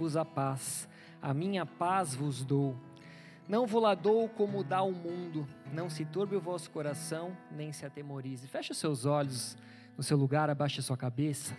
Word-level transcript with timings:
vos 0.00 0.16
a 0.16 0.24
paz, 0.24 0.88
a 1.20 1.34
minha 1.34 1.66
paz 1.66 2.14
vos 2.14 2.42
dou. 2.42 2.74
Não 3.46 3.66
vou 3.66 3.82
lá 3.82 3.94
dou 3.94 4.30
como 4.30 4.64
dá 4.64 4.82
o 4.82 4.92
mundo, 4.92 5.46
não 5.74 5.90
se 5.90 6.06
turbe 6.06 6.34
o 6.34 6.40
vosso 6.40 6.70
coração, 6.70 7.36
nem 7.50 7.70
se 7.70 7.84
atemorize. 7.84 8.48
Feche 8.48 8.72
os 8.72 8.78
seus 8.78 9.04
olhos 9.04 9.58
no 9.98 10.02
seu 10.02 10.16
lugar, 10.16 10.48
abaixe 10.48 10.80
a 10.80 10.82
sua 10.82 10.96
cabeça. 10.96 11.54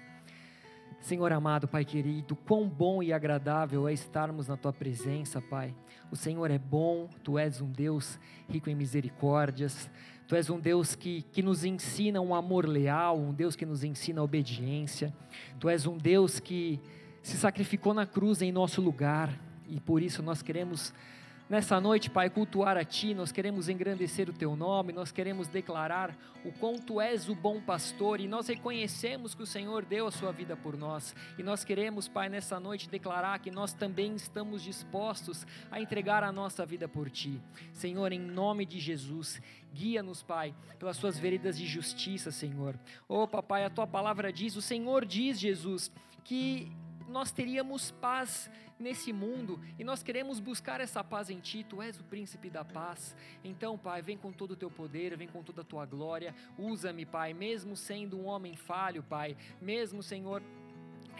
Senhor 0.99 1.31
amado, 1.31 1.67
Pai 1.67 1.85
querido, 1.85 2.35
quão 2.35 2.67
bom 2.67 3.04
e 3.04 3.13
agradável 3.13 3.88
é 3.88 3.93
estarmos 3.93 4.47
na 4.47 4.58
Tua 4.58 4.73
presença, 4.73 5.39
Pai. 5.39 5.76
O 6.10 6.15
Senhor 6.15 6.49
é 6.49 6.58
bom, 6.58 7.08
Tu 7.23 7.37
és 7.37 7.62
um 7.62 7.71
Deus 7.71 8.19
rico 8.49 8.71
em 8.71 8.76
misericórdias, 8.76 9.87
Tu 10.28 10.35
és 10.35 10.49
um 10.49 10.60
Deus 10.60 10.96
que, 10.96 11.21
que 11.31 11.44
nos 11.44 11.63
ensina 11.63 12.19
um 12.21 12.33
amor 12.33 12.67
leal, 12.67 13.19
um 13.19 13.33
Deus 13.33 13.55
que 13.55 13.67
nos 13.67 13.83
ensina 13.83 14.23
obediência, 14.23 15.13
Tu 15.60 15.69
és 15.69 15.85
um 15.85 15.96
Deus 15.96 16.39
que 16.39 16.80
se 17.22 17.38
sacrificou 17.38 17.94
na 17.94 18.05
cruz 18.05 18.41
em 18.41 18.52
nosso 18.52 18.81
lugar 18.81 19.38
e 19.67 19.80
por 19.80 20.02
isso 20.02 20.22
nós 20.22 20.41
queremos 20.41 20.94
Nessa 21.52 21.82
noite, 21.82 22.09
Pai, 22.09 22.30
cultuar 22.30 22.78
a 22.78 22.86
Ti, 22.86 23.14
nós 23.14 23.30
queremos 23.30 23.68
engrandecer 23.68 24.30
o 24.30 24.32
Teu 24.32 24.55
nome, 24.55 24.94
nós 24.94 25.12
queremos 25.12 25.50
declarar 25.50 26.18
o 26.45 26.52
quanto 26.54 27.02
és 27.02 27.28
o 27.28 27.36
bom 27.36 27.59
pastor 27.59 28.22
e 28.22 28.26
nós 28.26 28.48
reconhecemos 28.48 29.36
que 29.36 29.44
o 29.44 29.45
Senhor 29.45 29.84
deu 29.84 30.08
a 30.08 30.12
Sua 30.12 30.31
vida 30.31 30.55
por 30.55 30.78
nós. 30.78 31.14
E 31.38 31.44
nós 31.44 31.66
queremos, 31.66 32.08
Pai, 32.08 32.30
nessa 32.30 32.58
noite 32.58 32.88
declarar 32.88 33.38
que 33.40 33.52
nós 33.52 33.73
também 33.73 34.16
estamos 34.16 34.64
dispostos 34.64 35.45
a 35.70 35.81
entregar 35.81 36.23
a 36.23 36.31
nossa 36.31 36.66
vida 36.66 36.88
por 36.88 37.09
Ti. 37.09 37.38
Senhor, 37.73 38.14
em 38.14 38.22
nome 38.22 38.66
de 38.66 38.80
Jesus, 38.80 39.42
guia-nos, 39.73 40.23
Pai, 40.23 40.56
pelas 40.80 40.95
Suas 40.95 41.20
veredas 41.20 41.58
de 41.58 41.67
justiça, 41.67 42.31
Senhor. 42.31 42.80
Oh, 43.09 43.28
Papai, 43.28 43.66
a 43.66 43.70
Tua 43.70 43.86
palavra 43.86 44.31
diz, 44.31 44.56
o 44.56 44.62
Senhor 44.62 45.03
diz, 45.03 45.38
Jesus, 45.38 45.92
que 46.23 46.72
nós 47.12 47.32
teríamos 47.32 47.92
paz 47.92 48.50
nesse 48.80 49.14
mundo 49.14 49.60
e 49.78 49.84
nós 49.84 50.02
queremos 50.02 50.40
buscar 50.40 50.82
essa 50.82 51.04
paz 51.04 51.30
em 51.30 51.40
Ti, 51.40 51.64
Tu 51.64 51.82
és 51.82 52.00
o 52.00 52.04
príncipe 52.04 52.50
da 52.50 52.66
paz. 52.66 53.16
Então, 53.44 53.78
Pai, 53.78 54.02
vem 54.02 54.18
com 54.18 54.31
todo 54.31 54.52
o 54.52 54.56
Teu 54.56 54.72
poder, 54.72 55.16
vem 55.16 55.28
com 55.28 55.44
toda 55.44 55.62
a 55.62 55.66
Tua 55.66 55.86
glória, 55.86 56.34
usa-me, 56.58 57.06
Pai, 57.06 57.34
mesmo 57.34 57.76
sendo 57.76 58.18
um 58.18 58.26
homem 58.26 58.56
falho, 58.56 59.03
Pai, 59.03 59.38
mesmo, 59.62 60.02
Senhor 60.02 60.42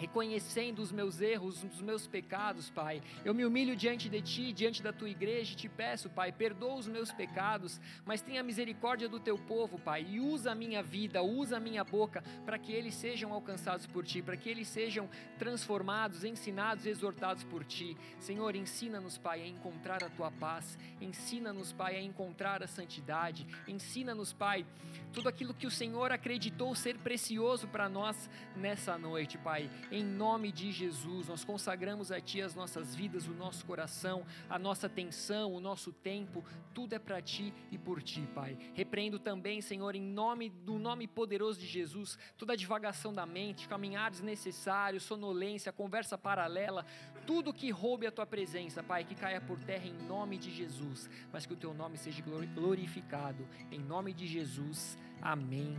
reconhecendo 0.02 0.80
os 0.80 0.92
meus 0.92 1.22
erros, 1.22 1.64
os 1.64 1.80
meus 1.80 2.08
pecados, 2.08 2.72
Pai. 2.72 3.04
Eu 3.24 3.36
me 3.36 3.46
humilho 3.46 3.76
diante 3.76 4.10
de 4.10 4.20
Ti, 4.20 4.52
diante 4.52 4.82
da 4.82 4.92
Tua 4.92 5.08
igreja, 5.08 5.54
e 5.54 5.56
te 5.56 5.70
peço, 5.70 6.10
Pai, 6.10 6.32
perdoa 6.32 6.74
os 6.74 6.88
meus 6.88 7.12
pecados, 7.12 7.80
mas 8.04 8.20
tenha 8.20 8.42
misericórdia 8.42 9.08
do 9.08 9.20
Teu 9.20 9.38
povo, 9.38 9.78
Pai, 9.78 10.04
e 10.10 10.20
usa 10.20 10.54
a 10.54 10.56
minha 10.56 10.82
vida, 10.82 11.22
usa 11.22 11.58
a 11.58 11.60
minha 11.60 11.84
boca, 11.84 12.24
para 12.44 12.58
que 12.58 12.74
eles 12.74 12.96
sejam 12.96 13.32
alcançados 13.32 13.86
por 13.86 14.04
Ti, 14.04 14.24
para 14.24 14.36
que 14.36 14.50
eles 14.50 14.68
sejam 14.68 15.08
transformados, 15.38 16.24
ensinados, 16.24 16.88
exortados 16.88 17.44
por 17.44 17.64
Ti. 17.64 17.96
Senhor, 18.20 18.56
ensina-nos, 18.56 19.20
Pai, 19.20 19.44
a 19.44 19.48
encontrar 19.48 20.04
a 20.04 20.10
Tua 20.10 20.32
paz, 20.32 20.80
ensina-nos, 21.00 21.72
Pai, 21.72 21.96
a 21.96 22.02
encontrar 22.02 22.64
a 22.64 22.68
santidade, 22.68 23.46
ensina-nos, 23.68 24.34
Pai, 24.34 24.66
tudo 25.14 25.30
aquilo 25.30 25.54
que 25.54 25.68
o 25.68 25.72
Senhor 25.72 26.12
acreditou 26.12 26.74
ser 26.74 26.98
precioso 26.98 27.68
para 27.68 27.88
nós 27.88 28.28
nessa 28.56 28.98
noite, 28.98 29.38
Pai. 29.38 29.70
Em 29.92 30.06
nome 30.06 30.54
de 30.54 30.72
Jesus, 30.72 31.28
nós 31.28 31.44
consagramos 31.44 32.14
a 32.14 32.22
Ti 32.22 32.42
as 32.42 32.56
nossas 32.56 32.96
vidas, 32.96 33.28
o 33.28 33.34
nosso 33.34 33.66
coração, 33.66 34.26
a 34.50 34.58
nossa 34.58 34.88
atenção, 34.88 35.54
o 35.54 35.60
nosso 35.60 35.92
tempo, 35.92 36.46
tudo 36.74 36.94
é 36.94 37.00
para 37.00 37.22
Ti 37.22 37.54
e 37.70 37.78
por 37.78 38.02
Ti, 38.02 38.22
Pai. 38.34 38.58
Repreendo 38.74 39.20
também, 39.20 39.62
Senhor, 39.62 39.94
em 39.94 40.02
nome 40.02 40.50
do 40.50 40.80
nome 40.80 41.08
poderoso 41.08 41.60
de 41.60 41.68
Jesus, 41.68 42.18
toda 42.38 42.54
a 42.54 42.56
divagação 42.56 43.14
da 43.14 43.26
mente, 43.26 43.68
caminhar 43.68 44.10
desnecessários, 44.10 45.04
sonolência, 45.04 45.74
conversa 45.74 46.18
paralela, 46.18 46.86
tudo 47.28 47.54
que 47.54 47.70
roube 47.70 48.08
a 48.08 48.12
Tua 48.12 48.26
presença, 48.26 48.82
Pai, 48.82 49.04
que 49.04 49.14
caia 49.14 49.42
por 49.42 49.60
terra 49.60 49.86
em 49.86 50.08
nome 50.08 50.38
de 50.38 50.52
Jesus, 50.52 51.10
mas 51.34 51.46
que 51.46 51.54
o 51.54 51.58
Teu 51.58 51.74
nome 51.74 51.98
seja 51.98 52.24
glorificado. 52.56 53.46
Em 53.70 53.80
nome 53.80 54.14
de 54.14 54.26
Jesus, 54.26 54.98
amém. 55.22 55.78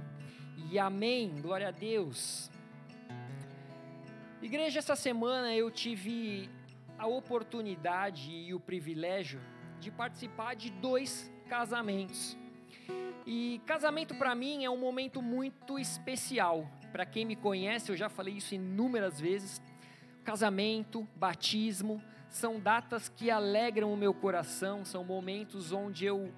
E 0.70 0.78
amém. 0.78 1.40
Glória 1.40 1.68
a 1.68 1.70
Deus. 1.70 2.50
Igreja, 4.42 4.80
essa 4.80 4.96
semana 4.96 5.54
eu 5.54 5.70
tive 5.70 6.50
a 6.98 7.06
oportunidade 7.06 8.28
e 8.28 8.52
o 8.52 8.58
privilégio 8.58 9.40
de 9.78 9.88
participar 9.88 10.56
de 10.56 10.68
dois 10.68 11.32
casamentos. 11.48 12.36
E 13.24 13.60
casamento 13.64 14.16
para 14.16 14.34
mim 14.34 14.64
é 14.64 14.68
um 14.68 14.76
momento 14.76 15.22
muito 15.22 15.78
especial. 15.78 16.68
Para 16.90 17.06
quem 17.06 17.24
me 17.24 17.36
conhece, 17.36 17.92
eu 17.92 17.96
já 17.96 18.08
falei 18.08 18.34
isso 18.34 18.52
inúmeras 18.52 19.20
vezes. 19.20 19.62
Casamento, 20.24 21.06
batismo, 21.14 22.02
são 22.28 22.58
datas 22.58 23.08
que 23.08 23.30
alegram 23.30 23.92
o 23.92 23.96
meu 23.96 24.12
coração, 24.12 24.84
são 24.84 25.04
momentos 25.04 25.70
onde 25.70 26.04
eu 26.04 26.34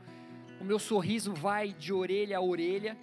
o 0.61 0.65
meu 0.65 0.79
sorriso 0.79 1.33
vai 1.33 1.73
de 1.73 1.93
orelha 1.93 2.37
a 2.37 2.41
orelha 2.43 2.99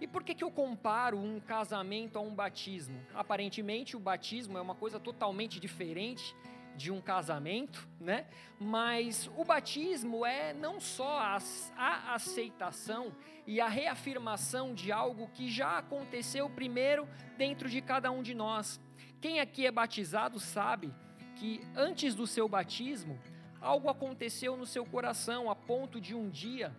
e 0.00 0.06
por 0.06 0.24
que, 0.24 0.34
que 0.34 0.42
eu 0.42 0.50
comparo 0.50 1.18
um 1.18 1.38
casamento 1.38 2.18
a 2.18 2.22
um 2.22 2.34
batismo? 2.34 2.98
Aparentemente, 3.14 3.96
o 3.96 4.00
batismo 4.00 4.56
é 4.56 4.60
uma 4.60 4.74
coisa 4.74 4.98
totalmente 4.98 5.60
diferente 5.60 6.34
de 6.74 6.90
um 6.90 7.00
casamento, 7.00 7.86
né? 8.00 8.26
Mas 8.58 9.30
o 9.36 9.44
batismo 9.44 10.24
é 10.24 10.54
não 10.54 10.80
só 10.80 11.18
a, 11.18 11.38
a, 11.76 12.14
aceitação 12.14 13.14
e 13.46 13.60
a 13.60 13.68
reafirmação 13.68 14.72
de 14.72 14.90
algo 14.90 15.28
que 15.34 15.50
já 15.50 15.76
aconteceu 15.76 16.48
primeiro 16.48 17.06
dentro 17.36 17.68
de 17.68 17.82
cada 17.82 18.10
um 18.10 18.22
de 18.22 18.34
nós. 18.34 18.80
Quem 19.20 19.40
aqui 19.40 19.66
é 19.66 19.70
batizado 19.70 20.40
sabe 20.40 20.90
que 21.36 21.60
antes 21.76 22.14
do 22.14 22.26
seu 22.26 22.48
batismo, 22.48 23.20
algo 23.60 23.90
aconteceu 23.90 24.56
no 24.56 24.64
seu 24.64 24.86
coração 24.86 25.50
a 25.50 25.54
ponto 25.54 26.00
de 26.00 26.14
um 26.14 26.30
dia 26.30 26.74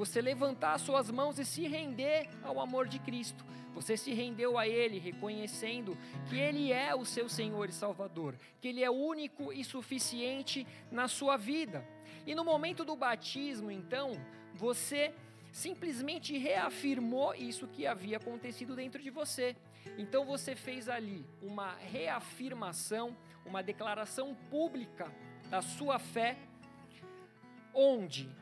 você 0.00 0.22
levantar 0.22 0.78
suas 0.78 1.10
mãos 1.10 1.38
e 1.38 1.44
se 1.44 1.68
render 1.68 2.26
ao 2.42 2.58
amor 2.58 2.88
de 2.88 2.98
Cristo. 2.98 3.44
Você 3.74 3.98
se 3.98 4.14
rendeu 4.14 4.56
a 4.56 4.66
Ele, 4.66 4.98
reconhecendo 4.98 5.94
que 6.26 6.38
Ele 6.38 6.72
é 6.72 6.94
o 6.94 7.04
seu 7.04 7.28
Senhor 7.28 7.68
e 7.68 7.72
Salvador, 7.72 8.34
que 8.62 8.68
Ele 8.68 8.82
é 8.82 8.90
único 8.90 9.52
e 9.52 9.62
suficiente 9.62 10.66
na 10.90 11.06
sua 11.06 11.36
vida. 11.36 11.86
E 12.26 12.34
no 12.34 12.42
momento 12.42 12.82
do 12.82 12.96
batismo, 12.96 13.70
então, 13.70 14.12
você 14.54 15.12
simplesmente 15.52 16.34
reafirmou 16.38 17.34
isso 17.34 17.68
que 17.68 17.86
havia 17.86 18.16
acontecido 18.16 18.74
dentro 18.74 19.02
de 19.02 19.10
você. 19.10 19.54
Então 19.98 20.24
você 20.24 20.56
fez 20.56 20.88
ali 20.88 21.26
uma 21.42 21.74
reafirmação, 21.74 23.14
uma 23.44 23.62
declaração 23.62 24.34
pública 24.48 25.14
da 25.50 25.60
sua 25.60 25.98
fé, 25.98 26.38
onde 27.74 28.39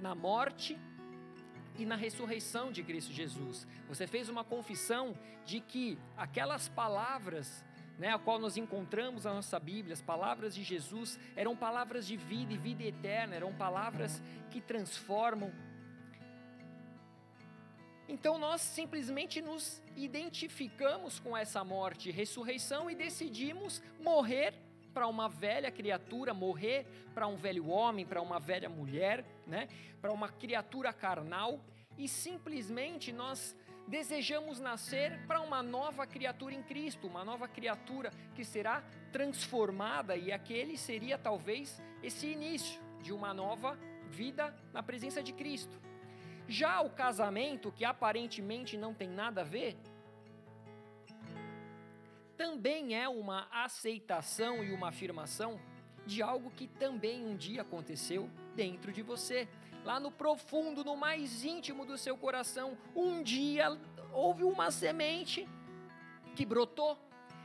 na 0.00 0.14
morte 0.14 0.78
e 1.78 1.86
na 1.86 1.96
ressurreição 1.96 2.72
de 2.72 2.82
Cristo 2.82 3.12
Jesus. 3.12 3.66
Você 3.88 4.06
fez 4.06 4.28
uma 4.28 4.44
confissão 4.44 5.14
de 5.44 5.60
que 5.60 5.98
aquelas 6.16 6.68
palavras, 6.68 7.64
né, 7.98 8.12
a 8.12 8.18
qual 8.18 8.38
nós 8.38 8.56
encontramos 8.56 9.24
na 9.24 9.34
nossa 9.34 9.58
Bíblia, 9.58 9.94
as 9.94 10.02
palavras 10.02 10.54
de 10.54 10.62
Jesus, 10.62 11.18
eram 11.36 11.56
palavras 11.56 12.06
de 12.06 12.16
vida 12.16 12.52
e 12.52 12.58
vida 12.58 12.82
eterna, 12.82 13.34
eram 13.34 13.52
palavras 13.54 14.22
que 14.50 14.60
transformam. 14.60 15.52
Então 18.08 18.38
nós 18.38 18.60
simplesmente 18.60 19.40
nos 19.40 19.80
identificamos 19.96 21.20
com 21.20 21.36
essa 21.36 21.62
morte 21.62 22.08
e 22.08 22.12
ressurreição 22.12 22.90
e 22.90 22.94
decidimos 22.94 23.80
morrer 24.00 24.52
para 24.92 25.06
uma 25.06 25.28
velha 25.28 25.70
criatura, 25.70 26.34
morrer 26.34 26.86
para 27.14 27.26
um 27.26 27.36
velho 27.36 27.68
homem, 27.68 28.06
para 28.06 28.20
uma 28.20 28.38
velha 28.38 28.68
mulher, 28.68 29.24
né? 29.46 29.68
para 30.00 30.12
uma 30.12 30.28
criatura 30.28 30.92
carnal, 30.92 31.60
e 31.96 32.08
simplesmente 32.08 33.12
nós 33.12 33.56
desejamos 33.86 34.60
nascer 34.60 35.26
para 35.26 35.40
uma 35.40 35.62
nova 35.62 36.06
criatura 36.06 36.54
em 36.54 36.62
Cristo, 36.62 37.06
uma 37.06 37.24
nova 37.24 37.48
criatura 37.48 38.12
que 38.34 38.44
será 38.44 38.82
transformada, 39.12 40.16
e 40.16 40.32
aquele 40.32 40.78
seria 40.78 41.18
talvez 41.18 41.82
esse 42.02 42.26
início 42.26 42.80
de 43.02 43.12
uma 43.12 43.34
nova 43.34 43.76
vida 44.08 44.54
na 44.72 44.82
presença 44.82 45.22
de 45.22 45.32
Cristo. 45.32 45.80
Já 46.48 46.80
o 46.80 46.90
casamento, 46.90 47.72
que 47.72 47.84
aparentemente 47.84 48.76
não 48.76 48.94
tem 48.94 49.08
nada 49.08 49.42
a 49.42 49.44
ver, 49.44 49.76
também 52.40 52.96
é 52.96 53.06
uma 53.06 53.46
aceitação 53.52 54.64
e 54.64 54.72
uma 54.72 54.88
afirmação 54.88 55.60
de 56.06 56.22
algo 56.22 56.50
que 56.50 56.66
também 56.66 57.22
um 57.22 57.36
dia 57.36 57.60
aconteceu 57.60 58.30
dentro 58.56 58.90
de 58.90 59.02
você. 59.02 59.46
Lá 59.84 60.00
no 60.00 60.10
profundo, 60.10 60.82
no 60.82 60.96
mais 60.96 61.44
íntimo 61.44 61.84
do 61.84 61.98
seu 61.98 62.16
coração, 62.16 62.78
um 62.96 63.22
dia 63.22 63.78
houve 64.10 64.42
uma 64.42 64.70
semente 64.70 65.46
que 66.34 66.46
brotou 66.46 66.98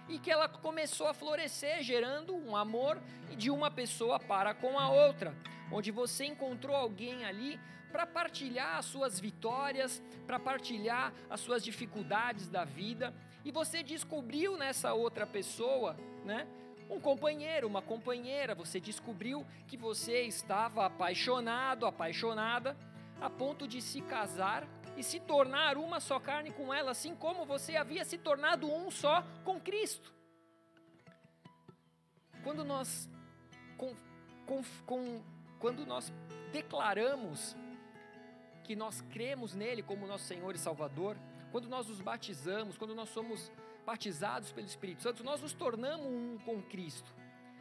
e 0.08 0.18
que 0.18 0.32
ela 0.32 0.48
começou 0.48 1.08
a 1.08 1.14
florescer, 1.14 1.84
gerando 1.84 2.34
um 2.34 2.56
amor 2.56 2.98
de 3.36 3.52
uma 3.52 3.70
pessoa 3.70 4.18
para 4.18 4.54
com 4.54 4.80
a 4.80 4.90
outra, 4.90 5.36
onde 5.74 5.92
você 5.92 6.24
encontrou 6.24 6.74
alguém 6.74 7.26
ali 7.26 7.60
para 7.92 8.06
partilhar 8.06 8.78
as 8.78 8.86
suas 8.86 9.20
vitórias, 9.20 10.02
para 10.26 10.40
partilhar 10.40 11.14
as 11.30 11.42
suas 11.42 11.62
dificuldades 11.62 12.48
da 12.48 12.64
vida, 12.64 13.14
e 13.46 13.52
você 13.52 13.84
descobriu 13.84 14.58
nessa 14.58 14.96
outra 14.96 15.28
pessoa, 15.28 15.96
né, 16.26 16.48
um 16.90 17.00
companheiro, 17.00 17.68
uma 17.68 17.82
companheira, 17.82 18.56
você 18.56 18.80
descobriu 18.80 19.46
que 19.68 19.78
você 19.78 20.24
estava 20.24 20.88
apaixonado, 20.88 21.86
apaixonada, 21.86 22.76
a 23.22 23.30
ponto 23.30 23.68
de 23.68 23.82
se 23.82 24.02
casar 24.02 24.68
e 24.98 25.04
se 25.04 25.20
tornar 25.20 25.78
uma 25.78 26.00
só 26.00 26.20
carne 26.20 26.52
com 26.52 26.74
ela, 26.74 26.92
assim 26.92 27.16
como 27.16 27.46
você 27.46 27.76
havia 27.76 28.04
se 28.04 28.18
tornado 28.18 28.68
um 28.68 28.90
só 28.90 29.24
com 29.44 29.60
Cristo. 29.60 30.12
Quando 32.44 32.64
nós, 32.64 33.08
com, 33.78 33.96
com, 34.46 34.64
com, 34.86 35.24
quando 35.60 35.86
nós 35.86 36.12
declaramos 36.52 37.56
que 38.64 38.76
nós 38.76 39.02
cremos 39.02 39.54
nele 39.54 39.84
como 39.84 40.08
nosso 40.08 40.26
Senhor 40.26 40.56
e 40.56 40.58
Salvador, 40.58 41.16
quando 41.56 41.70
nós 41.70 41.88
nos 41.88 42.02
batizamos, 42.02 42.78
quando 42.78 42.94
nós 42.94 43.08
somos 43.08 43.50
batizados 43.86 44.52
pelo 44.52 44.68
Espírito 44.68 45.02
Santo, 45.02 45.24
nós 45.24 45.42
nos 45.42 45.54
tornamos 45.54 46.06
um 46.06 46.38
com 46.40 46.62
Cristo. 46.62 47.16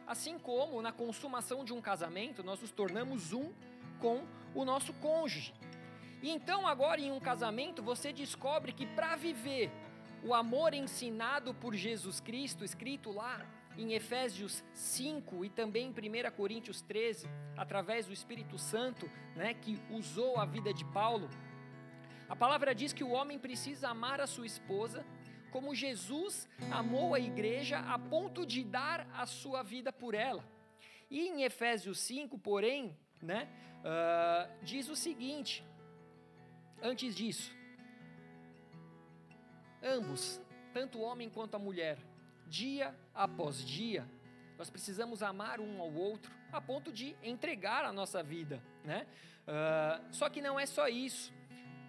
Assim 0.04 0.36
como 0.36 0.82
na 0.82 0.90
consumação 0.90 1.64
de 1.64 1.72
um 1.72 1.80
casamento, 1.80 2.42
nós 2.42 2.60
nos 2.60 2.72
tornamos 2.72 3.32
um 3.32 3.52
com 4.00 4.24
o 4.52 4.64
nosso 4.64 4.92
cônjuge. 4.94 5.54
E 6.20 6.28
então, 6.28 6.66
agora 6.66 7.00
em 7.00 7.12
um 7.12 7.20
casamento, 7.20 7.84
você 7.84 8.12
descobre 8.12 8.72
que 8.72 8.84
para 8.84 9.14
viver 9.14 9.70
o 10.24 10.34
amor 10.34 10.74
ensinado 10.74 11.54
por 11.54 11.72
Jesus 11.72 12.18
Cristo, 12.18 12.64
escrito 12.64 13.12
lá 13.12 13.46
em 13.78 13.92
Efésios 13.92 14.64
5 14.72 15.44
e 15.44 15.48
também 15.48 15.86
em 15.86 16.28
1 16.28 16.32
Coríntios 16.32 16.80
13, 16.82 17.28
através 17.56 18.06
do 18.06 18.12
Espírito 18.12 18.58
Santo, 18.58 19.08
né, 19.36 19.54
que 19.54 19.80
usou 19.88 20.36
a 20.36 20.44
vida 20.44 20.74
de 20.74 20.84
Paulo, 20.86 21.30
a 22.28 22.34
palavra 22.34 22.74
diz 22.74 22.92
que 22.92 23.04
o 23.04 23.10
homem 23.10 23.38
precisa 23.38 23.88
amar 23.88 24.20
a 24.20 24.26
sua 24.26 24.46
esposa 24.46 25.04
como 25.54 25.74
Jesus 25.74 26.48
amou 26.72 27.14
a 27.14 27.20
igreja 27.20 27.78
a 27.78 27.96
ponto 27.96 28.44
de 28.44 28.64
dar 28.64 29.06
a 29.14 29.24
sua 29.24 29.62
vida 29.62 29.92
por 29.92 30.14
ela. 30.14 30.44
E 31.08 31.28
em 31.28 31.44
Efésios 31.44 32.00
5, 32.00 32.36
porém, 32.38 32.96
né, 33.22 33.48
uh, 33.80 34.64
diz 34.64 34.88
o 34.88 34.96
seguinte: 34.96 35.64
antes 36.82 37.14
disso, 37.14 37.54
ambos, 39.80 40.40
tanto 40.72 40.98
o 40.98 41.02
homem 41.02 41.30
quanto 41.30 41.54
a 41.54 41.58
mulher, 41.58 41.98
dia 42.48 42.92
após 43.14 43.64
dia, 43.64 44.08
nós 44.58 44.70
precisamos 44.70 45.22
amar 45.22 45.60
um 45.60 45.80
ao 45.80 45.92
outro 45.92 46.32
a 46.52 46.60
ponto 46.60 46.90
de 46.90 47.16
entregar 47.22 47.84
a 47.84 47.92
nossa 47.92 48.22
vida, 48.22 48.60
né? 48.82 49.06
Uh, 49.46 50.12
só 50.12 50.28
que 50.28 50.40
não 50.40 50.58
é 50.58 50.66
só 50.66 50.88
isso. 50.88 51.32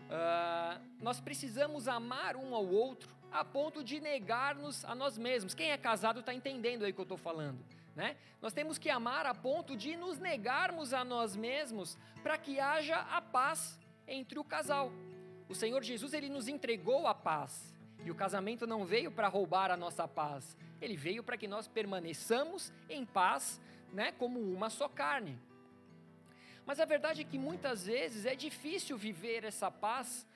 Uh, 0.05 0.81
nós 1.01 1.19
precisamos 1.19 1.87
amar 1.87 2.35
um 2.35 2.53
ao 2.53 2.65
outro 2.65 3.09
a 3.31 3.43
ponto 3.43 3.83
de 3.83 3.99
negar-nos 3.99 4.85
a 4.85 4.95
nós 4.95 5.17
mesmos. 5.17 5.53
Quem 5.53 5.71
é 5.71 5.77
casado 5.77 6.19
está 6.19 6.33
entendendo 6.33 6.85
aí 6.85 6.91
o 6.91 6.93
que 6.93 7.01
eu 7.01 7.03
estou 7.03 7.17
falando. 7.17 7.59
Né? 7.95 8.15
Nós 8.41 8.53
temos 8.53 8.77
que 8.77 8.89
amar 8.89 9.25
a 9.25 9.33
ponto 9.33 9.75
de 9.75 9.95
nos 9.95 10.19
negarmos 10.19 10.93
a 10.93 11.03
nós 11.03 11.35
mesmos 11.35 11.97
para 12.21 12.37
que 12.37 12.59
haja 12.59 12.97
a 12.97 13.21
paz 13.21 13.79
entre 14.07 14.37
o 14.37 14.43
casal. 14.43 14.91
O 15.47 15.55
Senhor 15.55 15.83
Jesus 15.83 16.13
ele 16.13 16.29
nos 16.29 16.47
entregou 16.47 17.07
a 17.07 17.13
paz 17.13 17.73
e 18.03 18.11
o 18.11 18.15
casamento 18.15 18.67
não 18.67 18.85
veio 18.85 19.11
para 19.11 19.27
roubar 19.27 19.71
a 19.71 19.77
nossa 19.77 20.07
paz. 20.07 20.57
Ele 20.81 20.95
veio 20.95 21.23
para 21.23 21.37
que 21.37 21.47
nós 21.47 21.67
permaneçamos 21.67 22.71
em 22.89 23.05
paz, 23.05 23.61
né, 23.93 24.11
como 24.11 24.39
uma 24.39 24.69
só 24.69 24.87
carne. 24.87 25.39
Mas 26.65 26.79
a 26.79 26.85
verdade 26.85 27.21
é 27.21 27.23
que 27.23 27.37
muitas 27.37 27.85
vezes 27.85 28.25
é 28.25 28.35
difícil 28.35 28.97
viver 28.97 29.43
essa 29.43 29.69
paz 29.69 30.27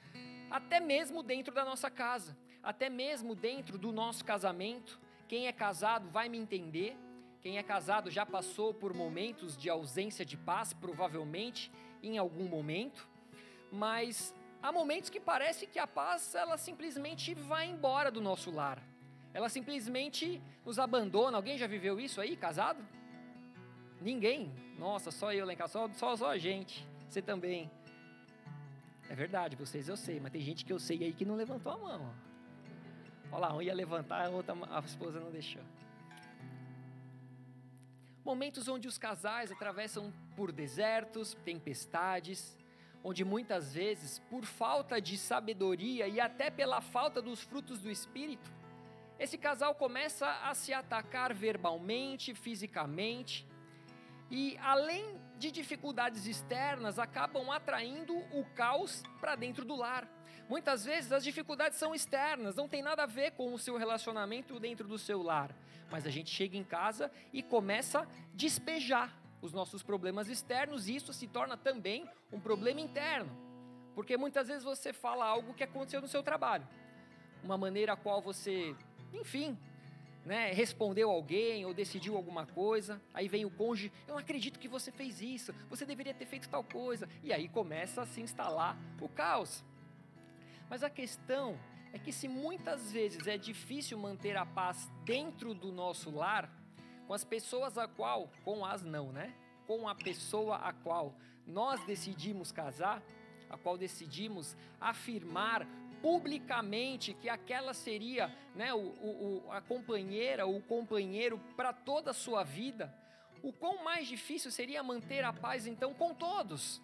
até 0.50 0.80
mesmo 0.80 1.22
dentro 1.24 1.54
da 1.54 1.66
nossa 1.66 1.90
casa 1.90 2.38
até 2.64 2.90
mesmo 2.90 3.36
dentro 3.36 3.78
do 3.78 3.92
nosso 3.92 4.24
casamento. 4.24 5.00
Quem 5.28 5.48
é 5.48 5.52
casado 5.52 6.10
vai 6.10 6.30
me 6.30 6.38
entender. 6.38 6.98
Quem 7.42 7.58
é 7.58 7.64
casado 7.64 8.12
já 8.12 8.26
passou 8.26 8.74
por 8.74 8.94
momentos 8.94 9.56
de 9.56 9.70
ausência 9.70 10.26
de 10.26 10.36
paz, 10.36 10.74
provavelmente 10.74 11.72
em 12.04 12.18
algum 12.18 12.48
momento, 12.48 13.08
mas 13.72 14.34
há 14.62 14.72
momentos 14.72 15.10
que 15.10 15.20
parece 15.20 15.66
que 15.66 15.80
a 15.80 15.88
paz 15.88 16.36
ela 16.36 16.58
simplesmente 16.58 17.34
vai 17.34 17.68
embora 17.68 18.12
do 18.12 18.20
nosso 18.20 18.52
lar. 18.52 18.82
Ela 19.34 19.48
simplesmente 19.48 20.42
nos 20.66 20.80
abandona. 20.80 21.38
Alguém 21.38 21.58
já 21.58 21.68
viveu 21.68 22.00
isso 22.00 22.20
aí, 22.20 22.36
casado? 22.36 22.86
Ninguém? 24.02 24.52
Nossa, 24.78 25.12
só 25.12 25.34
eu 25.34 25.46
lá 25.46 25.54
em 25.54 25.58
casa, 25.58 25.74
só, 25.74 25.90
só, 25.94 26.16
só 26.16 26.30
a 26.32 26.38
gente. 26.38 26.88
Você 27.08 27.22
também. 27.22 27.70
É 29.10 29.16
verdade, 29.16 29.56
vocês 29.56 29.90
eu 29.90 29.98
sei, 29.98 30.20
mas 30.20 30.32
tem 30.32 30.42
gente 30.42 30.64
que 30.64 30.72
eu 30.72 30.80
sei 30.80 31.04
aí 31.04 31.14
que 31.14 31.26
não 31.26 31.36
levantou 31.36 31.72
a 31.74 31.78
mão. 31.78 32.14
Olha 33.32 33.42
lá, 33.42 33.56
um 33.56 33.62
ia 33.62 33.74
levantar, 33.74 34.28
a 34.28 34.30
outra 34.30 34.56
a 34.70 34.80
esposa 34.80 35.20
não 35.20 35.32
deixou. 35.32 35.62
Momentos 38.24 38.68
onde 38.68 38.88
os 38.88 38.98
casais 38.98 39.52
atravessam 39.52 40.14
por 40.36 40.52
desertos, 40.52 41.36
tempestades, 41.44 42.58
onde 43.04 43.26
muitas 43.26 43.74
vezes, 43.74 44.20
por 44.30 44.46
falta 44.46 45.02
de 45.02 45.18
sabedoria 45.18 46.08
e 46.08 46.20
até 46.20 46.52
pela 46.52 46.80
falta 46.80 47.22
dos 47.22 47.42
frutos 47.42 47.82
do 47.82 47.90
espírito, 47.90 48.52
esse 49.18 49.38
casal 49.38 49.74
começa 49.74 50.30
a 50.44 50.54
se 50.54 50.72
atacar 50.72 51.34
verbalmente, 51.34 52.36
fisicamente, 52.36 53.48
e 54.32 54.58
além 54.60 55.20
de 55.38 55.52
dificuldades 55.52 56.26
externas, 56.26 57.00
acabam 57.00 57.50
atraindo 57.50 58.16
o 58.32 58.46
caos 58.56 59.02
para 59.20 59.36
dentro 59.36 59.66
do 59.66 59.76
lar. 59.76 60.08
Muitas 60.50 60.84
vezes 60.84 61.12
as 61.12 61.24
dificuldades 61.24 61.78
são 61.78 61.96
externas, 61.96 62.56
não 62.56 62.68
tem 62.68 62.82
nada 62.82 63.04
a 63.04 63.06
ver 63.06 63.32
com 63.32 63.54
o 63.54 63.60
seu 63.60 63.78
relacionamento 63.78 64.60
dentro 64.60 64.88
do 64.88 64.98
seu 64.98 65.22
lar. 65.22 65.56
Mas 65.90 66.06
a 66.06 66.10
gente 66.10 66.30
chega 66.30 66.58
em 66.58 66.64
casa 66.64 67.12
e 67.32 67.42
começa 67.42 68.02
a 68.02 68.08
despejar 68.34 69.16
os 69.42 69.54
nossos 69.54 69.82
problemas 69.82 70.28
externos 70.28 70.88
e 70.88 70.96
isso 70.96 71.14
se 71.14 71.28
torna 71.28 71.56
também 71.56 72.08
um 72.32 72.40
problema 72.40 72.82
interno. 72.82 73.36
Porque 73.96 74.18
muitas 74.18 74.48
vezes 74.48 74.64
você 74.64 74.94
fala 74.94 75.26
algo 75.26 75.54
que 75.54 75.64
aconteceu 75.64 76.02
no 76.02 76.08
seu 76.08 76.22
trabalho, 76.22 76.68
uma 77.44 77.58
maneira 77.58 77.94
a 77.94 77.98
qual 77.98 78.22
você, 78.22 78.76
enfim, 79.14 79.58
né, 80.26 80.52
respondeu 80.52 81.10
alguém 81.10 81.66
ou 81.66 81.74
decidiu 81.74 82.16
alguma 82.16 82.46
coisa, 82.46 83.02
aí 83.14 83.28
vem 83.28 83.46
o 83.46 83.50
cônjuge, 83.50 83.92
eu 84.08 84.14
não 84.14 84.20
acredito 84.20 84.60
que 84.60 84.68
você 84.68 84.92
fez 84.92 85.22
isso, 85.22 85.54
você 85.70 85.86
deveria 85.86 86.14
ter 86.14 86.26
feito 86.26 86.50
tal 86.50 86.64
coisa, 86.64 87.08
e 87.24 87.34
aí 87.34 87.48
começa 87.48 88.02
a 88.02 88.06
se 88.06 88.22
instalar 88.22 88.78
o 89.02 89.08
caos. 89.08 89.64
Mas 90.70 90.84
a 90.84 90.90
questão 90.90 91.58
é 91.92 91.98
que 91.98 92.12
se 92.12 92.28
muitas 92.28 92.92
vezes 92.92 93.26
é 93.26 93.38
difícil 93.38 93.98
manter 93.98 94.38
a 94.38 94.46
paz 94.46 94.90
dentro 95.04 95.54
do 95.54 95.72
nosso 95.72 96.12
lar, 96.12 96.50
com 97.08 97.14
as 97.14 97.24
pessoas 97.24 97.78
a 97.78 97.88
qual, 97.88 98.32
com 98.44 98.64
as 98.64 98.84
não, 98.84 99.12
né? 99.12 99.34
Com 99.66 99.88
a 99.88 99.96
pessoa 99.96 100.58
a 100.58 100.72
qual 100.72 101.16
nós 101.48 101.84
decidimos 101.86 102.52
casar, 102.52 103.02
a 103.50 103.58
qual 103.58 103.78
decidimos 103.78 104.56
afirmar 104.80 105.68
publicamente 106.02 107.14
que 107.14 107.30
aquela 107.30 107.74
seria 107.74 108.34
né, 108.56 108.74
o, 108.74 108.80
o, 108.80 109.44
a 109.52 109.62
companheira, 109.62 110.46
o 110.46 110.62
companheiro 110.62 111.40
para 111.56 111.74
toda 111.74 112.12
a 112.12 112.14
sua 112.14 112.44
vida, 112.44 112.94
o 113.42 113.54
quão 113.54 113.84
mais 113.84 114.08
difícil 114.08 114.52
seria 114.52 114.84
manter 114.84 115.24
a 115.24 115.32
paz 115.32 115.68
então 115.68 115.94
com 115.94 116.14
todos? 116.14 116.82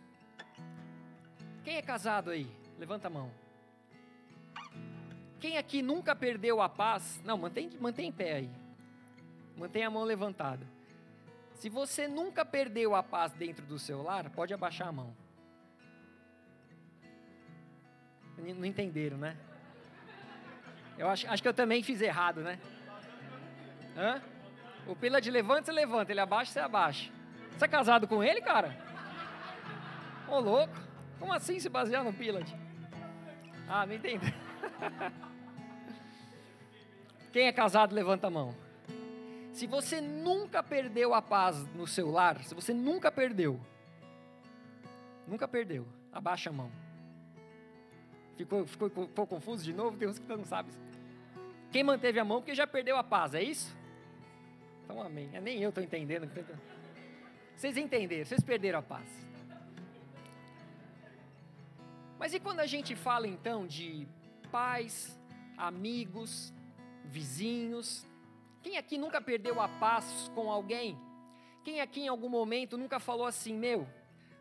Quem 1.63 1.77
é 1.77 1.81
casado 1.81 2.29
aí? 2.29 2.47
Levanta 2.77 3.07
a 3.07 3.09
mão. 3.09 3.31
Quem 5.39 5.57
aqui 5.57 5.81
nunca 5.81 6.15
perdeu 6.15 6.61
a 6.61 6.69
paz? 6.69 7.21
Não, 7.23 7.37
mantém, 7.37 7.69
mantém 7.79 8.09
em 8.09 8.11
pé 8.11 8.33
aí. 8.33 8.49
Mantém 9.57 9.83
a 9.83 9.89
mão 9.89 10.03
levantada. 10.03 10.65
Se 11.55 11.69
você 11.69 12.07
nunca 12.07 12.45
perdeu 12.45 12.95
a 12.95 13.01
paz 13.01 13.33
dentro 13.33 13.65
do 13.65 13.79
seu 13.79 14.01
lar, 14.01 14.29
pode 14.29 14.53
abaixar 14.53 14.89
a 14.89 14.91
mão. 14.91 15.15
Não 18.37 18.65
entenderam, 18.65 19.17
né? 19.17 19.35
Eu 20.97 21.09
acho, 21.09 21.29
acho 21.29 21.41
que 21.41 21.47
eu 21.47 21.53
também 21.53 21.83
fiz 21.83 22.01
errado, 22.01 22.41
né? 22.41 22.59
Hã? 23.97 24.21
O 24.87 24.95
pila 24.95 25.19
de 25.19 25.31
levanta, 25.31 25.65
você 25.65 25.71
levanta. 25.71 26.11
Ele 26.11 26.19
abaixa, 26.19 26.51
você 26.51 26.59
abaixa. 26.59 27.11
Você 27.51 27.65
é 27.65 27.67
casado 27.67 28.07
com 28.07 28.23
ele, 28.23 28.41
cara? 28.41 28.77
Ô, 30.27 30.39
louco. 30.39 30.73
Como 31.19 31.33
assim 31.33 31.59
se 31.59 31.69
basear 31.69 32.03
no 32.03 32.13
Pilad? 32.13 32.47
Ah, 33.67 33.85
não 33.85 33.93
entendi. 33.93 34.31
Quem 37.31 37.47
é 37.47 37.51
casado, 37.51 37.93
levanta 37.93 38.27
a 38.27 38.29
mão. 38.29 38.55
Se 39.51 39.65
você 39.65 40.01
nunca 40.01 40.61
perdeu 40.61 41.13
a 41.13 41.21
paz 41.21 41.65
no 41.73 41.87
seu 41.87 42.11
lar, 42.11 42.43
se 42.43 42.53
você 42.53 42.73
nunca 42.73 43.11
perdeu, 43.11 43.59
nunca 45.25 45.47
perdeu, 45.47 45.87
abaixa 46.11 46.49
a 46.49 46.53
mão. 46.53 46.69
Ficou, 48.37 48.65
ficou, 48.65 48.89
ficou 48.89 49.27
confuso 49.27 49.63
de 49.63 49.73
novo? 49.73 49.97
Tem 49.97 50.07
uns 50.07 50.19
que 50.19 50.27
não 50.27 50.45
sabem. 50.45 50.73
Quem 51.71 51.83
manteve 51.83 52.19
a 52.19 52.25
mão 52.25 52.39
porque 52.39 52.55
já 52.55 52.67
perdeu 52.67 52.97
a 52.97 53.03
paz, 53.03 53.33
é 53.33 53.41
isso? 53.41 53.75
Então, 54.83 55.01
amém. 55.01 55.29
É, 55.33 55.41
nem 55.41 55.61
eu 55.61 55.69
estou 55.69 55.83
entendendo. 55.83 56.29
Vocês 57.55 57.77
entenderam, 57.77 58.25
vocês 58.25 58.43
perderam 58.43 58.79
a 58.79 58.81
paz. 58.81 59.07
Mas 62.19 62.33
e 62.33 62.39
quando 62.39 62.59
a 62.59 62.65
gente 62.65 62.95
fala 62.95 63.27
então 63.27 63.67
de 63.67 64.07
pais, 64.51 65.19
amigos, 65.57 66.53
vizinhos, 67.03 68.05
Quem 68.65 68.77
aqui 68.77 68.97
nunca 68.97 69.21
perdeu 69.21 69.61
a 69.61 69.67
paz 69.67 70.31
com 70.33 70.49
alguém? 70.49 70.97
Quem 71.63 71.81
aqui 71.81 72.01
em 72.01 72.07
algum 72.07 72.27
momento 72.27 72.79
nunca 72.79 72.99
falou 72.99 73.27
assim, 73.27 73.53
meu, 73.53 73.87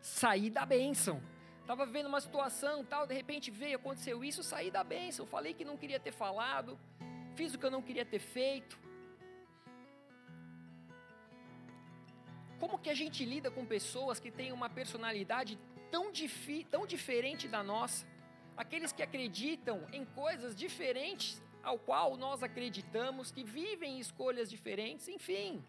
saí 0.01 0.49
da 0.49 0.65
bênção? 0.65 1.21
Estava 1.65 1.83
vivendo 1.83 2.05
uma 2.05 2.21
situação 2.21 2.85
tal, 2.85 3.07
de 3.07 3.15
repente 3.15 3.49
veio, 3.49 3.77
aconteceu 3.77 4.23
isso, 4.23 4.43
saí 4.43 4.69
da 4.69 4.83
bênção. 4.83 5.25
Falei 5.25 5.51
que 5.51 5.65
não 5.65 5.75
queria 5.75 5.99
ter 5.99 6.11
falado, 6.11 6.77
fiz 7.33 7.55
o 7.55 7.57
que 7.57 7.65
eu 7.65 7.71
não 7.71 7.81
queria 7.81 8.05
ter 8.05 8.19
feito. 8.19 8.77
Como 12.59 12.77
que 12.77 12.87
a 12.87 12.93
gente 12.93 13.25
lida 13.25 13.49
com 13.49 13.65
pessoas 13.65 14.19
que 14.19 14.29
têm 14.29 14.51
uma 14.51 14.69
personalidade 14.69 15.57
tão, 15.89 16.11
tão 16.69 16.85
diferente 16.85 17.47
da 17.47 17.63
nossa? 17.63 18.05
Aqueles 18.55 18.91
que 18.91 19.01
acreditam 19.01 19.87
em 19.91 20.05
coisas 20.05 20.55
diferentes 20.55 21.41
ao 21.63 21.79
qual 21.79 22.15
nós 22.15 22.43
acreditamos, 22.43 23.31
que 23.31 23.43
vivem 23.43 23.99
escolhas 23.99 24.51
diferentes, 24.51 25.07
enfim. 25.07 25.65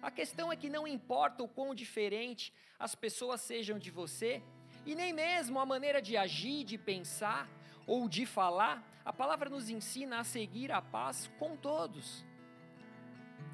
A 0.00 0.10
questão 0.10 0.50
é 0.50 0.56
que 0.56 0.70
não 0.70 0.88
importa 0.88 1.42
o 1.42 1.48
quão 1.48 1.74
diferente 1.74 2.50
as 2.78 2.94
pessoas 2.94 3.42
sejam 3.42 3.78
de 3.78 3.90
você, 3.90 4.42
e 4.86 4.94
nem 4.94 5.12
mesmo 5.12 5.58
a 5.58 5.66
maneira 5.66 6.00
de 6.00 6.16
agir, 6.16 6.64
de 6.64 6.76
pensar 6.76 7.48
ou 7.86 8.08
de 8.08 8.26
falar, 8.26 8.82
a 9.04 9.12
palavra 9.12 9.50
nos 9.50 9.68
ensina 9.68 10.20
a 10.20 10.24
seguir 10.24 10.72
a 10.72 10.80
paz 10.80 11.30
com 11.38 11.56
todos. 11.56 12.24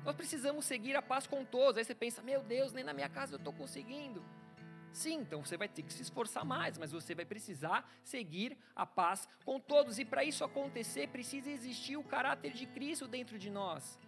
Nós 0.04 0.16
precisamos 0.16 0.64
seguir 0.64 0.96
a 0.96 1.02
paz 1.02 1.26
com 1.26 1.44
todos. 1.44 1.76
Aí 1.76 1.84
você 1.84 1.94
pensa, 1.94 2.22
meu 2.22 2.42
Deus, 2.42 2.72
nem 2.72 2.84
na 2.84 2.92
minha 2.92 3.08
casa 3.08 3.34
eu 3.34 3.38
estou 3.38 3.52
conseguindo. 3.52 4.24
Sim, 4.92 5.20
então 5.20 5.44
você 5.44 5.56
vai 5.56 5.68
ter 5.68 5.82
que 5.82 5.92
se 5.92 6.02
esforçar 6.02 6.44
mais, 6.44 6.76
mas 6.76 6.90
você 6.90 7.14
vai 7.14 7.24
precisar 7.24 7.88
seguir 8.02 8.56
a 8.74 8.84
paz 8.84 9.28
com 9.44 9.60
todos. 9.60 9.98
E 9.98 10.04
para 10.04 10.24
isso 10.24 10.44
acontecer, 10.44 11.08
precisa 11.08 11.50
existir 11.50 11.96
o 11.96 12.02
caráter 12.02 12.52
de 12.52 12.66
Cristo 12.66 13.06
dentro 13.06 13.38
de 13.38 13.50
nós. 13.50 13.98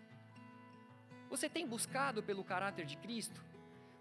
Você 1.28 1.48
tem 1.48 1.66
buscado 1.66 2.22
pelo 2.22 2.44
caráter 2.44 2.84
de 2.84 2.96
Cristo? 2.96 3.42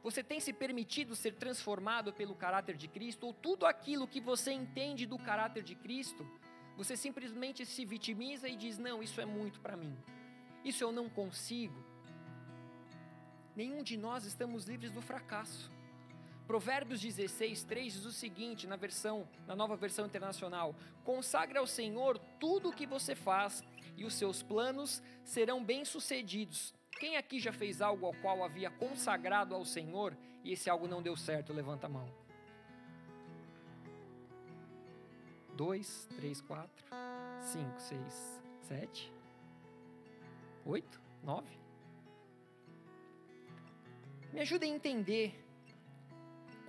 Você 0.04 0.24
tem 0.24 0.40
se 0.40 0.52
permitido 0.52 1.16
ser 1.16 1.36
transformado 1.36 2.12
pelo 2.12 2.36
caráter 2.36 2.76
de 2.76 2.88
Cristo? 2.88 3.28
Ou 3.28 3.34
tudo 3.34 3.66
aquilo 3.66 4.08
que 4.08 4.20
você 4.20 4.52
entende 4.52 5.06
do 5.06 5.20
caráter 5.20 5.62
de 5.64 5.76
Cristo, 5.76 6.26
você 6.76 6.98
simplesmente 6.98 7.66
se 7.66 7.86
vitimiza 7.86 8.50
e 8.50 8.56
diz: 8.56 8.78
não, 8.78 9.04
isso 9.04 9.22
é 9.22 9.26
muito 9.26 9.60
para 9.60 9.78
mim, 9.78 9.96
isso 10.66 10.84
eu 10.84 10.92
não 10.92 11.08
consigo. 11.08 11.86
Nenhum 13.56 13.84
de 13.84 13.98
nós 13.98 14.26
estamos 14.26 14.66
livres 14.66 14.92
do 14.92 15.02
fracasso. 15.02 15.70
Provérbios 16.48 17.00
16, 17.00 17.64
3 17.64 17.94
diz 17.94 18.06
o 18.06 18.12
seguinte, 18.12 18.68
na 18.68 18.76
versão, 18.76 19.28
na 19.46 19.56
nova 19.56 19.76
versão 19.76 20.06
internacional: 20.06 20.76
Consagre 21.04 21.58
ao 21.58 21.68
Senhor 21.68 22.18
tudo 22.40 22.70
o 22.70 22.74
que 22.74 22.88
você 22.88 23.14
faz, 23.14 23.64
e 23.96 24.04
os 24.04 24.16
seus 24.16 24.42
planos 24.42 25.02
serão 25.24 25.64
bem-sucedidos. 25.64 26.74
Quem 27.02 27.18
aqui 27.18 27.40
já 27.40 27.52
fez 27.52 27.82
algo 27.82 28.06
ao 28.06 28.14
qual 28.14 28.44
havia 28.44 28.70
consagrado 28.70 29.56
ao 29.56 29.66
Senhor 29.66 30.16
e 30.44 30.52
esse 30.52 30.70
algo 30.70 30.88
não 30.88 31.02
deu 31.02 31.18
certo? 31.18 31.52
Levanta 31.52 31.88
a 31.88 31.90
mão. 31.90 32.08
Dois, 35.56 36.08
três, 36.16 36.40
quatro, 36.42 36.86
cinco, 37.40 37.82
seis, 37.82 38.40
sete, 38.62 39.12
oito, 40.64 41.02
nove. 41.24 41.58
Me 44.32 44.42
ajuda 44.42 44.66
a 44.66 44.70
entender 44.70 45.41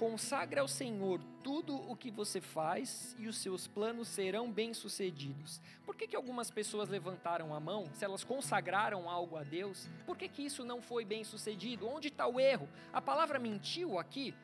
Consagre 0.03 0.59
ao 0.59 0.67
Senhor 0.67 1.21
tudo 1.45 1.77
o 1.89 1.95
que 1.95 2.11
você 2.11 2.41
faz 2.41 3.15
e 3.21 3.29
os 3.29 3.39
seus 3.39 3.69
planos 3.69 4.09
serão 4.09 4.51
bem-sucedidos. 4.51 5.61
Por 5.87 5.95
que, 5.95 6.09
que 6.09 6.17
algumas 6.17 6.51
pessoas 6.51 6.89
levantaram 6.89 7.55
a 7.55 7.61
mão? 7.61 7.89
Se 7.95 8.05
elas 8.05 8.25
consagraram 8.25 9.09
algo 9.09 9.37
a 9.37 9.45
Deus, 9.45 9.89
por 10.05 10.17
que, 10.17 10.27
que 10.27 10.45
isso 10.45 10.65
não 10.65 10.83
foi 10.83 11.05
bem-sucedido? 11.05 11.87
Onde 11.87 12.09
está 12.09 12.27
o 12.27 12.41
erro? 12.41 12.69
A 12.93 13.01
palavra 13.01 13.39
mentiu 13.39 13.97
aqui? 13.97 14.35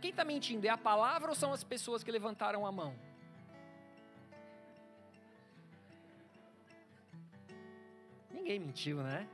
Quem 0.00 0.10
está 0.10 0.24
mentindo? 0.24 0.66
É 0.66 0.70
a 0.70 0.76
palavra 0.76 1.28
ou 1.28 1.36
são 1.36 1.52
as 1.52 1.62
pessoas 1.62 2.02
que 2.02 2.10
levantaram 2.10 2.66
a 2.66 2.72
mão? 2.72 2.92
Ninguém 8.28 8.58
mentiu, 8.58 8.96
né? 9.04 9.28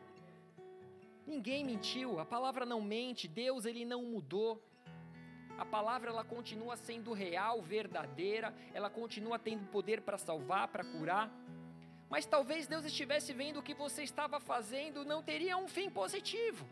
Ninguém 1.26 1.64
mentiu, 1.64 2.20
a 2.20 2.26
palavra 2.26 2.66
não 2.66 2.82
mente, 2.82 3.26
Deus 3.26 3.64
ele 3.64 3.86
não 3.86 4.02
mudou. 4.02 4.62
A 5.58 5.64
palavra 5.64 6.10
ela 6.10 6.24
continua 6.24 6.76
sendo 6.76 7.12
real, 7.12 7.62
verdadeira, 7.62 8.54
ela 8.74 8.90
continua 8.90 9.38
tendo 9.38 9.66
poder 9.66 10.02
para 10.02 10.18
salvar, 10.18 10.68
para 10.68 10.84
curar. 10.84 11.30
Mas 12.08 12.26
talvez 12.26 12.66
Deus 12.66 12.84
estivesse 12.84 13.32
vendo 13.32 13.58
o 13.58 13.62
que 13.62 13.74
você 13.74 14.02
estava 14.02 14.38
fazendo 14.38 15.04
não 15.04 15.22
teria 15.22 15.56
um 15.56 15.66
fim 15.66 15.90
positivo. 15.90 16.66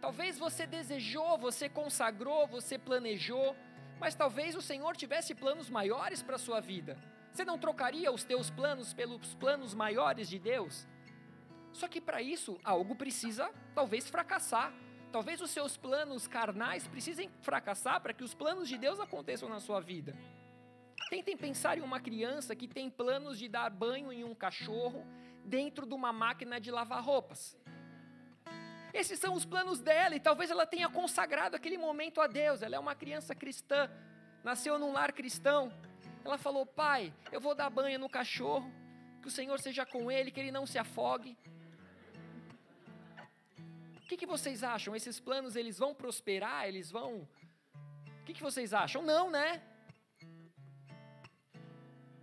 Talvez 0.00 0.38
você 0.38 0.66
desejou, 0.66 1.38
você 1.38 1.68
consagrou, 1.68 2.46
você 2.46 2.78
planejou, 2.78 3.54
mas 3.98 4.14
talvez 4.14 4.54
o 4.54 4.62
Senhor 4.62 4.96
tivesse 4.96 5.34
planos 5.34 5.70
maiores 5.70 6.22
para 6.22 6.36
a 6.36 6.38
sua 6.38 6.60
vida. 6.60 6.98
Você 7.32 7.44
não 7.44 7.58
trocaria 7.58 8.10
os 8.10 8.24
teus 8.24 8.50
planos 8.50 8.92
pelos 8.94 9.34
planos 9.34 9.74
maiores 9.74 10.28
de 10.28 10.38
Deus? 10.38 10.86
Só 11.72 11.86
que 11.86 12.00
para 12.00 12.22
isso 12.22 12.58
algo 12.64 12.94
precisa 12.96 13.50
talvez 13.74 14.08
fracassar. 14.08 14.72
Talvez 15.12 15.40
os 15.40 15.50
seus 15.50 15.76
planos 15.76 16.26
carnais 16.26 16.86
precisem 16.86 17.30
fracassar 17.40 18.00
para 18.00 18.12
que 18.12 18.24
os 18.24 18.34
planos 18.34 18.68
de 18.68 18.76
Deus 18.76 19.00
aconteçam 19.00 19.48
na 19.48 19.60
sua 19.60 19.80
vida. 19.80 20.14
Tentem 21.08 21.36
pensar 21.36 21.78
em 21.78 21.82
uma 21.82 22.00
criança 22.00 22.56
que 22.56 22.66
tem 22.66 22.90
planos 22.90 23.38
de 23.38 23.48
dar 23.48 23.70
banho 23.70 24.12
em 24.12 24.24
um 24.24 24.34
cachorro 24.34 25.06
dentro 25.44 25.86
de 25.86 25.94
uma 25.94 26.12
máquina 26.12 26.60
de 26.60 26.70
lavar 26.70 27.02
roupas. 27.02 27.56
Esses 28.92 29.18
são 29.18 29.34
os 29.34 29.44
planos 29.44 29.80
dela 29.80 30.16
e 30.16 30.20
talvez 30.20 30.50
ela 30.50 30.66
tenha 30.66 30.88
consagrado 30.88 31.54
aquele 31.54 31.78
momento 31.78 32.20
a 32.20 32.26
Deus. 32.26 32.62
Ela 32.62 32.76
é 32.76 32.78
uma 32.78 32.94
criança 32.94 33.34
cristã, 33.34 33.90
nasceu 34.42 34.78
num 34.78 34.92
lar 34.92 35.12
cristão. 35.12 35.72
Ela 36.24 36.38
falou: 36.38 36.66
Pai, 36.66 37.12
eu 37.30 37.40
vou 37.40 37.54
dar 37.54 37.70
banho 37.70 37.98
no 37.98 38.08
cachorro, 38.08 38.68
que 39.22 39.28
o 39.28 39.30
Senhor 39.30 39.60
seja 39.60 39.86
com 39.86 40.10
ele, 40.10 40.30
que 40.30 40.40
ele 40.40 40.50
não 40.50 40.66
se 40.66 40.78
afogue. 40.78 41.36
O 44.06 44.08
que, 44.08 44.16
que 44.16 44.24
vocês 44.24 44.62
acham? 44.62 44.94
Esses 44.94 45.18
planos 45.18 45.56
eles 45.56 45.80
vão 45.80 45.92
prosperar? 45.92 46.68
Eles 46.68 46.92
vão. 46.92 47.28
O 48.20 48.24
que, 48.24 48.34
que 48.34 48.40
vocês 48.40 48.72
acham? 48.72 49.02
Não, 49.02 49.28
né? 49.28 49.60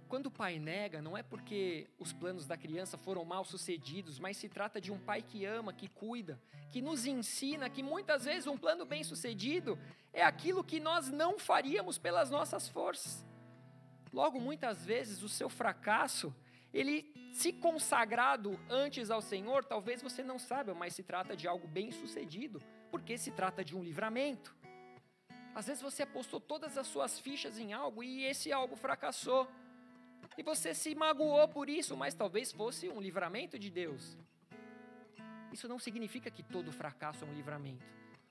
Quando 0.08 0.28
o 0.28 0.32
pai 0.32 0.60
nega, 0.60 1.02
não 1.02 1.18
é 1.18 1.22
porque 1.22 1.90
os 2.00 2.13
planos 2.13 2.48
da 2.48 2.56
criança 2.56 2.98
foram 2.98 3.25
mal 3.25 3.44
sucedidos, 3.44 4.18
mas 4.18 4.38
se 4.38 4.48
trata 4.48 4.80
de 4.80 4.94
um 4.94 4.98
pai 4.98 5.22
que 5.22 5.44
ama, 5.44 5.74
que 5.74 5.90
cuida, 5.90 6.40
que 6.72 6.82
nos 6.82 7.06
ensina 7.06 7.70
que 7.70 7.84
muitas 7.84 8.24
vezes 8.24 8.48
um 8.48 8.58
plano 8.58 8.86
bem 8.86 9.04
sucedido 9.04 9.78
é 10.13 10.24
aquilo 10.24 10.63
que 10.63 10.80
nós 10.80 11.10
não 11.10 11.38
faríamos 11.38 11.98
pelas 11.98 12.32
nossas 12.32 12.70
forças. 12.70 13.25
Logo, 14.13 14.40
muitas 14.40 14.86
vezes, 14.86 15.22
o 15.22 15.28
seu 15.28 15.50
fracasso 15.50 16.34
ele 16.74 17.13
se 17.32 17.53
consagrado 17.53 18.60
antes 18.70 19.10
ao 19.12 19.22
Senhor, 19.22 19.63
talvez 19.63 20.01
você 20.01 20.24
não 20.24 20.39
saiba, 20.39 20.74
mas 20.74 20.96
se 20.96 21.03
trata 21.03 21.36
de 21.36 21.48
algo 21.48 21.68
bem 21.68 21.92
sucedido, 21.92 22.62
porque 22.92 23.18
se 23.18 23.32
trata 23.32 23.63
de 23.63 23.75
um 23.75 23.84
livramento. 23.84 24.56
Às 25.56 25.68
vezes 25.68 25.82
você 25.82 26.03
apostou 26.03 26.39
todas 26.39 26.77
as 26.77 26.88
suas 26.88 27.20
fichas 27.20 27.60
em 27.60 27.74
algo 27.74 28.03
e 28.03 28.25
esse 28.25 28.51
algo 28.51 28.75
fracassou. 28.75 29.48
E 30.36 30.42
você 30.42 30.74
se 30.74 30.96
magoou 30.96 31.48
por 31.48 31.70
isso, 31.70 31.96
mas 31.96 32.15
talvez 32.15 32.51
fosse 32.51 32.89
um 32.89 33.00
livramento 33.00 33.60
de 33.60 33.70
Deus. 33.70 34.18
Isso 35.51 35.68
não 35.68 35.77
significa 35.77 36.32
que 36.32 36.42
todo 36.42 36.72
fracasso 36.72 37.24
é 37.24 37.27
um 37.27 37.34
livramento. 37.34 37.86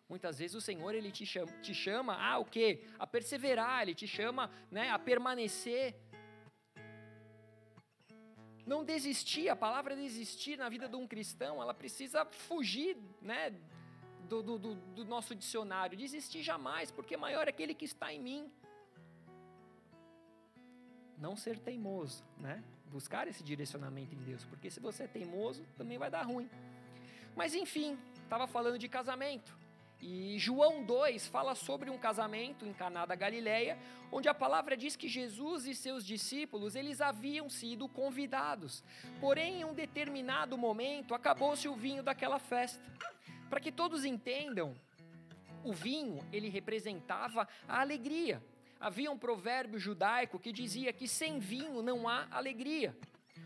Muitas 0.09 0.41
vezes 0.41 0.57
o 0.57 0.61
Senhor 0.61 0.95
ele 0.95 1.13
te 1.13 1.25
chama, 1.25 1.53
te 1.63 1.73
chama 1.73 2.17
a 2.17 2.39
o 2.39 2.45
quê? 2.45 2.85
A 2.99 3.07
perseverar, 3.07 3.83
ele 3.83 3.95
te 3.95 4.07
chama, 4.07 4.51
né, 4.71 4.91
a 4.91 4.99
permanecer 4.99 5.95
não 8.67 8.85
desistir, 8.85 9.49
a 9.49 9.57
palavra 9.57 9.97
desistir 9.97 10.57
na 10.57 10.69
vida 10.69 10.89
de 10.89 10.97
um 10.97 11.07
cristão, 11.07 11.61
ela 11.61 11.75
precisa 11.75 12.25
fugir 12.25 12.97
né, 13.21 13.53
do, 14.29 14.43
do, 14.43 14.59
do, 14.59 14.75
do 14.75 15.05
nosso 15.05 15.35
dicionário. 15.35 15.97
Desistir 15.97 16.43
jamais, 16.43 16.91
porque 16.91 17.17
maior 17.17 17.47
é 17.47 17.51
aquele 17.51 17.75
que 17.75 17.85
está 17.85 18.13
em 18.13 18.21
mim. 18.21 18.53
Não 21.19 21.37
ser 21.37 21.59
teimoso, 21.59 22.25
né? 22.39 22.63
Buscar 22.91 23.27
esse 23.27 23.43
direcionamento 23.43 24.15
em 24.15 24.23
Deus, 24.23 24.45
porque 24.45 24.71
se 24.71 24.81
você 24.81 25.05
é 25.05 25.07
teimoso, 25.07 25.65
também 25.77 25.99
vai 25.99 26.11
dar 26.11 26.23
ruim. 26.23 26.49
Mas 27.35 27.55
enfim, 27.55 27.99
estava 28.23 28.47
falando 28.47 28.79
de 28.79 28.89
casamento. 28.89 29.57
E 30.03 30.37
João 30.37 30.83
2 30.83 31.29
fala 31.29 31.55
sobre 31.55 31.89
um 31.89 31.97
casamento 31.97 32.67
em 32.67 32.73
Caná 32.73 33.07
da 33.07 33.15
Galileia, 33.15 33.79
onde 34.11 34.29
a 34.29 34.35
palavra 34.35 34.77
diz 34.77 34.97
que 34.97 35.07
Jesus 35.07 35.65
e 35.65 35.77
seus 35.77 36.05
discípulos, 36.05 36.75
eles 36.75 37.01
haviam 37.01 37.49
sido 37.49 37.89
convidados. 37.89 38.83
Porém, 39.21 39.61
em 39.61 39.65
um 39.65 39.73
determinado 39.73 40.59
momento, 40.59 41.15
acabou-se 41.15 41.69
o 41.69 41.77
vinho 41.77 42.03
daquela 42.03 42.41
festa. 42.41 42.83
Para 43.49 43.61
que 43.61 43.71
todos 43.71 44.05
entendam, 44.05 44.75
o 45.63 45.73
vinho, 45.73 46.19
ele 46.33 46.49
representava 46.49 47.47
a 47.69 47.81
alegria. 47.81 48.43
Havia 48.81 49.09
um 49.09 49.17
provérbio 49.17 49.79
judaico 49.79 50.41
que 50.41 50.51
dizia 50.51 50.93
que 50.93 51.07
sem 51.07 51.39
vinho 51.39 51.81
não 51.81 52.09
há 52.09 52.27
alegria. 52.29 52.97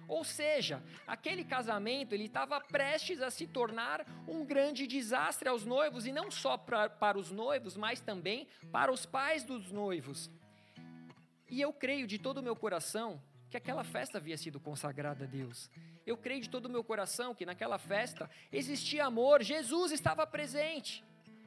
Ou 0.09 0.23
seja, 0.23 0.83
aquele 1.07 1.45
casamento 1.45 2.15
ele 2.15 2.25
estava 2.25 2.61
prestes 2.61 3.21
a 3.21 3.31
se 3.31 3.47
tornar 3.47 4.07
um 4.27 4.45
grande 4.45 4.87
desastre 4.87 5.49
aos 5.49 5.65
noivos 5.65 6.07
e 6.07 6.13
não 6.13 6.31
só 6.31 6.57
pra, 6.57 6.89
para 6.89 7.19
os 7.19 7.31
noivos, 7.31 7.77
mas 7.77 8.01
também 8.01 8.47
para 8.71 8.93
os 8.93 9.05
pais 9.05 9.43
dos 9.45 9.73
noivos. 9.73 10.31
E 11.49 11.61
eu 11.61 11.73
creio 11.73 12.07
de 12.07 12.19
todo 12.19 12.39
o 12.39 12.43
meu 12.43 12.57
coração 12.57 13.21
que 13.49 13.57
aquela 13.57 13.85
festa 13.85 14.19
havia 14.19 14.37
sido 14.37 14.61
consagrada 14.61 15.25
a 15.25 15.27
Deus. 15.27 15.71
Eu 16.05 16.17
creio 16.17 16.43
de 16.43 16.51
todo 16.51 16.67
o 16.67 16.71
meu 16.71 16.85
coração 16.85 17.35
que 17.35 17.47
naquela 17.47 17.79
festa 17.79 18.29
existia 18.53 19.07
amor, 19.07 19.43
Jesus 19.43 19.93
estava 19.93 20.27
presente. 20.27 21.05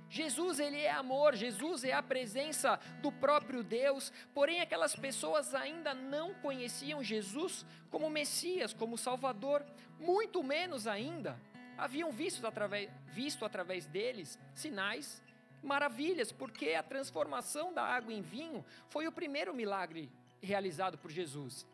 Jesus, 0.10 0.60
ele 0.60 0.82
é 0.82 0.92
amor, 0.92 1.36
Jesus 1.36 1.84
é 1.84 1.94
a 1.94 2.02
presença 2.02 2.80
do 3.02 3.12
próprio 3.12 3.64
Deus, 3.64 4.12
porém 4.34 4.60
aquelas 4.60 4.96
pessoas 4.96 5.54
ainda 5.54 5.94
não 5.94 6.34
conheciam 6.36 7.04
Jesus 7.04 7.66
como 7.92 8.10
Messias, 8.10 8.74
como 8.74 8.98
Salvador, 8.98 9.64
muito 10.00 10.44
menos 10.44 10.88
ainda 10.88 11.40
haviam 11.80 12.12
visto 12.12 12.46
através, 12.46 12.90
visto 13.14 13.46
através 13.46 13.86
deles 13.86 14.38
sinais, 14.54 15.24
maravilhas, 15.64 16.32
porque 16.32 16.74
a 16.74 16.84
transformação 16.84 17.74
da 17.74 17.84
água 17.84 18.14
em 18.14 18.22
vinho 18.22 18.66
foi 18.90 19.08
o 19.08 19.12
primeiro 19.12 19.54
milagre 19.54 20.12
realizado 20.42 20.98
por 20.98 21.10
Jesus. 21.10 21.66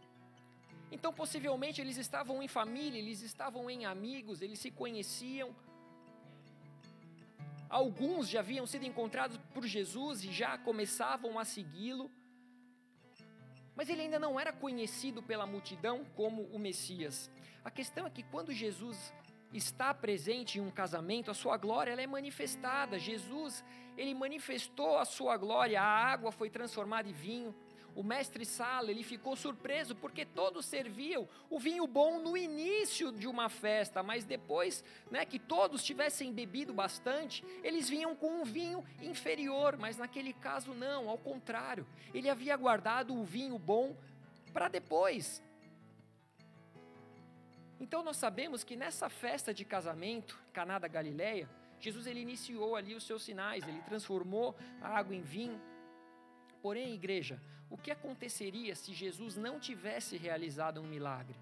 Então, 0.92 1.12
possivelmente, 1.12 1.82
eles 1.82 1.98
estavam 1.98 2.42
em 2.42 2.48
família, 2.48 3.00
eles 3.00 3.22
estavam 3.22 3.70
em 3.70 3.86
amigos, 3.86 4.42
eles 4.42 4.60
se 4.60 4.70
conheciam, 4.70 5.56
Alguns 7.76 8.30
já 8.30 8.40
haviam 8.40 8.66
sido 8.66 8.86
encontrados 8.86 9.38
por 9.54 9.66
Jesus 9.66 10.24
e 10.24 10.32
já 10.32 10.58
começavam 10.58 11.38
a 11.38 11.44
segui-lo. 11.44 12.10
Mas 13.76 13.90
ele 13.90 14.04
ainda 14.04 14.18
não 14.18 14.40
era 14.40 14.54
conhecido 14.54 15.22
pela 15.22 15.46
multidão 15.46 16.06
como 16.16 16.44
o 16.54 16.58
Messias. 16.58 17.30
A 17.66 17.70
questão 17.70 18.08
é 18.08 18.10
que 18.10 18.24
quando 18.24 18.54
Jesus 18.54 19.14
está 19.52 19.94
presente 19.94 20.58
em 20.58 20.62
um 20.62 20.72
casamento, 20.72 21.30
a 21.30 21.34
sua 21.34 21.58
glória 21.58 21.92
ela 21.92 22.02
é 22.02 22.08
manifestada. 22.08 22.98
Jesus, 22.98 23.62
ele 23.98 24.14
manifestou 24.14 24.98
a 24.98 25.04
sua 25.04 25.36
glória, 25.36 25.82
a 25.82 25.86
água 25.86 26.32
foi 26.32 26.50
transformada 26.50 27.10
em 27.10 27.12
vinho, 27.28 27.54
o 27.96 28.04
mestre 28.04 28.46
Sala, 28.46 28.92
ele 28.92 29.04
ficou 29.04 29.36
surpreso 29.36 29.96
porque 29.96 30.26
todos 30.26 30.66
serviam 30.66 31.28
o 31.50 31.58
vinho 31.58 31.88
bom 31.88 32.20
no 32.20 32.36
início 32.36 33.12
de 33.12 33.26
uma 33.26 33.48
festa, 33.48 34.04
mas 34.04 34.26
depois, 34.26 34.84
né, 35.10 35.26
que 35.26 35.40
todos 35.40 35.84
tivessem 35.84 36.34
bebido 36.34 36.74
bastante, 36.74 37.44
eles 37.64 37.88
vinham 37.88 38.14
com 38.14 38.42
um 38.42 38.44
vinho 38.44 38.84
inferior, 39.02 39.78
mas 39.78 39.96
naquele 39.96 40.34
caso 40.34 40.74
não, 40.74 41.10
ao 41.10 41.18
contrário. 41.18 41.88
Ele 42.14 42.30
havia 42.30 42.58
guardado 42.58 43.16
o 43.16 43.24
vinho 43.24 43.58
bom 43.58 43.96
para 44.52 44.68
depois. 44.68 45.42
Então 47.80 48.04
nós 48.04 48.18
sabemos 48.18 48.64
que 48.64 48.76
nessa 48.76 49.10
festa 49.10 49.54
de 49.54 49.64
casamento, 49.64 50.38
Caná 50.52 50.80
da 50.80 50.88
Galileia, 50.88 51.50
Jesus 51.80 52.08
ele 52.08 52.20
iniciou 52.20 52.76
ali 52.76 52.94
os 52.94 53.06
seus 53.06 53.24
sinais, 53.24 53.66
ele 53.68 53.82
transformou 53.84 54.56
a 54.82 54.90
água 54.90 55.16
em 55.16 55.22
vinho. 55.22 55.62
Porém, 56.62 56.94
igreja, 56.94 57.40
o 57.70 57.78
que 57.78 57.92
aconteceria 57.92 58.76
se 58.76 58.94
Jesus 58.94 59.36
não 59.36 59.60
tivesse 59.60 60.18
realizado 60.18 60.82
um 60.82 60.88
milagre? 60.88 61.36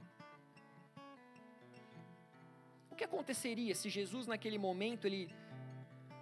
O 2.90 2.96
que 2.96 3.04
aconteceria 3.04 3.74
se 3.76 3.90
Jesus 3.90 4.28
naquele 4.28 4.58
momento 4.58 5.06
ele 5.06 5.30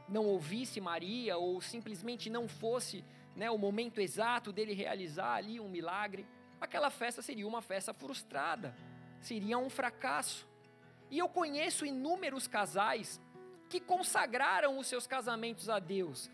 não 0.08 0.26
ouvisse 0.26 0.82
Maria 0.82 1.38
ou 1.38 1.62
simplesmente 1.62 2.30
não 2.30 2.48
fosse 2.48 3.04
né, 3.36 3.50
o 3.52 3.58
momento 3.58 4.00
exato 4.00 4.52
dele 4.52 4.74
realizar 4.74 5.36
ali 5.36 5.60
um 5.60 5.70
milagre? 5.70 6.26
Aquela 6.60 6.90
festa 6.90 7.22
seria 7.22 7.48
uma 7.48 7.62
festa 7.62 7.94
frustrada, 7.94 8.76
seria 9.20 9.58
um 9.58 9.70
fracasso. 9.70 10.48
E 11.10 11.20
eu 11.20 11.28
conheço 11.28 11.86
inúmeros 11.86 12.48
casais 12.48 13.20
que 13.70 13.80
consagraram 13.80 14.78
os 14.78 14.88
seus 14.88 15.06
casamentos 15.06 15.70
a 15.70 15.80
Deus, 15.80 16.30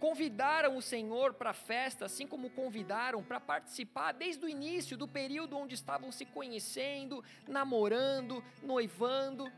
convidaram 0.00 0.78
o 0.78 0.82
Senhor 0.82 1.34
para 1.34 1.50
a 1.50 1.54
festa, 1.54 2.06
assim 2.06 2.26
como 2.26 2.48
convidaram 2.48 3.22
para 3.22 3.38
participar 3.38 4.12
desde 4.12 4.44
o 4.44 4.48
início 4.48 4.96
do 4.96 5.06
período 5.06 5.56
onde 5.58 5.74
estavam 5.74 6.10
se 6.10 6.24
conhecendo, 6.24 7.22
namorando, 7.46 8.42
noivando. 8.62 9.52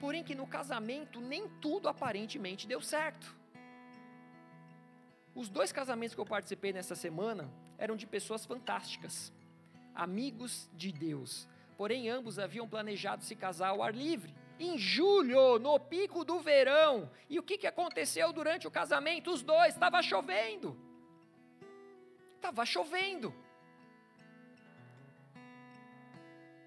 Porém, 0.00 0.24
que 0.24 0.34
no 0.34 0.48
casamento 0.48 1.20
nem 1.20 1.48
tudo 1.60 1.88
aparentemente 1.88 2.66
deu 2.66 2.82
certo. 2.82 3.34
Os 5.32 5.48
dois 5.48 5.70
casamentos 5.70 6.14
que 6.14 6.20
eu 6.20 6.26
participei 6.26 6.72
nessa 6.72 6.96
semana 6.96 7.48
eram 7.78 7.96
de 7.96 8.06
pessoas 8.06 8.44
fantásticas, 8.44 9.32
amigos 9.94 10.68
de 10.74 10.90
Deus. 10.90 11.46
Porém, 11.76 12.08
ambos 12.10 12.38
haviam 12.38 12.68
planejado 12.68 13.22
se 13.22 13.36
casar 13.36 13.68
ao 13.68 13.82
ar 13.82 13.94
livre 13.94 14.34
em 14.58 14.78
julho, 14.78 15.58
no 15.58 15.78
pico 15.78 16.24
do 16.24 16.40
verão. 16.40 17.10
E 17.28 17.38
o 17.38 17.42
que, 17.42 17.58
que 17.58 17.66
aconteceu 17.66 18.32
durante 18.32 18.66
o 18.66 18.70
casamento? 18.70 19.30
Os 19.30 19.42
dois, 19.42 19.74
estava 19.74 20.02
chovendo. 20.02 20.76
Estava 22.36 22.64
chovendo. 22.64 23.34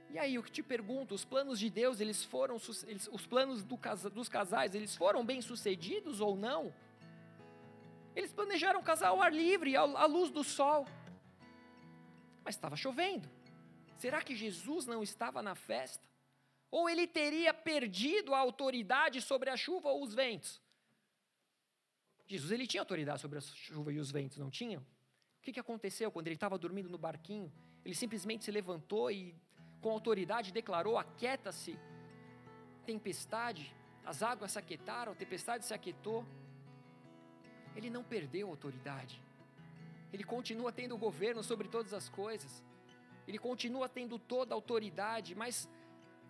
E 0.10 0.18
aí, 0.18 0.36
eu 0.36 0.44
te 0.44 0.64
pergunto, 0.64 1.14
os 1.14 1.26
planos 1.26 1.60
de 1.60 1.70
Deus, 1.70 2.00
eles 2.00 2.24
foram, 2.24 2.58
eles, 2.88 3.10
os 3.12 3.26
planos 3.26 3.64
do, 3.64 3.78
dos 4.12 4.30
casais, 4.30 4.74
eles 4.74 4.96
foram 4.96 5.26
bem 5.26 5.42
sucedidos 5.42 6.22
ou 6.22 6.36
não? 6.36 6.74
Eles 8.16 8.34
planejaram 8.34 8.82
casar 8.82 9.10
ao 9.10 9.22
ar 9.22 9.32
livre, 9.32 9.76
à 9.76 10.06
luz 10.06 10.32
do 10.32 10.44
sol. 10.44 10.88
Mas 12.44 12.56
estava 12.56 12.76
chovendo. 12.76 13.30
Será 13.98 14.22
que 14.22 14.36
Jesus 14.36 14.86
não 14.86 15.04
estava 15.04 15.42
na 15.42 15.54
festa? 15.54 16.07
Ou 16.70 16.90
ele 16.90 17.08
teria 17.08 17.54
perdido 17.54 18.34
a 18.34 18.40
autoridade 18.40 19.22
sobre 19.22 19.50
a 19.50 19.58
chuva 19.58 19.90
ou 19.90 20.04
os 20.04 20.14
ventos? 20.14 20.62
Jesus 22.28 22.52
ele 22.52 22.68
tinha 22.68 22.82
autoridade 22.82 23.22
sobre 23.22 23.38
a 23.38 23.42
chuva 23.42 23.94
e 23.94 24.00
os 24.00 24.12
ventos, 24.12 24.38
não 24.38 24.50
tinha? 24.50 24.80
O 24.80 25.42
que, 25.42 25.54
que 25.54 25.60
aconteceu 25.60 26.12
quando 26.12 26.28
ele 26.28 26.36
estava 26.36 26.58
dormindo 26.58 26.90
no 26.90 26.98
barquinho? 26.98 27.52
Ele 27.86 27.96
simplesmente 27.96 28.44
se 28.44 28.52
levantou 28.52 29.10
e, 29.10 29.34
com 29.82 29.90
autoridade, 29.92 30.52
declarou: 30.52 30.98
Aquieta-se, 30.98 31.80
tempestade. 32.86 33.74
As 34.06 34.22
águas 34.22 34.52
se 34.52 34.60
aquietaram, 34.60 35.14
a 35.14 35.16
tempestade 35.16 35.66
se 35.66 35.74
aquietou. 35.74 36.26
Ele 37.76 37.90
não 37.90 38.04
perdeu 38.04 38.48
a 38.48 38.52
autoridade. 38.52 39.22
Ele 40.12 40.24
continua 40.24 40.72
tendo 40.72 40.96
o 40.96 40.98
governo 40.98 41.42
sobre 41.44 41.68
todas 41.68 41.94
as 41.94 42.10
coisas. 42.10 42.64
Ele 43.28 43.38
continua 43.38 43.88
tendo 43.88 44.18
toda 44.18 44.54
a 44.54 44.56
autoridade, 44.56 45.36
mas 45.36 45.70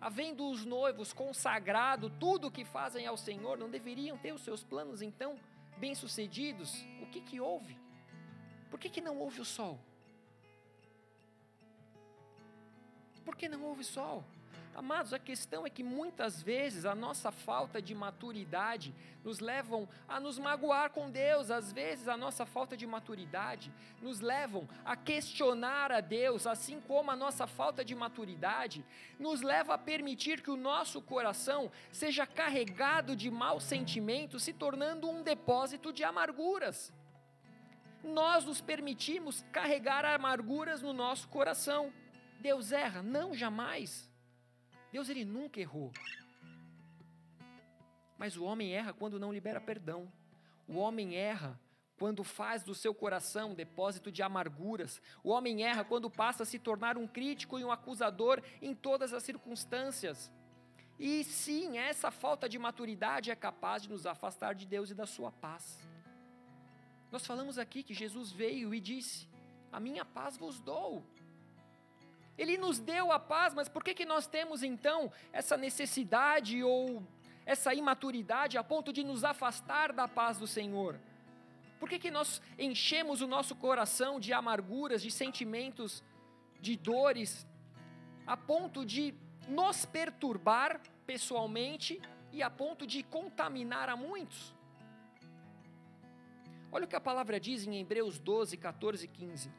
havendo 0.00 0.48
os 0.48 0.64
noivos 0.64 1.12
consagrado 1.12 2.10
tudo 2.10 2.48
o 2.48 2.50
que 2.50 2.64
fazem 2.64 3.06
ao 3.06 3.16
Senhor, 3.16 3.58
não 3.58 3.70
deveriam 3.70 4.16
ter 4.16 4.32
os 4.32 4.42
seus 4.42 4.62
planos 4.62 5.02
então 5.02 5.38
bem-sucedidos? 5.78 6.84
O 7.02 7.06
que 7.06 7.20
que 7.20 7.40
houve? 7.40 7.78
Por 8.70 8.78
que 8.78 8.88
que 8.88 9.00
não 9.00 9.18
houve 9.18 9.40
o 9.40 9.44
sol? 9.44 9.78
Por 13.24 13.36
que 13.36 13.48
não 13.48 13.62
houve 13.64 13.84
sol? 13.84 14.24
Amados, 14.74 15.12
a 15.12 15.18
questão 15.18 15.66
é 15.66 15.70
que 15.70 15.82
muitas 15.82 16.40
vezes 16.40 16.84
a 16.84 16.94
nossa 16.94 17.32
falta 17.32 17.82
de 17.82 17.94
maturidade 17.94 18.94
nos 19.24 19.40
levam 19.40 19.88
a 20.06 20.20
nos 20.20 20.38
magoar 20.38 20.90
com 20.90 21.10
Deus, 21.10 21.50
às 21.50 21.72
vezes 21.72 22.06
a 22.06 22.16
nossa 22.16 22.46
falta 22.46 22.76
de 22.76 22.86
maturidade 22.86 23.72
nos 24.00 24.20
levam 24.20 24.68
a 24.84 24.94
questionar 24.96 25.90
a 25.90 26.00
Deus, 26.00 26.46
assim 26.46 26.80
como 26.80 27.10
a 27.10 27.16
nossa 27.16 27.46
falta 27.46 27.84
de 27.84 27.94
maturidade 27.94 28.84
nos 29.18 29.42
leva 29.42 29.74
a 29.74 29.78
permitir 29.78 30.40
que 30.40 30.50
o 30.50 30.56
nosso 30.56 31.02
coração 31.02 31.70
seja 31.90 32.26
carregado 32.26 33.16
de 33.16 33.30
maus 33.30 33.64
sentimentos, 33.64 34.44
se 34.44 34.52
tornando 34.52 35.10
um 35.10 35.22
depósito 35.22 35.92
de 35.92 36.04
amarguras. 36.04 36.92
Nós 38.02 38.44
nos 38.44 38.60
permitimos 38.60 39.44
carregar 39.50 40.04
amarguras 40.04 40.80
no 40.80 40.92
nosso 40.92 41.28
coração. 41.28 41.92
Deus 42.40 42.70
erra? 42.70 43.02
Não, 43.02 43.34
jamais. 43.34 44.08
Deus 44.92 45.08
ele 45.08 45.24
nunca 45.24 45.60
errou. 45.60 45.92
Mas 48.16 48.36
o 48.36 48.44
homem 48.44 48.72
erra 48.72 48.92
quando 48.92 49.18
não 49.18 49.32
libera 49.32 49.60
perdão. 49.60 50.10
O 50.66 50.76
homem 50.76 51.16
erra 51.16 51.58
quando 51.98 52.22
faz 52.22 52.62
do 52.62 52.74
seu 52.74 52.94
coração 52.94 53.50
um 53.50 53.54
depósito 53.54 54.10
de 54.10 54.22
amarguras. 54.22 55.00
O 55.22 55.30
homem 55.30 55.64
erra 55.64 55.84
quando 55.84 56.08
passa 56.08 56.42
a 56.44 56.46
se 56.46 56.58
tornar 56.58 56.96
um 56.96 57.06
crítico 57.06 57.58
e 57.58 57.64
um 57.64 57.72
acusador 57.72 58.42
em 58.62 58.74
todas 58.74 59.12
as 59.12 59.22
circunstâncias. 59.22 60.30
E 60.98 61.22
sim, 61.24 61.78
essa 61.78 62.10
falta 62.10 62.48
de 62.48 62.58
maturidade 62.58 63.30
é 63.30 63.36
capaz 63.36 63.82
de 63.82 63.88
nos 63.88 64.04
afastar 64.04 64.54
de 64.54 64.66
Deus 64.66 64.90
e 64.90 64.94
da 64.94 65.06
sua 65.06 65.30
paz. 65.30 65.78
Nós 67.10 67.24
falamos 67.24 67.56
aqui 67.56 67.82
que 67.82 67.94
Jesus 67.94 68.32
veio 68.32 68.74
e 68.74 68.80
disse: 68.80 69.28
A 69.72 69.78
minha 69.78 70.04
paz 70.04 70.36
vos 70.36 70.60
dou. 70.60 71.04
Ele 72.38 72.56
nos 72.56 72.78
deu 72.78 73.10
a 73.10 73.18
paz, 73.18 73.52
mas 73.52 73.68
por 73.68 73.82
que, 73.82 73.92
que 73.92 74.04
nós 74.04 74.26
temos 74.26 74.62
então 74.62 75.12
essa 75.32 75.56
necessidade 75.56 76.62
ou 76.62 77.02
essa 77.44 77.74
imaturidade 77.74 78.56
a 78.56 78.62
ponto 78.62 78.92
de 78.92 79.02
nos 79.02 79.24
afastar 79.24 79.92
da 79.92 80.06
paz 80.06 80.38
do 80.38 80.46
Senhor? 80.46 80.98
Por 81.80 81.88
que, 81.88 81.98
que 81.98 82.10
nós 82.10 82.40
enchemos 82.58 83.20
o 83.20 83.26
nosso 83.26 83.54
coração 83.56 84.18
de 84.20 84.32
amarguras, 84.32 85.02
de 85.02 85.10
sentimentos, 85.10 86.02
de 86.60 86.76
dores, 86.76 87.46
a 88.26 88.36
ponto 88.36 88.84
de 88.84 89.14
nos 89.48 89.84
perturbar 89.84 90.80
pessoalmente 91.06 92.00
e 92.32 92.42
a 92.42 92.50
ponto 92.50 92.86
de 92.86 93.02
contaminar 93.02 93.88
a 93.88 93.96
muitos. 93.96 94.54
Olha 96.70 96.84
o 96.84 96.88
que 96.88 96.96
a 96.96 97.00
palavra 97.00 97.40
diz 97.40 97.66
em 97.66 97.80
Hebreus 97.80 98.18
12, 98.18 98.56
14 98.58 99.04
e 99.06 99.08
15. 99.08 99.50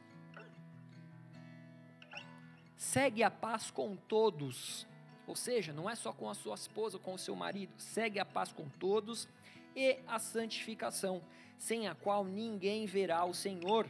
Segue 2.80 3.22
a 3.22 3.30
paz 3.30 3.70
com 3.70 3.94
todos, 3.94 4.86
ou 5.26 5.36
seja, 5.36 5.70
não 5.70 5.88
é 5.88 5.94
só 5.94 6.14
com 6.14 6.30
a 6.30 6.34
sua 6.34 6.54
esposa, 6.54 6.98
com 6.98 7.12
o 7.12 7.18
seu 7.18 7.36
marido, 7.36 7.74
segue 7.76 8.18
a 8.18 8.24
paz 8.24 8.52
com 8.52 8.70
todos 8.70 9.28
e 9.76 9.98
a 10.06 10.18
santificação, 10.18 11.22
sem 11.58 11.88
a 11.88 11.94
qual 11.94 12.24
ninguém 12.24 12.86
verá 12.86 13.22
o 13.26 13.34
Senhor, 13.34 13.86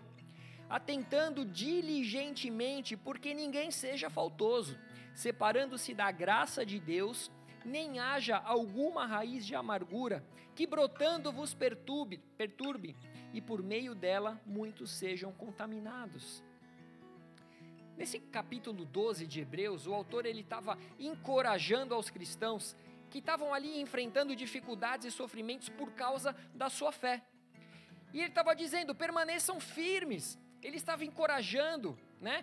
atentando 0.68 1.44
diligentemente, 1.44 2.96
porque 2.96 3.33
ninguém 3.33 3.70
seja 3.70 4.11
faltoso, 4.11 4.76
separando-se 5.14 5.94
da 5.94 6.11
graça 6.11 6.66
de 6.66 6.81
Deus, 6.81 7.31
nem 7.64 8.00
haja 8.00 8.38
alguma 8.38 9.07
raiz 9.07 9.46
de 9.46 9.55
amargura, 9.55 10.26
que 10.57 10.66
brotando 10.66 11.31
vos 11.31 11.55
perturbe, 11.55 12.18
perturbe, 12.37 12.96
e 13.33 13.40
por 13.40 13.62
meio 13.62 13.94
dela 13.94 14.40
muitos 14.44 14.90
sejam 14.90 15.31
contaminados. 15.31 16.42
Nesse 18.00 18.18
capítulo 18.18 18.86
12 18.86 19.26
de 19.26 19.42
Hebreus, 19.42 19.86
o 19.86 19.92
autor 19.92 20.24
ele 20.24 20.40
estava 20.40 20.78
encorajando 20.98 21.94
aos 21.94 22.08
cristãos 22.08 22.74
que 23.10 23.18
estavam 23.18 23.52
ali 23.52 23.78
enfrentando 23.78 24.34
dificuldades 24.34 25.06
e 25.06 25.10
sofrimentos 25.10 25.68
por 25.68 25.92
causa 25.92 26.34
da 26.54 26.70
sua 26.70 26.92
fé. 26.92 27.22
E 28.14 28.20
ele 28.20 28.28
estava 28.28 28.56
dizendo: 28.56 28.94
permaneçam 28.94 29.60
firmes. 29.60 30.38
Ele 30.62 30.78
estava 30.78 31.04
encorajando, 31.04 31.98
né? 32.22 32.42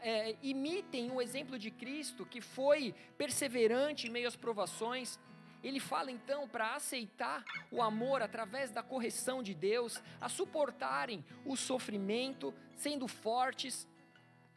É, 0.00 0.36
imitem 0.42 1.10
o 1.10 1.20
exemplo 1.20 1.58
de 1.58 1.70
Cristo, 1.70 2.24
que 2.24 2.40
foi 2.40 2.94
perseverante 3.18 4.06
em 4.06 4.10
meio 4.10 4.26
às 4.26 4.36
provações. 4.36 5.20
Ele 5.62 5.80
fala 5.80 6.10
então 6.10 6.48
para 6.48 6.76
aceitar 6.76 7.44
o 7.70 7.82
amor 7.82 8.22
através 8.22 8.70
da 8.70 8.82
correção 8.82 9.42
de 9.42 9.52
Deus, 9.52 10.02
a 10.18 10.30
suportarem 10.30 11.22
o 11.44 11.56
sofrimento, 11.56 12.54
sendo 12.74 13.06
fortes. 13.06 13.86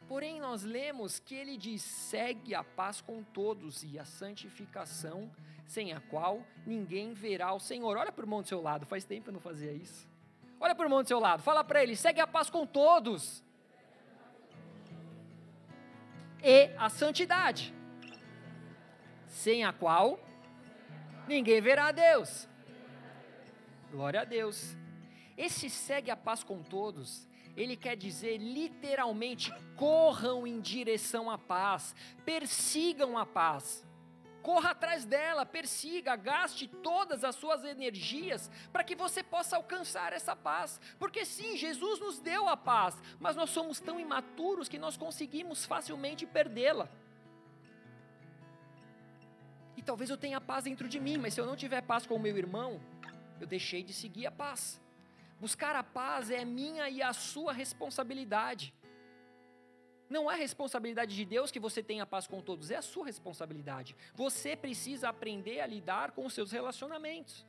Porém, 0.08 0.40
nós 0.40 0.62
lemos 0.62 1.18
que 1.18 1.34
ele 1.34 1.58
diz: 1.58 1.82
segue 1.82 2.54
a 2.54 2.64
paz 2.64 3.02
com 3.02 3.22
todos 3.22 3.84
e 3.84 3.98
a 3.98 4.06
santificação, 4.06 5.30
sem 5.66 5.92
a 5.92 6.00
qual 6.00 6.42
ninguém 6.66 7.12
verá 7.12 7.52
o 7.52 7.60
Senhor. 7.60 7.94
Olha 7.96 8.10
para 8.10 8.22
o 8.22 8.24
irmão 8.24 8.40
do 8.40 8.48
seu 8.48 8.62
lado, 8.62 8.86
faz 8.86 9.04
tempo 9.04 9.28
eu 9.28 9.34
não 9.34 9.40
fazia 9.40 9.70
isso. 9.70 10.08
Olha 10.58 10.74
para 10.74 10.84
o 10.84 10.86
irmão 10.86 11.02
do 11.02 11.08
seu 11.08 11.20
lado, 11.20 11.42
fala 11.42 11.62
para 11.62 11.82
ele: 11.82 11.94
segue 11.94 12.20
a 12.20 12.26
paz 12.26 12.48
com 12.48 12.66
todos 12.66 13.44
e 16.42 16.70
a 16.78 16.88
santidade, 16.88 17.74
sem 19.26 19.62
a 19.62 19.74
qual 19.74 20.18
ninguém 21.28 21.60
verá 21.60 21.88
a 21.88 21.92
Deus. 21.92 22.48
Glória 23.90 24.22
a 24.22 24.24
Deus. 24.24 24.74
Esse 25.36 25.68
segue 25.68 26.10
a 26.10 26.16
paz 26.16 26.42
com 26.42 26.62
todos, 26.62 27.27
ele 27.58 27.76
quer 27.76 27.96
dizer 27.96 28.38
literalmente: 28.38 29.52
corram 29.76 30.46
em 30.46 30.60
direção 30.60 31.30
à 31.30 31.36
paz, 31.36 31.94
persigam 32.24 33.18
a 33.18 33.26
paz. 33.26 33.84
Corra 34.40 34.70
atrás 34.70 35.04
dela, 35.04 35.44
persiga, 35.44 36.16
gaste 36.16 36.68
todas 36.68 37.24
as 37.24 37.34
suas 37.34 37.64
energias 37.64 38.50
para 38.72 38.84
que 38.84 38.94
você 38.94 39.22
possa 39.22 39.56
alcançar 39.56 40.12
essa 40.12 40.34
paz. 40.34 40.80
Porque 40.98 41.24
sim, 41.24 41.56
Jesus 41.56 41.98
nos 41.98 42.20
deu 42.20 42.48
a 42.48 42.56
paz, 42.56 42.96
mas 43.18 43.36
nós 43.36 43.50
somos 43.50 43.80
tão 43.80 43.98
imaturos 43.98 44.68
que 44.68 44.78
nós 44.78 44.96
conseguimos 44.96 45.66
facilmente 45.66 46.24
perdê-la. 46.24 46.88
E 49.76 49.82
talvez 49.82 50.08
eu 50.08 50.16
tenha 50.16 50.40
paz 50.40 50.64
dentro 50.64 50.88
de 50.88 50.98
mim, 50.98 51.18
mas 51.18 51.34
se 51.34 51.40
eu 51.40 51.46
não 51.46 51.56
tiver 51.56 51.82
paz 51.82 52.06
com 52.06 52.14
o 52.14 52.20
meu 52.20 52.36
irmão, 52.38 52.80
eu 53.40 53.46
deixei 53.46 53.82
de 53.82 53.92
seguir 53.92 54.26
a 54.26 54.30
paz. 54.30 54.80
Buscar 55.40 55.76
a 55.76 55.82
paz 55.82 56.30
é 56.30 56.44
minha 56.44 56.88
e 56.88 57.00
a 57.00 57.12
sua 57.12 57.52
responsabilidade. 57.52 58.74
Não 60.10 60.30
é 60.30 60.34
responsabilidade 60.34 61.14
de 61.14 61.24
Deus 61.24 61.50
que 61.50 61.60
você 61.60 61.82
tenha 61.82 62.06
paz 62.06 62.26
com 62.26 62.40
todos, 62.40 62.70
é 62.70 62.76
a 62.76 62.82
sua 62.82 63.06
responsabilidade. 63.06 63.94
Você 64.14 64.56
precisa 64.56 65.10
aprender 65.10 65.60
a 65.60 65.66
lidar 65.66 66.12
com 66.12 66.24
os 66.24 66.32
seus 66.32 66.50
relacionamentos. 66.50 67.46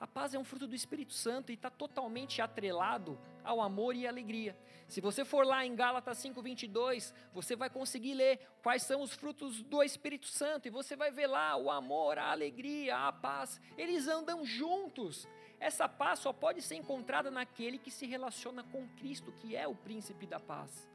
A 0.00 0.06
paz 0.06 0.32
é 0.32 0.38
um 0.38 0.44
fruto 0.44 0.66
do 0.66 0.76
Espírito 0.76 1.12
Santo 1.12 1.50
e 1.50 1.54
está 1.54 1.70
totalmente 1.70 2.40
atrelado 2.40 3.18
ao 3.42 3.60
amor 3.60 3.96
e 3.96 4.06
alegria. 4.06 4.56
Se 4.86 5.00
você 5.00 5.24
for 5.24 5.44
lá 5.44 5.66
em 5.66 5.74
Gálatas 5.74 6.18
5:22, 6.18 7.12
você 7.32 7.56
vai 7.56 7.68
conseguir 7.68 8.14
ler 8.14 8.38
quais 8.62 8.82
são 8.82 9.02
os 9.02 9.12
frutos 9.12 9.62
do 9.64 9.82
Espírito 9.82 10.26
Santo 10.26 10.68
e 10.68 10.70
você 10.70 10.94
vai 10.94 11.10
ver 11.10 11.26
lá 11.26 11.56
o 11.56 11.68
amor, 11.68 12.16
a 12.16 12.30
alegria, 12.30 12.96
a 12.96 13.12
paz. 13.12 13.60
Eles 13.76 14.06
andam 14.06 14.44
juntos. 14.44 15.26
Essa 15.60 15.88
paz 15.88 16.20
só 16.20 16.32
pode 16.32 16.62
ser 16.62 16.76
encontrada 16.76 17.30
naquele 17.30 17.78
que 17.78 17.90
se 17.90 18.06
relaciona 18.06 18.62
com 18.62 18.86
Cristo, 18.96 19.32
que 19.32 19.56
é 19.56 19.66
o 19.66 19.74
príncipe 19.74 20.26
da 20.26 20.38
paz. 20.38 20.88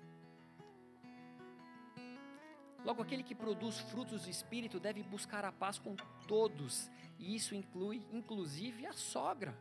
Logo, 2.85 3.01
aquele 3.01 3.23
que 3.23 3.35
produz 3.35 3.79
frutos 3.79 4.23
do 4.23 4.29
Espírito 4.29 4.79
deve 4.79 5.03
buscar 5.03 5.45
a 5.45 5.51
paz 5.51 5.79
com 5.79 5.95
todos, 6.27 6.89
e 7.17 7.33
isso 7.35 7.55
inclui, 7.55 8.05
inclusive, 8.11 8.85
a 8.85 8.93
sogra. 8.93 9.57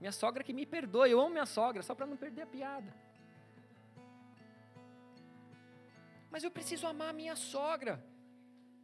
Minha 0.00 0.12
sogra 0.12 0.42
que 0.42 0.52
me 0.52 0.64
perdoe, 0.64 1.10
eu 1.10 1.20
amo 1.20 1.30
minha 1.30 1.46
sogra, 1.46 1.82
só 1.82 1.94
para 1.94 2.06
não 2.06 2.16
perder 2.16 2.42
a 2.42 2.46
piada. 2.46 2.94
Mas 6.30 6.42
eu 6.42 6.50
preciso 6.50 6.86
amar 6.86 7.10
a 7.10 7.12
minha 7.12 7.36
sogra. 7.36 8.02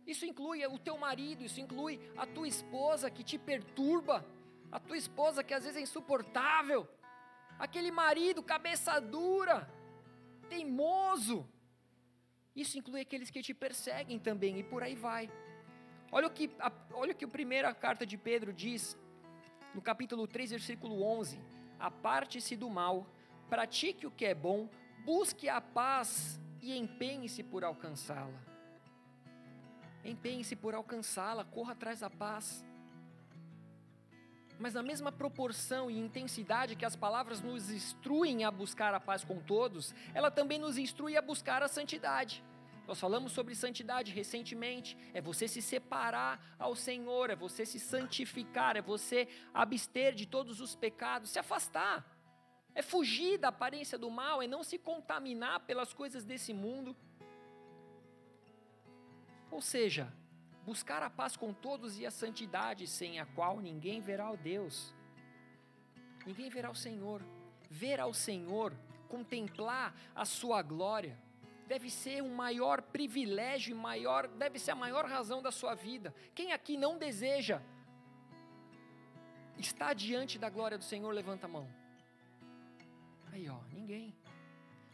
Isso 0.06 0.24
inclui 0.26 0.64
o 0.66 0.78
teu 0.78 0.96
marido, 0.98 1.44
isso 1.44 1.60
inclui 1.60 2.00
a 2.16 2.26
tua 2.26 2.48
esposa 2.48 3.10
que 3.10 3.24
te 3.24 3.38
perturba, 3.38 4.24
a 4.70 4.78
tua 4.78 4.96
esposa 4.96 5.44
que 5.44 5.54
às 5.54 5.64
vezes 5.64 5.76
é 5.76 5.80
insuportável, 5.80 6.88
aquele 7.58 7.90
marido 7.90 8.42
cabeça 8.42 9.00
dura, 9.00 9.68
teimoso 10.48 11.48
isso 12.54 12.78
inclui 12.78 13.00
aqueles 13.00 13.30
que 13.30 13.42
te 13.42 13.54
perseguem 13.54 14.18
também, 14.18 14.58
e 14.58 14.62
por 14.62 14.82
aí 14.82 14.94
vai. 14.94 15.30
Olha 16.10 16.26
o 16.26 16.30
que 16.30 16.50
a, 16.58 16.72
olha 16.92 17.12
o 17.12 17.14
que 17.14 17.24
a 17.24 17.28
primeira 17.28 17.72
carta 17.72 18.04
de 18.04 18.16
Pedro 18.16 18.52
diz, 18.52 18.98
no 19.74 19.80
capítulo 19.80 20.26
3, 20.26 20.50
versículo 20.50 21.02
11: 21.02 21.40
Aparte-se 21.78 22.56
do 22.56 22.68
mal, 22.68 23.06
pratique 23.48 24.06
o 24.06 24.10
que 24.10 24.26
é 24.26 24.34
bom, 24.34 24.68
busque 25.04 25.48
a 25.48 25.60
paz 25.60 26.40
e 26.60 26.76
empenhe-se 26.76 27.42
por 27.42 27.62
alcançá-la. 27.62 28.40
Empenhe-se 30.04 30.56
por 30.56 30.74
alcançá-la, 30.74 31.44
corra 31.44 31.72
atrás 31.72 32.00
da 32.00 32.10
paz. 32.10 32.64
Mas 34.60 34.74
na 34.74 34.82
mesma 34.82 35.10
proporção 35.10 35.90
e 35.90 35.98
intensidade 35.98 36.76
que 36.76 36.84
as 36.84 36.94
palavras 36.94 37.40
nos 37.40 37.70
instruem 37.70 38.44
a 38.44 38.50
buscar 38.50 38.92
a 38.92 39.00
paz 39.00 39.24
com 39.24 39.40
todos, 39.40 39.94
ela 40.12 40.30
também 40.30 40.58
nos 40.58 40.76
instrui 40.76 41.16
a 41.16 41.22
buscar 41.22 41.62
a 41.62 41.68
santidade. 41.68 42.44
Nós 42.86 43.00
falamos 43.00 43.32
sobre 43.32 43.54
santidade 43.54 44.12
recentemente. 44.12 44.98
É 45.14 45.20
você 45.22 45.48
se 45.48 45.62
separar 45.62 46.54
ao 46.58 46.76
Senhor, 46.76 47.30
é 47.30 47.34
você 47.36 47.64
se 47.64 47.80
santificar, 47.80 48.76
é 48.76 48.82
você 48.82 49.26
abster 49.54 50.14
de 50.14 50.26
todos 50.26 50.60
os 50.60 50.76
pecados, 50.76 51.30
se 51.30 51.38
afastar. 51.38 52.04
É 52.74 52.82
fugir 52.82 53.38
da 53.38 53.48
aparência 53.48 53.96
do 53.96 54.10
mal, 54.10 54.42
é 54.42 54.46
não 54.46 54.62
se 54.62 54.76
contaminar 54.76 55.60
pelas 55.60 55.94
coisas 55.94 56.22
desse 56.22 56.52
mundo. 56.52 56.94
Ou 59.50 59.62
seja, 59.62 60.12
buscar 60.70 61.02
a 61.02 61.10
paz 61.10 61.36
com 61.36 61.52
todos 61.52 61.98
e 61.98 62.06
a 62.06 62.12
santidade, 62.12 62.86
sem 62.86 63.18
a 63.18 63.26
qual 63.26 63.54
ninguém 63.68 64.00
verá 64.00 64.30
o 64.30 64.36
Deus, 64.36 64.94
ninguém 66.24 66.48
verá 66.48 66.70
o 66.70 66.80
Senhor. 66.86 67.20
Ver 67.68 67.98
ao 67.98 68.12
Senhor, 68.14 68.72
contemplar 69.08 69.88
a 70.14 70.24
sua 70.24 70.62
glória, 70.62 71.18
deve 71.66 71.90
ser 71.90 72.22
um 72.22 72.34
maior 72.44 72.82
privilégio 72.82 73.72
e 73.72 73.80
maior, 73.88 74.28
deve 74.28 74.60
ser 74.60 74.70
a 74.70 74.76
maior 74.76 75.04
razão 75.06 75.42
da 75.42 75.50
sua 75.50 75.74
vida. 75.74 76.14
Quem 76.36 76.52
aqui 76.52 76.76
não 76.76 76.98
deseja 76.98 77.60
estar 79.58 79.92
diante 79.92 80.38
da 80.38 80.48
glória 80.48 80.78
do 80.78 80.84
Senhor, 80.84 81.10
levanta 81.12 81.46
a 81.46 81.48
mão. 81.56 81.68
Aí, 83.32 83.48
ó, 83.48 83.60
ninguém. 83.72 84.14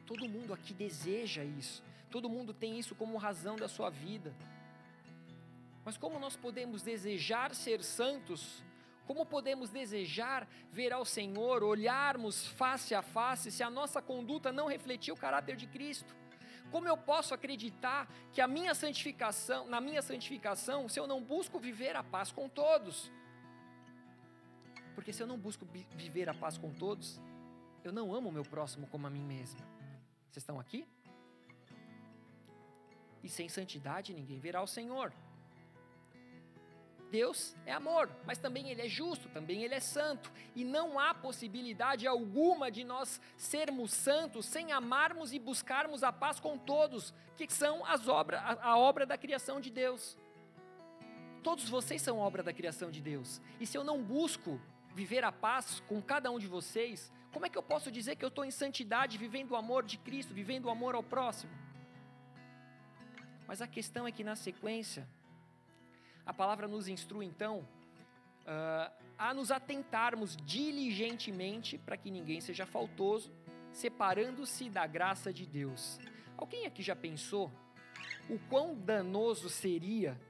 Todo 0.07 0.29
mundo 0.29 0.55
aqui 0.55 0.73
deseja 0.73 1.45
isso. 1.45 1.83
Todo 2.11 2.31
mundo 2.31 2.55
tem 2.55 2.79
isso 2.79 2.95
como 2.95 3.19
razão 3.19 3.57
da 3.57 3.69
sua 3.69 3.91
vida. 3.91 4.35
Mas 5.87 5.96
como 5.96 6.18
nós 6.18 6.37
podemos 6.37 6.83
desejar 6.83 7.55
ser 7.55 7.81
santos? 7.85 8.61
Como 9.07 9.25
podemos 9.25 9.70
desejar 9.70 10.49
ver 10.72 10.92
ao 10.92 11.05
Senhor, 11.05 11.62
olharmos 11.62 12.44
face 12.44 12.92
a 12.92 13.03
face, 13.03 13.53
se 13.53 13.62
a 13.62 13.70
nossa 13.70 14.03
conduta 14.03 14.53
não 14.53 14.66
refletir 14.66 15.12
o 15.12 15.16
caráter 15.16 15.55
de 15.55 15.68
Cristo? 15.68 16.12
Como 16.72 16.88
eu 16.88 16.96
posso 16.96 17.33
acreditar 17.33 18.12
que 18.33 18.40
a 18.40 18.49
minha 18.49 18.75
santificação, 18.75 19.68
na 19.68 19.81
minha 19.81 20.03
santificação, 20.03 20.88
se 20.88 20.99
eu 20.99 21.07
não 21.07 21.22
busco 21.22 21.57
viver 21.61 21.94
a 21.94 22.03
paz 22.03 22.33
com 22.33 22.49
todos? 22.49 23.12
Porque 24.96 25.12
se 25.12 25.22
eu 25.22 25.27
não 25.29 25.38
busco 25.38 25.64
viver 25.92 26.29
a 26.29 26.35
paz 26.35 26.59
com 26.59 26.75
todos, 26.75 27.22
eu 27.85 27.92
não 27.92 28.12
amo 28.12 28.29
o 28.31 28.33
meu 28.33 28.42
próximo 28.42 28.88
como 28.88 29.07
a 29.07 29.11
mim 29.11 29.25
mesmo. 29.25 29.61
Vocês 30.29 30.42
estão 30.42 30.59
aqui? 30.59 30.85
e 33.27 33.29
sem 33.29 33.49
santidade 33.49 34.14
ninguém 34.14 34.38
verá 34.38 34.62
o 34.62 34.66
Senhor. 34.66 35.12
Deus 37.11 37.55
é 37.64 37.73
amor, 37.73 38.11
mas 38.25 38.38
também 38.38 38.71
Ele 38.71 38.83
é 38.83 38.88
justo, 38.88 39.29
também 39.29 39.62
Ele 39.62 39.75
é 39.75 39.81
santo, 39.81 40.31
e 40.55 40.64
não 40.64 40.99
há 40.99 41.14
possibilidade 41.14 42.07
alguma 42.07 42.71
de 42.71 42.85
nós 42.85 43.21
sermos 43.37 43.92
santos 43.92 44.47
sem 44.47 44.73
amarmos 44.73 45.33
e 45.33 45.38
buscarmos 45.38 46.03
a 46.03 46.12
paz 46.12 46.40
com 46.40 46.59
todos, 46.59 47.14
que 47.37 47.53
são 47.53 47.85
as 47.85 48.09
obras, 48.09 48.40
a, 48.40 48.71
a 48.71 48.79
obra 48.79 49.07
da 49.07 49.16
criação 49.16 49.61
de 49.61 49.71
Deus. 49.71 50.19
Todos 51.42 51.69
vocês 51.69 52.03
são 52.03 52.19
obra 52.19 52.42
da 52.42 52.53
criação 52.53 52.90
de 52.90 53.01
Deus, 53.01 53.40
e 53.61 53.66
se 53.66 53.79
eu 53.79 53.85
não 53.85 54.03
busco 54.03 54.61
viver 54.95 55.25
a 55.25 55.31
paz 55.31 55.81
com 55.88 56.01
cada 56.03 56.31
um 56.31 56.38
de 56.38 56.47
vocês, 56.47 57.12
como 57.33 57.45
é 57.45 57.51
que 57.51 57.59
eu 57.59 57.62
posso 57.62 57.90
dizer 57.90 58.16
que 58.16 58.25
eu 58.25 58.29
estou 58.29 58.45
em 58.45 58.51
santidade, 58.51 59.19
vivendo 59.19 59.51
o 59.51 59.57
amor 59.57 59.85
de 59.85 59.99
Cristo, 59.99 60.33
vivendo 60.33 60.64
o 60.64 60.71
amor 60.71 60.95
ao 60.95 61.03
próximo? 61.03 61.53
Mas 63.47 63.62
a 63.62 63.66
questão 63.66 64.07
é 64.07 64.11
que 64.11 64.25
na 64.25 64.35
sequência, 64.35 65.07
a 66.27 66.35
palavra 66.35 66.67
nos 66.67 66.89
instrui 66.89 67.25
então 67.25 67.61
uh, 68.43 68.93
a 69.17 69.33
nos 69.33 69.51
atentarmos 69.51 70.37
diligentemente 70.37 71.79
para 71.79 71.97
que 71.97 72.11
ninguém 72.11 72.41
seja 72.41 72.67
faltoso, 72.67 73.33
separando-se 73.73 74.69
da 74.69 74.87
graça 74.87 75.33
de 75.33 75.47
Deus. 75.47 75.99
Alguém 76.37 76.67
aqui 76.67 76.83
já 76.83 76.97
pensou 76.97 77.51
o 78.29 78.39
quão 78.51 78.75
danoso 78.75 79.49
seria 79.49 80.21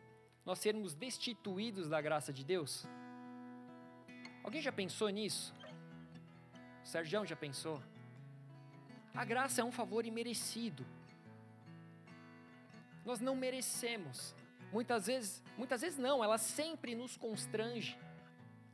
nós 0.45 0.59
sermos 0.59 0.95
destituídos 0.95 1.89
da 1.89 2.01
graça 2.01 2.33
de 2.33 2.45
Deus? 2.45 2.87
Alguém 4.45 4.61
já 4.61 4.71
pensou 4.71 5.09
nisso? 5.09 5.53
O 6.85 6.87
Sérgio 6.87 7.27
já 7.27 7.35
pensou? 7.35 7.83
A 9.13 9.25
graça 9.25 9.63
é 9.63 9.65
um 9.65 9.73
favor 9.73 10.05
imerecido. 10.05 10.87
Nós 13.05 13.19
não 13.19 13.35
merecemos. 13.35 14.35
Muitas 14.77 15.07
vezes, 15.07 15.43
muitas 15.57 15.81
vezes 15.81 15.99
não, 15.99 16.23
ela 16.23 16.37
sempre 16.37 16.95
nos 16.95 17.17
constrange. 17.17 17.99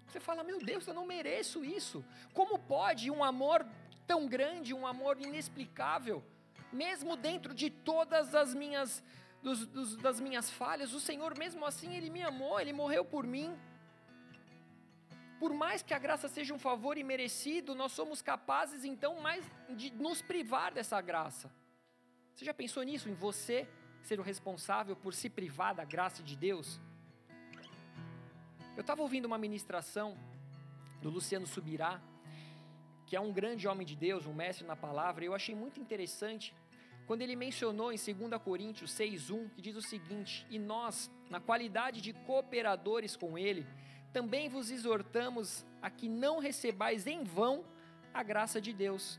Você 0.09 0.19
fala, 0.19 0.43
meu 0.43 0.59
Deus, 0.59 0.85
eu 0.85 0.95
não 0.95 1.07
mereço 1.07 1.65
isso. 1.65 2.05
Como 2.35 2.59
pode 2.59 3.09
um 3.09 3.23
amor 3.23 3.65
tão 4.05 4.27
grande, 4.27 4.75
um 4.75 4.85
amor 4.85 5.15
inexplicável, 5.21 6.19
mesmo 6.73 7.17
dentro 7.17 7.55
de 7.55 7.71
todas 7.71 8.35
as 8.35 8.53
minhas, 8.53 9.01
dos, 9.45 9.65
dos, 9.65 9.97
das 9.97 10.19
minhas 10.19 10.51
falhas, 10.51 10.93
o 10.93 10.99
Senhor 10.99 11.38
mesmo 11.38 11.65
assim, 11.65 11.95
Ele 11.95 12.11
me 12.11 12.23
amou, 12.25 12.59
Ele 12.59 12.73
morreu 12.73 13.05
por 13.05 13.25
mim. 13.25 13.57
Por 15.38 15.55
mais 15.55 15.83
que 15.83 15.95
a 15.95 16.01
graça 16.01 16.27
seja 16.27 16.53
um 16.53 16.59
favor 16.59 16.99
imerecido, 16.99 17.77
nós 17.77 17.93
somos 17.93 18.21
capazes 18.21 18.85
então 18.85 19.21
mais 19.21 19.45
de 19.71 19.93
nos 19.93 20.21
privar 20.21 20.75
dessa 20.75 21.01
graça. 21.01 21.49
Você 22.35 22.45
já 22.45 22.53
pensou 22.53 22.83
nisso? 22.83 23.09
Em 23.09 23.15
você 23.15 23.69
ser 24.07 24.21
o 24.21 24.23
responsável 24.23 24.97
por 24.97 25.15
se 25.15 25.29
privar 25.31 25.75
da 25.75 25.85
graça 25.85 26.23
de 26.23 26.37
Deus? 26.37 26.81
Eu 28.77 28.81
estava 28.81 29.03
ouvindo 29.03 29.27
uma 29.27 29.38
ministração 29.38 30.17
do 31.01 31.11
Luciano 31.11 31.47
Subirá, 31.47 32.01
que 33.07 33.17
é 33.17 33.21
um 33.21 33.33
grande 33.33 33.69
homem 33.69 33.87
de 33.87 33.95
Deus, 33.95 34.27
um 34.27 34.33
mestre 34.33 34.67
na 34.67 34.77
palavra, 34.77 35.25
e 35.25 35.27
eu 35.27 35.35
achei 35.35 35.55
muito 35.55 35.79
interessante 35.79 36.55
quando 37.07 37.23
ele 37.23 37.37
mencionou 37.37 37.93
em 37.93 37.97
2 37.97 38.43
Coríntios 38.43 38.93
6,1, 38.93 39.51
que 39.51 39.61
diz 39.61 39.77
o 39.77 39.83
seguinte: 39.83 40.47
E 40.49 40.59
nós, 40.59 41.11
na 41.29 41.41
qualidade 41.41 42.01
de 42.01 42.12
cooperadores 42.12 43.17
com 43.17 43.37
ele, 43.37 43.67
também 44.12 44.49
vos 44.49 44.71
exortamos 44.71 45.65
a 45.81 45.91
que 45.91 46.09
não 46.09 46.38
recebais 46.38 47.07
em 47.07 47.25
vão 47.25 47.65
a 48.15 48.23
graça 48.23 48.61
de 48.61 48.73
Deus. 48.73 49.19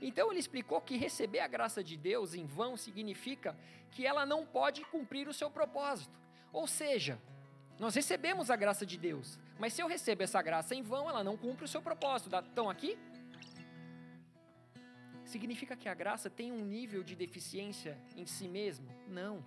Então 0.00 0.30
ele 0.30 0.40
explicou 0.40 0.80
que 0.80 0.96
receber 0.96 1.40
a 1.40 1.48
graça 1.48 1.82
de 1.82 1.96
Deus 1.96 2.34
em 2.34 2.46
vão 2.46 2.76
significa 2.76 3.56
que 3.90 4.06
ela 4.06 4.24
não 4.24 4.46
pode 4.46 4.84
cumprir 4.84 5.28
o 5.28 5.34
seu 5.34 5.50
propósito. 5.50 6.16
Ou 6.52 6.66
seja, 6.66 7.20
nós 7.78 7.94
recebemos 7.94 8.50
a 8.50 8.56
graça 8.56 8.84
de 8.86 8.96
Deus, 8.96 9.38
mas 9.58 9.72
se 9.72 9.82
eu 9.82 9.88
recebo 9.88 10.22
essa 10.22 10.40
graça 10.42 10.74
em 10.74 10.82
vão, 10.82 11.08
ela 11.08 11.22
não 11.22 11.36
cumpre 11.36 11.64
o 11.64 11.68
seu 11.68 11.82
propósito. 11.82 12.34
Estão 12.36 12.70
aqui? 12.70 12.98
Significa 15.24 15.76
que 15.76 15.88
a 15.88 15.94
graça 15.94 16.30
tem 16.30 16.50
um 16.50 16.64
nível 16.64 17.02
de 17.02 17.14
deficiência 17.14 17.98
em 18.16 18.24
si 18.24 18.48
mesmo? 18.48 18.88
Não. 19.06 19.44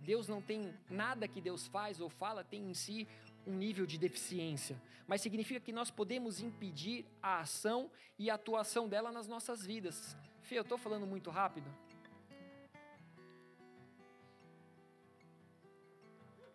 Deus 0.00 0.28
não 0.28 0.40
tem 0.40 0.72
nada 0.88 1.26
que 1.26 1.40
Deus 1.40 1.66
faz 1.66 1.98
ou 1.98 2.08
fala 2.08 2.44
tem 2.44 2.70
em 2.70 2.74
si 2.74 3.08
um 3.46 3.54
nível 3.54 3.86
de 3.86 3.98
deficiência, 3.98 4.80
mas 5.06 5.20
significa 5.20 5.60
que 5.60 5.72
nós 5.72 5.90
podemos 5.90 6.40
impedir 6.40 7.04
a 7.22 7.40
ação 7.40 7.90
e 8.18 8.30
a 8.30 8.34
atuação 8.34 8.88
dela 8.88 9.12
nas 9.12 9.28
nossas 9.28 9.64
vidas. 9.64 10.16
Fê, 10.42 10.58
eu 10.58 10.62
estou 10.62 10.78
falando 10.78 11.06
muito 11.06 11.30
rápido? 11.30 11.70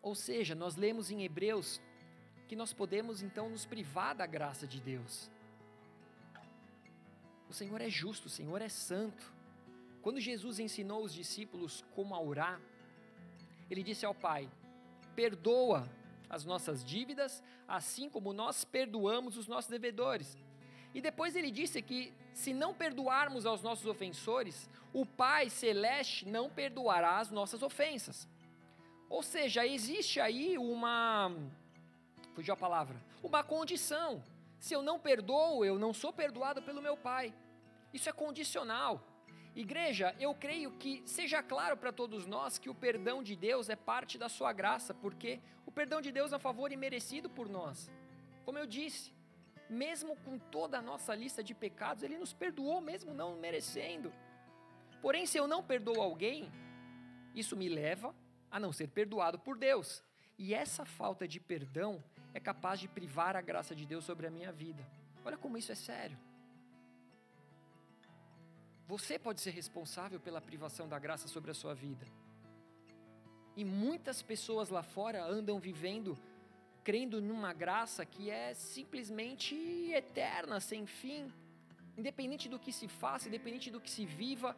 Ou 0.01 0.15
seja, 0.15 0.55
nós 0.55 0.75
lemos 0.75 1.11
em 1.11 1.23
Hebreus 1.23 1.81
que 2.47 2.55
nós 2.55 2.73
podemos 2.73 3.21
então 3.21 3.49
nos 3.49 3.65
privar 3.65 4.15
da 4.15 4.25
graça 4.25 4.65
de 4.65 4.79
Deus. 4.79 5.29
O 7.49 7.53
Senhor 7.53 7.81
é 7.81 7.89
justo, 7.89 8.27
o 8.27 8.29
Senhor 8.29 8.61
é 8.61 8.69
santo. 8.69 9.33
Quando 10.01 10.19
Jesus 10.19 10.59
ensinou 10.59 11.03
os 11.03 11.13
discípulos 11.13 11.83
como 11.93 12.15
a 12.15 12.21
orar, 12.21 12.61
ele 13.69 13.83
disse 13.83 14.05
ao 14.05 14.15
Pai: 14.15 14.49
Perdoa 15.15 15.87
as 16.29 16.45
nossas 16.45 16.83
dívidas, 16.83 17.41
assim 17.67 18.09
como 18.09 18.33
nós 18.33 18.63
perdoamos 18.63 19.35
os 19.37 19.47
nossos 19.47 19.69
devedores. 19.69 20.37
E 20.93 21.01
depois 21.01 21.35
ele 21.35 21.51
disse 21.51 21.81
que 21.81 22.13
se 22.33 22.53
não 22.53 22.73
perdoarmos 22.73 23.45
aos 23.45 23.61
nossos 23.61 23.85
ofensores, 23.85 24.69
o 24.93 25.05
Pai 25.05 25.49
Celeste 25.49 26.27
não 26.27 26.49
perdoará 26.49 27.19
as 27.19 27.29
nossas 27.29 27.61
ofensas. 27.61 28.27
Ou 29.09 29.23
seja, 29.23 29.65
existe 29.65 30.19
aí 30.19 30.57
uma. 30.57 31.31
Fugiu 32.33 32.53
a 32.53 32.57
palavra. 32.57 32.95
Uma 33.23 33.43
condição. 33.43 34.23
Se 34.59 34.73
eu 34.73 34.81
não 34.81 34.99
perdoo, 34.99 35.65
eu 35.65 35.79
não 35.79 35.93
sou 35.93 36.13
perdoado 36.13 36.61
pelo 36.61 36.81
meu 36.81 36.95
Pai. 36.95 37.33
Isso 37.93 38.09
é 38.09 38.11
condicional. 38.11 39.03
Igreja, 39.55 40.15
eu 40.19 40.33
creio 40.33 40.71
que 40.71 41.01
seja 41.05 41.41
claro 41.41 41.75
para 41.75 41.91
todos 41.91 42.25
nós 42.25 42.57
que 42.57 42.69
o 42.69 42.75
perdão 42.75 43.21
de 43.23 43.35
Deus 43.35 43.69
é 43.69 43.75
parte 43.75 44.17
da 44.17 44.29
sua 44.29 44.53
graça, 44.53 44.93
porque 44.93 45.39
o 45.65 45.71
perdão 45.71 46.01
de 46.01 46.11
Deus 46.11 46.31
é 46.31 46.37
um 46.37 46.39
favor 46.39 46.71
imerecido 46.71 47.29
por 47.29 47.49
nós. 47.49 47.91
Como 48.45 48.57
eu 48.57 48.65
disse, 48.65 49.11
mesmo 49.69 50.15
com 50.17 50.37
toda 50.37 50.77
a 50.77 50.81
nossa 50.81 51.13
lista 51.13 51.43
de 51.43 51.53
pecados, 51.53 52.03
Ele 52.03 52.17
nos 52.17 52.33
perdoou, 52.33 52.79
mesmo 52.79 53.13
não 53.13 53.37
merecendo. 53.37 54.13
Porém, 55.01 55.25
se 55.25 55.37
eu 55.37 55.47
não 55.47 55.63
perdoo 55.63 56.01
alguém, 56.01 56.51
isso 57.35 57.55
me 57.55 57.69
leva 57.69 58.15
a 58.51 58.59
não 58.59 58.71
ser 58.71 58.87
perdoado 58.87 59.39
por 59.39 59.57
Deus. 59.57 60.03
E 60.37 60.53
essa 60.53 60.85
falta 60.85 61.27
de 61.27 61.39
perdão 61.39 62.03
é 62.33 62.39
capaz 62.39 62.79
de 62.79 62.87
privar 62.87 63.35
a 63.35 63.41
graça 63.41 63.75
de 63.75 63.85
Deus 63.85 64.05
sobre 64.05 64.27
a 64.27 64.31
minha 64.31 64.51
vida. 64.51 64.85
Olha 65.25 65.37
como 65.37 65.57
isso 65.57 65.71
é 65.71 65.75
sério. 65.75 66.17
Você 68.89 69.19
pode 69.19 69.39
ser 69.39 69.51
responsável 69.51 70.19
pela 70.19 70.41
privação 70.41 70.85
da 70.89 70.97
graça 70.97 71.27
sobre 71.27 71.51
a 71.51 71.53
sua 71.53 71.75
vida. 71.75 72.05
E 73.55 73.63
muitas 73.63 74.23
pessoas 74.23 74.69
lá 74.69 74.81
fora 74.81 75.23
andam 75.23 75.59
vivendo 75.59 76.17
crendo 76.83 77.21
numa 77.21 77.53
graça 77.53 78.03
que 78.03 78.31
é 78.31 78.55
simplesmente 78.55 79.53
eterna, 80.01 80.59
sem 80.59 80.87
fim, 80.87 81.31
independente 81.95 82.49
do 82.49 82.57
que 82.57 82.71
se 82.73 82.87
faça, 82.87 83.27
independente 83.27 83.69
do 83.69 83.79
que 83.79 83.91
se 83.91 84.07
viva. 84.07 84.57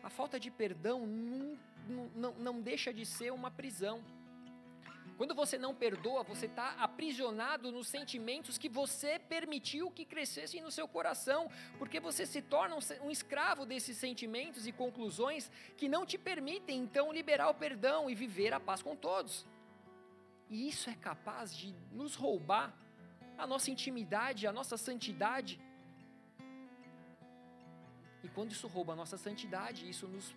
A 0.00 0.08
falta 0.08 0.38
de 0.38 0.48
perdão 0.48 1.04
não, 1.04 1.58
não, 2.14 2.32
não 2.34 2.60
deixa 2.60 2.92
de 2.92 3.04
ser 3.04 3.32
uma 3.32 3.50
prisão. 3.50 4.00
Quando 5.22 5.36
você 5.36 5.56
não 5.56 5.72
perdoa, 5.72 6.24
você 6.24 6.46
está 6.46 6.70
aprisionado 6.80 7.70
nos 7.70 7.86
sentimentos 7.86 8.58
que 8.58 8.68
você 8.68 9.20
permitiu 9.20 9.88
que 9.88 10.04
crescessem 10.04 10.60
no 10.60 10.68
seu 10.68 10.88
coração, 10.88 11.48
porque 11.78 12.00
você 12.00 12.26
se 12.26 12.42
torna 12.42 12.74
um, 13.00 13.08
escravo 13.08 13.64
desses 13.64 13.96
sentimentos 13.96 14.66
e 14.66 14.72
conclusões 14.72 15.48
que 15.76 15.88
não 15.88 16.04
te 16.04 16.18
permitem 16.18 16.80
então 16.80 17.12
liberar 17.12 17.48
o 17.50 17.54
perdão 17.54 18.10
e 18.10 18.16
viver 18.16 18.52
a 18.52 18.58
paz 18.58 18.82
com 18.82 18.96
todos. 18.96 19.46
E 20.50 20.68
isso 20.68 20.90
é 20.90 20.96
capaz 20.96 21.56
de 21.56 21.72
nos 21.92 22.16
roubar 22.16 22.76
a 23.38 23.46
nossa 23.46 23.70
intimidade, 23.70 24.48
a 24.48 24.52
nossa 24.52 24.76
santidade. 24.76 25.60
E 28.24 28.28
quando 28.30 28.50
isso 28.50 28.66
rouba 28.66 28.94
a 28.94 28.96
nossa 28.96 29.16
santidade, 29.16 29.88
isso 29.88 30.08
nos 30.08 30.34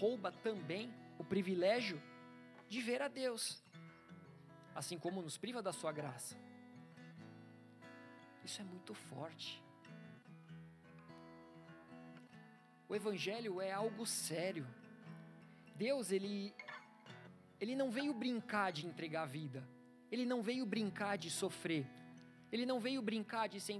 rouba 0.00 0.32
também 0.32 0.90
o 1.18 1.24
privilégio 1.24 2.02
de 2.70 2.80
ver 2.80 3.02
a 3.02 3.08
Deus 3.08 3.62
assim 4.74 4.98
como 4.98 5.22
nos 5.22 5.36
priva 5.36 5.62
da 5.62 5.72
sua 5.72 5.92
graça. 5.92 6.36
Isso 8.44 8.60
é 8.60 8.64
muito 8.64 8.94
forte. 8.94 9.62
O 12.88 12.94
evangelho 12.94 13.60
é 13.60 13.72
algo 13.72 14.06
sério. 14.06 14.66
Deus, 15.74 16.12
ele 16.12 16.54
ele 17.60 17.74
não 17.74 17.90
veio 17.90 18.12
brincar 18.12 18.72
de 18.72 18.86
entregar 18.86 19.22
a 19.22 19.26
vida. 19.26 19.66
Ele 20.12 20.26
não 20.26 20.42
veio 20.42 20.66
brincar 20.66 21.16
de 21.16 21.30
sofrer. 21.30 21.86
Ele 22.52 22.66
não 22.66 22.78
veio 22.78 23.00
brincar 23.00 23.48
de 23.48 23.58
se 23.58 23.72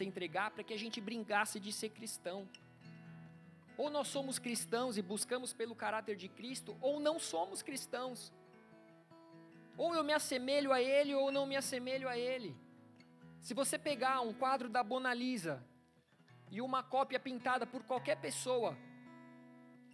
entregar 0.00 0.50
para 0.52 0.64
que 0.64 0.72
a 0.72 0.78
gente 0.78 1.00
brincasse 1.00 1.60
de 1.60 1.72
ser 1.72 1.90
cristão. 1.90 2.48
Ou 3.76 3.90
nós 3.90 4.08
somos 4.08 4.38
cristãos 4.38 4.96
e 4.96 5.02
buscamos 5.02 5.52
pelo 5.52 5.74
caráter 5.74 6.16
de 6.16 6.28
Cristo, 6.28 6.76
ou 6.80 6.98
não 6.98 7.18
somos 7.18 7.62
cristãos. 7.62 8.32
Ou 9.76 9.94
eu 9.94 10.02
me 10.02 10.12
assemelho 10.12 10.72
a 10.72 10.80
Ele, 10.80 11.14
ou 11.14 11.30
não 11.30 11.46
me 11.46 11.56
assemelho 11.56 12.08
a 12.08 12.16
Ele. 12.16 12.56
Se 13.40 13.54
você 13.54 13.78
pegar 13.78 14.20
um 14.20 14.32
quadro 14.32 14.68
da 14.68 14.82
Mona 14.82 15.12
Lisa 15.14 15.62
e 16.50 16.60
uma 16.60 16.82
cópia 16.82 17.20
pintada 17.20 17.66
por 17.66 17.82
qualquer 17.84 18.16
pessoa 18.20 18.76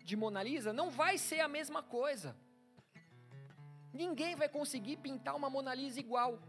de 0.04 0.16
Mona 0.16 0.42
Lisa, 0.42 0.72
não 0.72 0.90
vai 0.90 1.18
ser 1.18 1.40
a 1.40 1.48
mesma 1.48 1.82
coisa. 1.82 2.36
Ninguém 3.92 4.34
vai 4.34 4.48
conseguir 4.48 4.96
pintar 4.96 5.34
uma 5.36 5.50
Mona 5.50 5.74
Lisa 5.74 6.00
igual. 6.00 6.40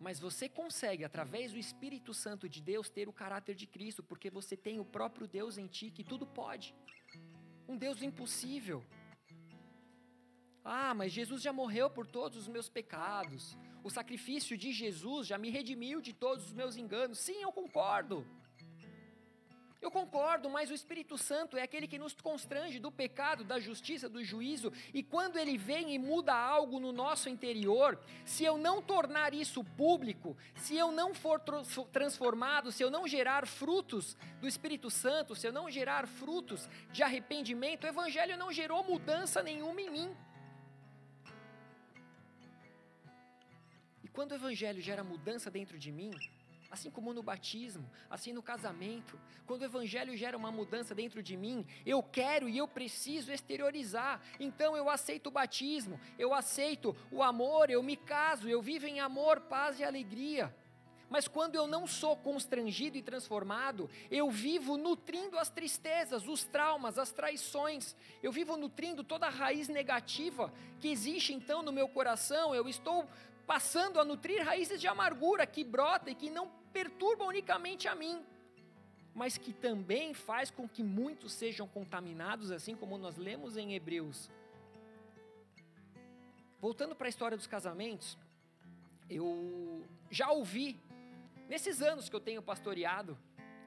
Mas 0.00 0.20
você 0.20 0.48
consegue, 0.48 1.04
através 1.04 1.52
do 1.52 1.58
Espírito 1.58 2.14
Santo 2.14 2.48
de 2.48 2.60
Deus, 2.62 2.88
ter 2.88 3.08
o 3.08 3.12
caráter 3.12 3.54
de 3.54 3.66
Cristo, 3.66 4.02
porque 4.02 4.30
você 4.30 4.56
tem 4.56 4.78
o 4.78 4.84
próprio 4.84 5.26
Deus 5.26 5.58
em 5.58 5.66
ti 5.66 5.90
que 5.90 6.04
tudo 6.04 6.26
pode. 6.26 6.74
Um 7.68 7.76
Deus 7.76 8.00
impossível. 8.00 8.82
Ah, 10.70 10.92
mas 10.92 11.12
Jesus 11.12 11.40
já 11.40 11.50
morreu 11.50 11.88
por 11.88 12.06
todos 12.06 12.36
os 12.36 12.46
meus 12.46 12.68
pecados. 12.68 13.56
O 13.82 13.88
sacrifício 13.88 14.54
de 14.54 14.70
Jesus 14.70 15.26
já 15.26 15.38
me 15.38 15.48
redimiu 15.48 15.98
de 15.98 16.12
todos 16.12 16.44
os 16.44 16.52
meus 16.52 16.76
enganos. 16.76 17.18
Sim, 17.18 17.40
eu 17.40 17.50
concordo. 17.50 18.26
Eu 19.80 19.90
concordo, 19.90 20.50
mas 20.50 20.70
o 20.70 20.74
Espírito 20.74 21.16
Santo 21.16 21.56
é 21.56 21.62
aquele 21.62 21.88
que 21.88 21.96
nos 21.96 22.12
constrange 22.12 22.78
do 22.78 22.92
pecado, 22.92 23.44
da 23.44 23.58
justiça, 23.58 24.10
do 24.10 24.22
juízo, 24.22 24.70
e 24.92 25.02
quando 25.02 25.38
ele 25.38 25.56
vem 25.56 25.94
e 25.94 25.98
muda 25.98 26.34
algo 26.34 26.78
no 26.78 26.92
nosso 26.92 27.30
interior, 27.30 27.98
se 28.26 28.44
eu 28.44 28.58
não 28.58 28.82
tornar 28.82 29.32
isso 29.32 29.64
público, 29.64 30.36
se 30.54 30.76
eu 30.76 30.92
não 30.92 31.14
for 31.14 31.40
transformado, 31.90 32.70
se 32.72 32.82
eu 32.82 32.90
não 32.90 33.08
gerar 33.08 33.46
frutos 33.46 34.18
do 34.38 34.46
Espírito 34.48 34.90
Santo, 34.90 35.34
se 35.34 35.46
eu 35.46 35.52
não 35.52 35.70
gerar 35.70 36.06
frutos 36.06 36.68
de 36.92 37.02
arrependimento, 37.02 37.84
o 37.84 37.88
Evangelho 37.88 38.36
não 38.36 38.52
gerou 38.52 38.84
mudança 38.84 39.42
nenhuma 39.42 39.80
em 39.80 39.88
mim. 39.88 40.16
Quando 44.18 44.32
o 44.32 44.34
Evangelho 44.34 44.82
gera 44.82 45.04
mudança 45.04 45.48
dentro 45.48 45.78
de 45.78 45.92
mim, 45.92 46.10
Assim 46.70 46.90
como 46.90 47.14
no 47.14 47.22
batismo, 47.22 47.88
assim 48.10 48.30
no 48.30 48.42
casamento, 48.42 49.18
quando 49.46 49.62
o 49.62 49.64
evangelho 49.64 50.14
gera 50.14 50.36
uma 50.36 50.52
mudança 50.52 50.94
dentro 50.94 51.22
de 51.22 51.34
mim, 51.34 51.66
eu 51.86 52.02
quero 52.02 52.46
e 52.46 52.58
eu 52.58 52.68
preciso 52.68 53.32
exteriorizar. 53.32 54.20
Então 54.38 54.76
eu 54.76 54.90
aceito 54.90 55.28
o 55.28 55.30
batismo, 55.30 55.98
eu 56.18 56.34
aceito 56.34 56.94
o 57.10 57.22
amor, 57.22 57.70
eu 57.70 57.82
me 57.82 57.96
caso, 57.96 58.50
eu 58.50 58.60
vivo 58.60 58.84
em 58.86 59.00
amor, 59.00 59.40
paz 59.40 59.80
e 59.80 59.84
alegria. 59.84 60.54
Mas 61.08 61.26
quando 61.26 61.54
eu 61.54 61.66
não 61.66 61.86
sou 61.86 62.14
constrangido 62.16 62.98
e 62.98 63.02
transformado, 63.02 63.88
eu 64.10 64.30
vivo 64.30 64.76
nutrindo 64.76 65.38
as 65.38 65.48
tristezas, 65.48 66.28
os 66.28 66.44
traumas, 66.44 66.98
as 66.98 67.10
traições. 67.10 67.96
Eu 68.22 68.30
vivo 68.30 68.58
nutrindo 68.58 69.02
toda 69.02 69.26
a 69.26 69.30
raiz 69.30 69.68
negativa 69.68 70.52
que 70.80 70.88
existe 70.88 71.32
então 71.32 71.62
no 71.62 71.72
meu 71.72 71.88
coração. 71.88 72.54
Eu 72.54 72.68
estou 72.68 73.08
passando 73.48 73.98
a 73.98 74.04
nutrir 74.04 74.44
raízes 74.44 74.78
de 74.78 74.86
amargura 74.86 75.46
que 75.46 75.64
brotam 75.64 76.12
e 76.12 76.14
que 76.14 76.28
não 76.28 76.50
perturbam 76.70 77.26
unicamente 77.28 77.88
a 77.88 77.94
mim, 77.94 78.22
mas 79.14 79.38
que 79.38 79.54
também 79.54 80.12
faz 80.12 80.50
com 80.50 80.68
que 80.68 80.82
muitos 80.82 81.32
sejam 81.32 81.66
contaminados, 81.66 82.52
assim 82.52 82.76
como 82.76 82.98
nós 82.98 83.16
lemos 83.16 83.56
em 83.56 83.72
Hebreus. 83.72 84.30
Voltando 86.60 86.94
para 86.94 87.06
a 87.06 87.08
história 87.08 87.38
dos 87.38 87.46
casamentos, 87.46 88.18
eu 89.08 89.82
já 90.10 90.30
ouvi, 90.30 90.78
nesses 91.48 91.80
anos 91.80 92.10
que 92.10 92.14
eu 92.14 92.20
tenho 92.20 92.42
pastoreado 92.42 93.16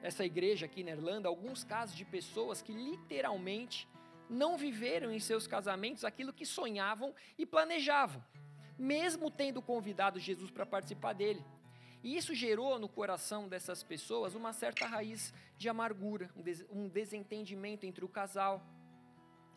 essa 0.00 0.24
igreja 0.24 0.66
aqui 0.66 0.84
na 0.84 0.92
Irlanda, 0.92 1.28
alguns 1.28 1.64
casos 1.64 1.96
de 1.96 2.04
pessoas 2.04 2.62
que 2.62 2.72
literalmente 2.72 3.88
não 4.30 4.56
viveram 4.56 5.10
em 5.10 5.18
seus 5.18 5.48
casamentos 5.48 6.04
aquilo 6.04 6.32
que 6.32 6.46
sonhavam 6.46 7.12
e 7.36 7.44
planejavam 7.44 8.22
mesmo 8.78 9.30
tendo 9.30 9.62
convidado 9.62 10.18
Jesus 10.18 10.50
para 10.50 10.66
participar 10.66 11.12
dele. 11.12 11.44
E 12.02 12.16
isso 12.16 12.34
gerou 12.34 12.78
no 12.78 12.88
coração 12.88 13.48
dessas 13.48 13.82
pessoas 13.82 14.34
uma 14.34 14.52
certa 14.52 14.86
raiz 14.86 15.32
de 15.56 15.68
amargura, 15.68 16.30
um 16.70 16.88
desentendimento 16.88 17.86
entre 17.86 18.04
o 18.04 18.08
casal. 18.08 18.60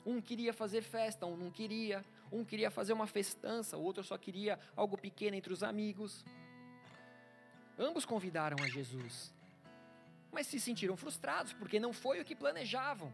Um 0.05 0.21
queria 0.21 0.53
fazer 0.53 0.83
festa, 0.83 1.25
um 1.25 1.35
não 1.35 1.49
queria. 1.49 2.05
Um 2.31 2.45
queria 2.45 2.69
fazer 2.69 2.93
uma 2.93 3.07
festança, 3.07 3.77
o 3.77 3.81
outro 3.81 4.03
só 4.03 4.17
queria 4.17 4.59
algo 4.75 4.97
pequeno 4.97 5.35
entre 5.35 5.51
os 5.51 5.63
amigos. 5.63 6.23
Ambos 7.77 8.05
convidaram 8.05 8.57
a 8.63 8.67
Jesus, 8.67 9.33
mas 10.31 10.47
se 10.47 10.59
sentiram 10.59 10.95
frustrados 10.95 11.51
porque 11.53 11.79
não 11.79 11.91
foi 11.91 12.21
o 12.21 12.25
que 12.25 12.35
planejavam. 12.35 13.11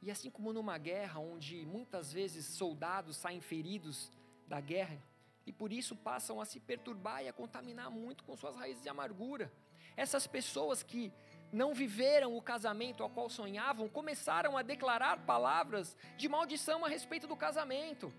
E 0.00 0.10
assim 0.10 0.30
como 0.30 0.52
numa 0.52 0.78
guerra 0.78 1.18
onde 1.20 1.66
muitas 1.66 2.12
vezes 2.12 2.46
soldados 2.46 3.16
saem 3.16 3.40
feridos 3.40 4.10
da 4.46 4.60
guerra 4.60 5.02
e 5.44 5.52
por 5.52 5.72
isso 5.72 5.96
passam 5.96 6.40
a 6.40 6.44
se 6.44 6.60
perturbar 6.60 7.24
e 7.24 7.28
a 7.28 7.32
contaminar 7.32 7.90
muito 7.90 8.22
com 8.22 8.36
suas 8.36 8.54
raízes 8.54 8.82
de 8.82 8.88
amargura. 8.88 9.50
Essas 9.96 10.26
pessoas 10.26 10.82
que 10.82 11.12
não 11.50 11.74
viveram 11.74 12.36
o 12.36 12.42
casamento 12.42 13.02
ao 13.02 13.10
qual 13.10 13.28
sonhavam 13.28 13.88
começaram 13.88 14.56
a 14.56 14.62
declarar 14.62 15.24
palavras 15.24 15.96
de 16.16 16.28
maldição 16.28 16.84
a 16.84 16.88
respeito 16.88 17.26
do 17.26 17.34
casamento. 17.34 18.12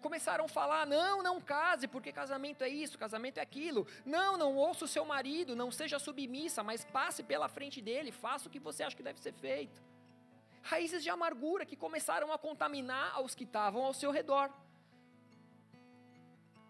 Começaram 0.00 0.46
a 0.46 0.48
falar: 0.48 0.86
não, 0.86 1.22
não 1.22 1.40
case, 1.40 1.86
porque 1.86 2.10
casamento 2.10 2.64
é 2.64 2.68
isso, 2.68 2.98
casamento 2.98 3.38
é 3.38 3.42
aquilo. 3.42 3.86
Não, 4.04 4.36
não 4.38 4.56
ouça 4.56 4.86
o 4.86 4.88
seu 4.88 5.04
marido, 5.04 5.54
não 5.54 5.70
seja 5.70 5.98
submissa, 5.98 6.62
mas 6.64 6.84
passe 6.84 7.22
pela 7.22 7.48
frente 7.48 7.80
dele, 7.82 8.10
faça 8.10 8.48
o 8.48 8.50
que 8.50 8.58
você 8.58 8.82
acha 8.82 8.96
que 8.96 9.02
deve 9.02 9.20
ser 9.20 9.34
feito 9.34 9.80
raízes 10.62 11.02
de 11.02 11.10
amargura 11.10 11.66
que 11.66 11.76
começaram 11.76 12.32
a 12.32 12.38
contaminar 12.38 13.14
aos 13.14 13.34
que 13.34 13.44
estavam 13.44 13.84
ao 13.84 13.94
seu 13.94 14.10
redor. 14.10 14.50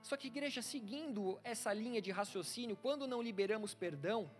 Só 0.03 0.17
que, 0.17 0.29
igreja, 0.29 0.63
seguindo 0.63 1.39
essa 1.45 1.73
linha 1.73 2.01
de 2.01 2.11
raciocínio, 2.11 2.77
quando 2.77 3.07
não 3.07 3.23
liberamos 3.23 3.75
perdão, 3.75 4.31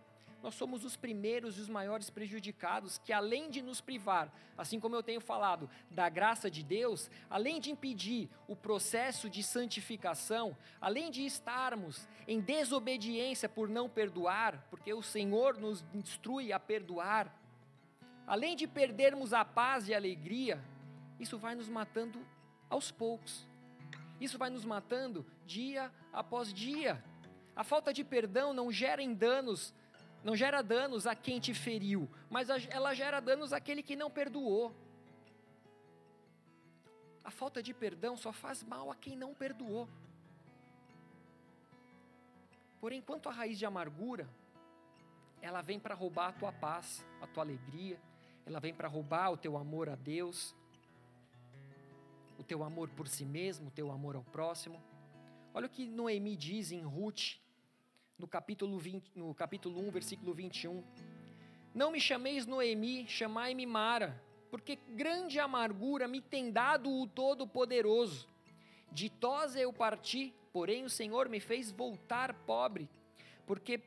nós 0.41 0.55
somos 0.55 0.83
os 0.83 0.95
primeiros 0.95 1.57
e 1.57 1.61
os 1.61 1.69
maiores 1.69 2.09
prejudicados, 2.09 2.97
que 2.97 3.13
além 3.13 3.49
de 3.49 3.61
nos 3.61 3.79
privar, 3.79 4.33
assim 4.57 4.79
como 4.79 4.95
eu 4.95 5.03
tenho 5.03 5.21
falado, 5.21 5.69
da 5.89 6.09
graça 6.09 6.49
de 6.49 6.63
Deus, 6.63 7.09
além 7.29 7.59
de 7.59 7.69
impedir 7.69 8.29
o 8.47 8.55
processo 8.55 9.29
de 9.29 9.43
santificação, 9.43 10.57
além 10.79 11.11
de 11.11 11.23
estarmos 11.25 12.07
em 12.27 12.39
desobediência 12.39 13.47
por 13.47 13.69
não 13.69 13.87
perdoar, 13.87 14.65
porque 14.69 14.91
o 14.93 15.03
Senhor 15.03 15.59
nos 15.59 15.85
instrui 15.93 16.51
a 16.51 16.59
perdoar, 16.59 17.40
além 18.31 18.55
de 18.55 18.65
perdermos 18.65 19.33
a 19.33 19.43
paz 19.43 19.89
e 19.89 19.93
a 19.93 19.97
alegria, 19.97 20.63
isso 21.19 21.37
vai 21.37 21.53
nos 21.53 21.67
matando 21.67 22.25
aos 22.69 22.89
poucos. 22.89 23.45
Isso 24.21 24.37
vai 24.37 24.49
nos 24.49 24.63
matando 24.63 25.25
dia 25.45 25.91
após 26.13 26.53
dia. 26.53 27.03
A 27.53 27.65
falta 27.65 27.91
de 27.91 28.05
perdão 28.05 28.53
não 28.53 28.71
gera 28.71 29.05
danos, 29.13 29.73
não 30.23 30.33
gera 30.33 30.61
danos 30.61 31.05
a 31.05 31.13
quem 31.13 31.41
te 31.41 31.53
feriu, 31.53 32.09
mas 32.29 32.47
ela 32.49 32.93
gera 32.93 33.19
danos 33.19 33.51
àquele 33.51 33.83
que 33.83 33.97
não 33.97 34.09
perdoou. 34.09 34.73
A 37.25 37.31
falta 37.31 37.61
de 37.61 37.73
perdão 37.73 38.15
só 38.15 38.31
faz 38.31 38.63
mal 38.63 38.89
a 38.89 38.95
quem 38.95 39.17
não 39.17 39.33
perdoou. 39.33 39.89
Porém, 42.79 42.99
enquanto 42.99 43.27
a 43.27 43.33
raiz 43.33 43.59
de 43.59 43.65
amargura, 43.65 44.25
ela 45.41 45.61
vem 45.61 45.81
para 45.81 45.93
roubar 45.93 46.29
a 46.29 46.31
tua 46.31 46.53
paz, 46.53 47.05
a 47.21 47.27
tua 47.27 47.43
alegria, 47.43 47.99
ela 48.45 48.59
vem 48.59 48.73
para 48.73 48.87
roubar 48.87 49.31
o 49.31 49.37
teu 49.37 49.57
amor 49.57 49.89
a 49.89 49.95
Deus, 49.95 50.55
o 52.37 52.43
teu 52.43 52.63
amor 52.63 52.89
por 52.89 53.07
si 53.07 53.23
mesmo, 53.23 53.67
o 53.67 53.71
teu 53.71 53.91
amor 53.91 54.15
ao 54.15 54.23
próximo. 54.23 54.81
Olha 55.53 55.67
o 55.67 55.69
que 55.69 55.85
Noemi 55.85 56.35
diz 56.35 56.71
em 56.71 56.81
Ruth, 56.81 57.37
no 58.17 58.27
capítulo, 58.27 58.77
20, 58.77 59.11
no 59.15 59.33
capítulo 59.33 59.79
1, 59.87 59.91
versículo 59.91 60.33
21. 60.33 60.83
Não 61.73 61.91
me 61.91 61.99
chameis 61.99 62.45
Noemi, 62.45 63.07
chamai-me 63.07 63.65
Mara, 63.65 64.21
porque 64.49 64.75
grande 64.89 65.39
amargura 65.39 66.07
me 66.07 66.21
tem 66.21 66.51
dado 66.51 66.91
o 66.91 67.07
Todo-Poderoso. 67.07 68.27
Ditosa 68.91 69.59
eu 69.59 69.71
parti, 69.71 70.33
porém 70.51 70.83
o 70.83 70.89
Senhor 70.89 71.29
me 71.29 71.39
fez 71.39 71.71
voltar 71.71 72.33
pobre, 72.45 72.89
porque 73.45 73.81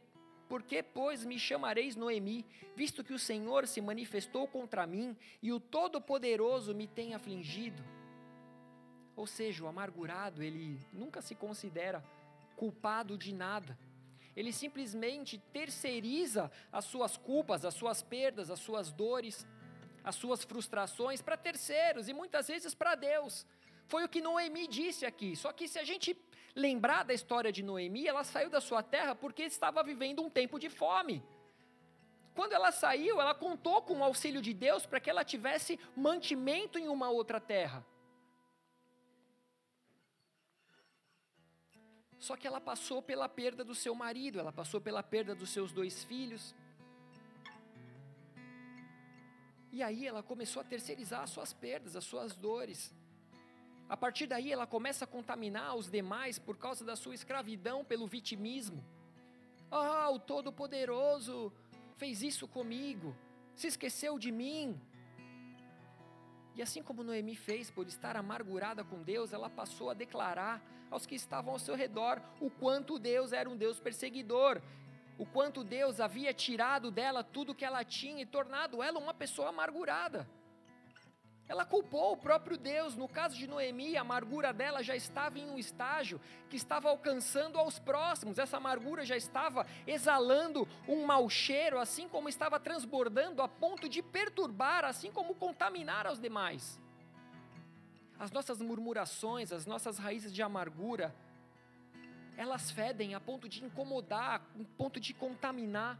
por 0.55 0.63
que, 0.63 0.85
pois, 0.85 1.25
me 1.25 1.37
chamareis 1.37 1.97
Noemi, 1.97 2.47
visto 2.77 3.03
que 3.03 3.13
o 3.13 3.19
Senhor 3.19 3.67
se 3.67 3.81
manifestou 3.81 4.47
contra 4.47 4.87
mim 4.87 5.17
e 5.43 5.53
o 5.53 5.59
Todo-Poderoso 5.59 6.73
me 6.73 6.87
tem 6.87 7.13
afligido? 7.13 7.83
Ou 9.17 9.27
seja, 9.27 9.65
o 9.65 9.67
amargurado, 9.67 10.45
ele 10.45 10.79
nunca 10.93 11.21
se 11.21 11.35
considera 11.35 12.05
culpado 12.55 13.19
de 13.19 13.35
nada. 13.35 13.77
Ele 14.37 14.53
simplesmente 14.53 15.39
terceiriza 15.53 16.49
as 16.71 16.85
suas 16.85 17.17
culpas, 17.17 17.65
as 17.65 17.75
suas 17.75 18.01
perdas, 18.01 18.49
as 18.49 18.61
suas 18.61 18.93
dores, 18.93 19.45
as 20.05 20.15
suas 20.15 20.45
frustrações 20.45 21.21
para 21.21 21.37
terceiros 21.37 22.09
e 22.09 22.15
muitas 22.15 22.47
vezes 22.47 22.77
para 22.77 22.95
Deus. 22.95 23.45
Foi 23.87 24.05
o 24.05 24.09
que 24.09 24.21
Noemi 24.21 24.67
disse 24.67 25.05
aqui. 25.05 25.37
Só 25.37 25.53
que 25.53 25.69
se 25.69 25.79
a 25.79 25.85
gente 25.85 26.17
lembrar 26.55 27.05
da 27.05 27.13
história 27.13 27.53
de 27.53 27.63
Noemi, 27.63 28.07
ela 28.07 28.25
saiu 28.25 28.49
da 28.49 28.61
sua 28.61 28.83
terra 28.83 29.15
porque 29.15 29.43
estava 29.43 29.83
vivendo 29.83 30.23
um 30.23 30.31
tempo 30.31 30.59
de 30.59 30.71
fome. 30.71 31.23
Quando 32.35 32.53
ela 32.53 32.73
saiu, 32.73 33.21
ela 33.21 33.35
contou 33.35 33.83
com 33.83 33.99
o 33.99 34.05
auxílio 34.05 34.43
de 34.43 34.53
Deus 34.53 34.85
para 34.85 35.01
que 35.01 35.09
ela 35.09 35.25
tivesse 35.25 35.79
mantimento 35.97 36.79
em 36.79 36.89
uma 36.89 37.09
outra 37.09 37.41
terra. 37.41 37.85
Só 42.19 42.37
que 42.37 42.47
ela 42.47 42.61
passou 42.61 43.03
pela 43.03 43.29
perda 43.29 43.63
do 43.63 43.75
seu 43.75 43.95
marido, 43.95 44.41
ela 44.41 44.53
passou 44.53 44.81
pela 44.81 45.03
perda 45.03 45.35
dos 45.35 45.51
seus 45.51 45.71
dois 45.73 46.03
filhos. 46.05 46.55
E 49.71 49.83
aí 49.83 50.07
ela 50.07 50.23
começou 50.23 50.63
a 50.63 50.65
terceirizar 50.65 51.23
as 51.23 51.31
suas 51.31 51.53
perdas, 51.53 51.95
as 51.95 52.05
suas 52.05 52.35
dores. 52.35 52.95
A 53.89 53.97
partir 53.97 54.27
daí 54.27 54.51
ela 54.53 54.67
começa 54.67 55.05
a 55.05 55.09
contaminar 55.09 55.77
os 55.77 55.91
demais 55.91 56.39
por 56.39 56.57
causa 56.57 56.85
da 56.85 56.97
sua 56.97 57.15
escravidão 57.15 57.85
pelo 57.85 58.07
vitimismo. 58.07 58.83
Ah, 59.71 60.09
o 60.11 60.19
Todo-Poderoso 60.19 61.53
fez 61.97 62.23
isso 62.23 62.49
comigo, 62.49 63.15
se 63.55 63.67
esqueceu 63.67 64.19
de 64.19 64.33
mim. 64.33 64.81
E 66.55 66.63
assim 66.63 66.83
como 66.83 67.03
Noemi 67.03 67.35
fez 67.35 67.71
por 67.71 67.87
estar 67.87 68.17
amargurada 68.17 68.85
com 68.85 69.03
Deus, 69.03 69.33
ela 69.33 69.51
passou 69.51 69.91
a 69.91 69.95
declarar 69.95 70.63
aos 70.91 71.05
que 71.05 71.15
estavam 71.15 71.53
ao 71.53 71.59
seu 71.59 71.75
redor 71.75 72.23
o 72.41 72.49
quanto 72.49 72.99
Deus 72.99 73.33
era 73.33 73.51
um 73.51 73.57
Deus 73.57 73.81
perseguidor, 73.81 74.63
o 75.19 75.27
quanto 75.27 75.65
Deus 75.65 76.01
havia 76.01 76.33
tirado 76.33 76.91
dela 76.91 77.23
tudo 77.23 77.55
que 77.55 77.65
ela 77.65 77.85
tinha 77.85 78.23
e 78.23 78.27
tornado 78.27 78.83
ela 78.83 78.99
uma 78.99 79.13
pessoa 79.13 79.49
amargurada. 79.49 80.29
Ela 81.47 81.65
culpou 81.65 82.13
o 82.13 82.17
próprio 82.17 82.57
Deus. 82.57 82.97
No 82.97 83.07
caso 83.07 83.37
de 83.37 83.47
Noemi, 83.47 83.97
a 83.97 84.01
amargura 84.01 84.53
dela 84.53 84.83
já 84.83 84.97
estava 84.97 85.39
em 85.39 85.49
um 85.49 85.59
estágio 85.59 86.21
que 86.49 86.57
estava 86.57 86.89
alcançando 86.89 87.59
aos 87.59 87.79
próximos. 87.79 88.39
Essa 88.39 88.57
amargura 88.57 89.05
já 89.05 89.17
estava 89.17 89.67
exalando 89.87 90.67
um 90.89 91.05
mau 91.05 91.29
cheiro, 91.29 91.79
assim 91.79 92.09
como 92.09 92.29
estava 92.29 92.59
transbordando 92.59 93.43
a 93.43 93.49
ponto 93.49 93.89
de 93.89 94.03
perturbar, 94.03 94.85
assim 94.85 95.13
como 95.13 95.35
contaminar 95.35 96.07
aos 96.07 96.19
demais. 96.19 96.81
As 98.19 98.31
nossas 98.31 98.63
murmurações, 98.63 99.53
as 99.53 99.67
nossas 99.67 99.99
raízes 99.99 100.33
de 100.33 100.43
amargura, 100.43 101.15
elas 102.37 102.71
fedem 102.71 103.15
a 103.15 103.21
ponto 103.21 103.49
de 103.49 103.65
incomodar, 103.65 104.41
a 104.41 104.41
ponto 104.79 104.99
de 104.99 105.13
contaminar. 105.13 105.99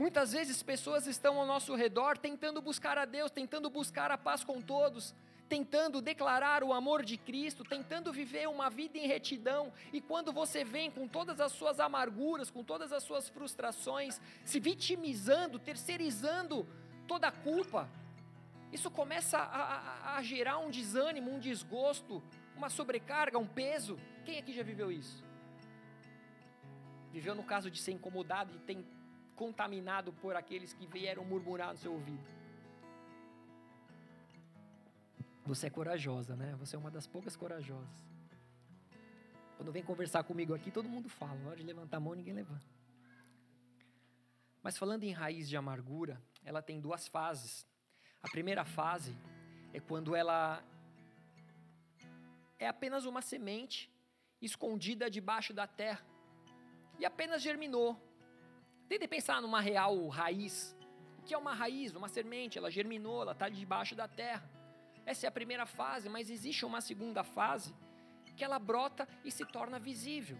Muitas 0.00 0.32
vezes 0.32 0.62
pessoas 0.62 1.06
estão 1.06 1.38
ao 1.38 1.44
nosso 1.44 1.74
redor 1.74 2.16
tentando 2.16 2.62
buscar 2.62 2.96
a 2.96 3.04
Deus, 3.04 3.30
tentando 3.30 3.68
buscar 3.68 4.10
a 4.10 4.16
paz 4.16 4.42
com 4.42 4.58
todos, 4.58 5.14
tentando 5.46 6.00
declarar 6.00 6.64
o 6.64 6.72
amor 6.72 7.04
de 7.04 7.18
Cristo, 7.18 7.64
tentando 7.64 8.10
viver 8.10 8.48
uma 8.48 8.70
vida 8.70 8.96
em 8.96 9.06
retidão, 9.06 9.70
e 9.92 10.00
quando 10.00 10.32
você 10.32 10.64
vem 10.64 10.90
com 10.90 11.06
todas 11.06 11.38
as 11.38 11.52
suas 11.52 11.78
amarguras, 11.78 12.50
com 12.50 12.64
todas 12.64 12.94
as 12.94 13.02
suas 13.02 13.28
frustrações, 13.28 14.18
se 14.42 14.58
vitimizando, 14.58 15.58
terceirizando 15.58 16.66
toda 17.06 17.28
a 17.28 17.32
culpa, 17.32 17.86
isso 18.72 18.90
começa 18.90 19.36
a, 19.36 19.62
a, 19.62 20.16
a 20.16 20.22
gerar 20.22 20.56
um 20.60 20.70
desânimo, 20.70 21.30
um 21.30 21.38
desgosto, 21.38 22.22
uma 22.56 22.70
sobrecarga, 22.70 23.38
um 23.38 23.46
peso. 23.46 24.00
Quem 24.24 24.38
aqui 24.38 24.54
já 24.54 24.62
viveu 24.62 24.90
isso? 24.90 25.22
Viveu 27.12 27.34
no 27.34 27.42
caso 27.42 27.70
de 27.70 27.78
ser 27.78 27.92
incomodado 27.92 28.56
e 28.56 28.60
tem 28.60 28.82
contaminado 29.42 30.12
por 30.22 30.36
aqueles 30.36 30.74
que 30.74 30.86
vieram 30.86 31.24
murmurar 31.24 31.70
no 31.72 31.78
seu 31.78 31.92
ouvido. 31.98 32.26
Você 35.46 35.68
é 35.68 35.70
corajosa, 35.70 36.36
né? 36.36 36.54
Você 36.56 36.76
é 36.76 36.78
uma 36.78 36.90
das 36.90 37.06
poucas 37.06 37.34
corajosas. 37.42 37.98
Quando 39.56 39.72
vem 39.72 39.82
conversar 39.82 40.22
comigo 40.24 40.52
aqui, 40.54 40.70
todo 40.70 40.92
mundo 40.94 41.08
fala. 41.08 41.38
Na 41.40 41.48
hora 41.48 41.56
de 41.56 41.62
levantar 41.62 41.96
a 41.96 42.00
mão, 42.00 42.14
ninguém 42.14 42.34
levanta. 42.34 42.66
Mas 44.62 44.76
falando 44.76 45.04
em 45.04 45.12
raiz 45.12 45.48
de 45.48 45.56
amargura, 45.56 46.20
ela 46.44 46.60
tem 46.60 46.78
duas 46.78 47.08
fases. 47.08 47.66
A 48.22 48.28
primeira 48.28 48.66
fase 48.66 49.16
é 49.72 49.80
quando 49.80 50.14
ela 50.14 50.62
é 52.58 52.68
apenas 52.68 53.06
uma 53.06 53.22
semente 53.22 53.90
escondida 54.42 55.08
debaixo 55.08 55.54
da 55.54 55.66
terra 55.66 56.04
e 56.98 57.06
apenas 57.06 57.40
germinou. 57.40 58.09
Tente 58.90 59.06
pensar 59.06 59.40
numa 59.40 59.60
real 59.60 60.08
raiz. 60.08 60.76
O 61.20 61.22
que 61.22 61.32
é 61.32 61.38
uma 61.38 61.54
raiz? 61.54 61.94
Uma 61.94 62.08
semente, 62.08 62.58
ela 62.58 62.72
germinou, 62.72 63.22
ela 63.22 63.30
está 63.30 63.48
debaixo 63.48 63.94
da 63.94 64.08
terra. 64.08 64.50
Essa 65.06 65.26
é 65.26 65.28
a 65.28 65.30
primeira 65.30 65.64
fase, 65.64 66.08
mas 66.08 66.28
existe 66.28 66.66
uma 66.66 66.80
segunda 66.80 67.22
fase 67.22 67.72
que 68.36 68.42
ela 68.42 68.58
brota 68.58 69.06
e 69.24 69.30
se 69.30 69.44
torna 69.44 69.78
visível. 69.78 70.36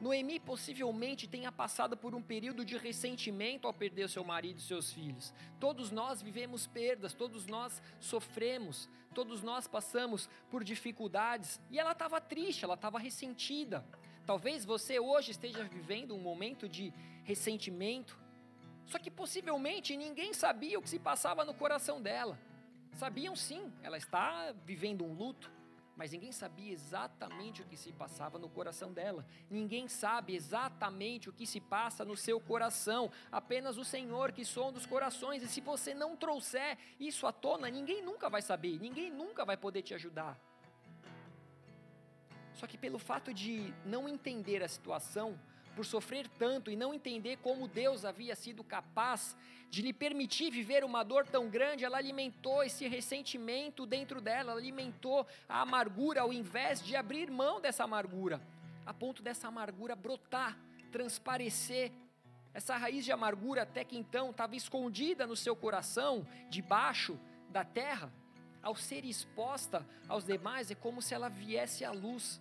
Noemi 0.00 0.40
possivelmente 0.40 1.28
tenha 1.28 1.52
passado 1.52 1.96
por 1.96 2.12
um 2.12 2.20
período 2.20 2.64
de 2.64 2.76
ressentimento 2.76 3.68
ao 3.68 3.72
perder 3.72 4.08
seu 4.08 4.24
marido 4.24 4.58
e 4.58 4.62
seus 4.62 4.92
filhos. 4.92 5.32
Todos 5.60 5.92
nós 5.92 6.20
vivemos 6.20 6.66
perdas, 6.66 7.14
todos 7.14 7.46
nós 7.46 7.80
sofremos, 8.00 8.88
todos 9.14 9.44
nós 9.44 9.68
passamos 9.68 10.28
por 10.50 10.64
dificuldades. 10.64 11.60
E 11.70 11.78
ela 11.78 11.92
estava 11.92 12.20
triste, 12.20 12.64
ela 12.64 12.74
estava 12.74 12.98
ressentida. 12.98 13.86
Talvez 14.30 14.64
você 14.64 15.00
hoje 15.00 15.32
esteja 15.32 15.64
vivendo 15.64 16.14
um 16.14 16.20
momento 16.20 16.68
de 16.68 16.94
ressentimento, 17.24 18.16
só 18.86 18.96
que 18.96 19.10
possivelmente 19.10 19.96
ninguém 19.96 20.32
sabia 20.32 20.78
o 20.78 20.82
que 20.82 20.88
se 20.88 21.00
passava 21.00 21.44
no 21.44 21.52
coração 21.52 22.00
dela. 22.00 22.38
Sabiam 22.92 23.34
sim, 23.34 23.72
ela 23.82 23.98
está 23.98 24.54
vivendo 24.64 25.04
um 25.04 25.12
luto, 25.12 25.50
mas 25.96 26.12
ninguém 26.12 26.30
sabia 26.30 26.72
exatamente 26.72 27.62
o 27.62 27.66
que 27.66 27.76
se 27.76 27.90
passava 27.92 28.38
no 28.38 28.48
coração 28.48 28.92
dela. 28.92 29.26
Ninguém 29.50 29.88
sabe 29.88 30.36
exatamente 30.36 31.28
o 31.28 31.32
que 31.32 31.44
se 31.44 31.60
passa 31.60 32.04
no 32.04 32.16
seu 32.16 32.38
coração. 32.40 33.10
Apenas 33.32 33.78
o 33.78 33.84
Senhor 33.84 34.30
que 34.30 34.44
sonda 34.44 34.78
os 34.78 34.86
corações. 34.86 35.42
E 35.42 35.48
se 35.48 35.60
você 35.60 35.92
não 35.92 36.16
trouxer 36.16 36.78
isso 37.00 37.26
à 37.26 37.32
tona, 37.32 37.68
ninguém 37.68 38.00
nunca 38.00 38.30
vai 38.30 38.42
saber, 38.42 38.78
ninguém 38.78 39.10
nunca 39.10 39.44
vai 39.44 39.56
poder 39.56 39.82
te 39.82 39.92
ajudar. 39.92 40.40
Só 42.60 42.66
que 42.66 42.76
pelo 42.76 42.98
fato 42.98 43.32
de 43.32 43.72
não 43.86 44.06
entender 44.06 44.62
a 44.62 44.68
situação, 44.68 45.40
por 45.74 45.86
sofrer 45.86 46.28
tanto 46.28 46.70
e 46.70 46.76
não 46.76 46.92
entender 46.92 47.38
como 47.38 47.66
Deus 47.66 48.04
havia 48.04 48.36
sido 48.36 48.62
capaz 48.62 49.34
de 49.70 49.80
lhe 49.80 49.94
permitir 49.94 50.50
viver 50.50 50.84
uma 50.84 51.02
dor 51.02 51.26
tão 51.26 51.48
grande, 51.48 51.86
ela 51.86 51.96
alimentou 51.96 52.62
esse 52.62 52.86
ressentimento 52.86 53.86
dentro 53.86 54.20
dela, 54.20 54.50
ela 54.50 54.60
alimentou 54.60 55.26
a 55.48 55.62
amargura 55.62 56.20
ao 56.20 56.34
invés 56.34 56.82
de 56.84 56.94
abrir 56.94 57.30
mão 57.30 57.62
dessa 57.62 57.84
amargura, 57.84 58.42
a 58.84 58.92
ponto 58.92 59.22
dessa 59.22 59.48
amargura 59.48 59.96
brotar, 59.96 60.58
transparecer. 60.92 61.90
Essa 62.52 62.76
raiz 62.76 63.06
de 63.06 63.12
amargura, 63.12 63.62
até 63.62 63.84
que 63.84 63.96
então 63.96 64.32
estava 64.32 64.54
escondida 64.54 65.26
no 65.26 65.34
seu 65.34 65.56
coração, 65.56 66.28
debaixo 66.50 67.18
da 67.48 67.64
terra, 67.64 68.12
ao 68.62 68.76
ser 68.76 69.06
exposta 69.06 69.86
aos 70.06 70.26
demais, 70.26 70.70
é 70.70 70.74
como 70.74 71.00
se 71.00 71.14
ela 71.14 71.30
viesse 71.30 71.86
à 71.86 71.90
luz. 71.90 72.38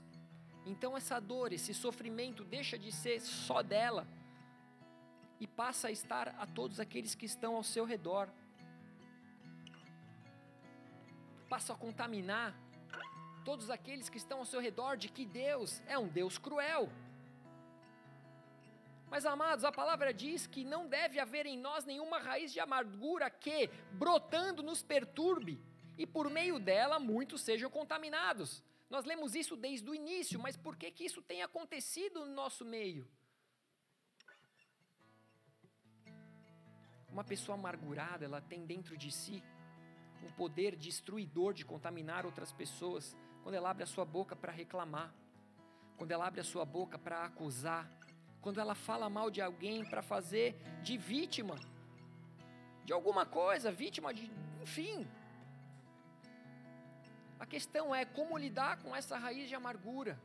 Então 0.70 0.95
essa 0.95 1.20
dor, 1.20 1.51
esse 1.51 1.74
sofrimento 1.74 2.43
deixa 2.43 2.78
de 2.78 2.91
ser 2.91 3.20
só 3.22 3.63
dela 3.63 4.07
e 5.39 5.47
passa 5.47 5.88
a 5.88 5.91
estar 5.91 6.28
a 6.38 6.45
todos 6.45 6.80
aqueles 6.80 7.15
que 7.15 7.26
estão 7.26 7.55
ao 7.55 7.63
seu 7.63 7.86
redor. 7.86 8.30
Passa 11.49 11.74
a 11.74 11.76
contaminar 11.76 12.55
todos 13.43 13.72
aqueles 13.72 14.09
que 14.09 14.17
estão 14.17 14.39
ao 14.39 14.45
seu 14.45 14.61
redor 14.61 14.95
de 14.95 15.09
que 15.09 15.26
Deus 15.26 15.82
é 15.88 15.97
um 15.97 16.07
Deus 16.07 16.38
cruel. 16.38 16.88
Mas 19.09 19.26
amados, 19.26 19.65
a 19.65 19.72
palavra 19.72 20.13
diz 20.13 20.45
que 20.45 20.63
não 20.63 20.88
deve 20.88 21.20
haver 21.20 21.47
em 21.47 21.57
nós 21.57 21.84
nenhuma 21.84 22.20
raiz 22.20 22.53
de 22.53 22.59
amargura 22.59 23.28
que, 23.28 23.72
brotando, 23.93 24.61
nos 24.61 24.84
perturbe 24.84 25.59
e 25.97 26.05
por 26.05 26.30
meio 26.30 26.59
dela 26.59 26.99
muitos 26.99 27.41
sejam 27.41 27.72
contaminados. 27.72 28.63
Nós 28.90 29.06
lemos 29.06 29.36
isso 29.36 29.56
desde 29.56 29.88
o 29.90 29.94
início, 29.94 30.40
mas 30.40 30.58
por 30.58 30.76
que, 30.76 30.90
que 30.92 31.06
isso 31.06 31.22
tem 31.22 31.44
acontecido 31.44 32.26
no 32.26 32.34
nosso 32.34 32.66
meio? 32.66 33.08
Uma 37.08 37.24
pessoa 37.24 37.58
amargurada, 37.58 38.26
ela 38.26 38.42
tem 38.42 38.66
dentro 38.66 38.98
de 38.98 39.12
si 39.12 39.44
um 40.24 40.32
poder 40.32 40.76
destruidor 40.76 41.54
de 41.54 41.64
contaminar 41.64 42.26
outras 42.26 42.52
pessoas 42.52 43.16
quando 43.44 43.56
ela 43.56 43.70
abre 43.70 43.84
a 43.84 43.88
sua 43.88 44.06
boca 44.06 44.36
para 44.36 44.52
reclamar, 44.52 45.14
quando 45.98 46.12
ela 46.12 46.28
abre 46.28 46.42
a 46.42 46.44
sua 46.44 46.66
boca 46.66 46.98
para 46.98 47.24
acusar, 47.26 47.90
quando 48.42 48.60
ela 48.60 48.76
fala 48.76 49.10
mal 49.10 49.30
de 49.30 49.42
alguém 49.42 49.88
para 49.88 50.02
fazer 50.02 50.56
de 50.82 50.98
vítima 50.98 51.56
de 52.90 52.94
alguma 52.94 53.24
coisa, 53.24 53.72
vítima 53.72 54.12
de, 54.12 54.32
enfim, 54.60 55.08
a 57.40 57.46
questão 57.46 57.96
é 57.96 58.04
como 58.04 58.38
lidar 58.38 58.78
com 58.84 58.96
essa 58.96 59.18
raiz 59.18 59.48
de 59.48 59.56
amargura. 59.56 60.22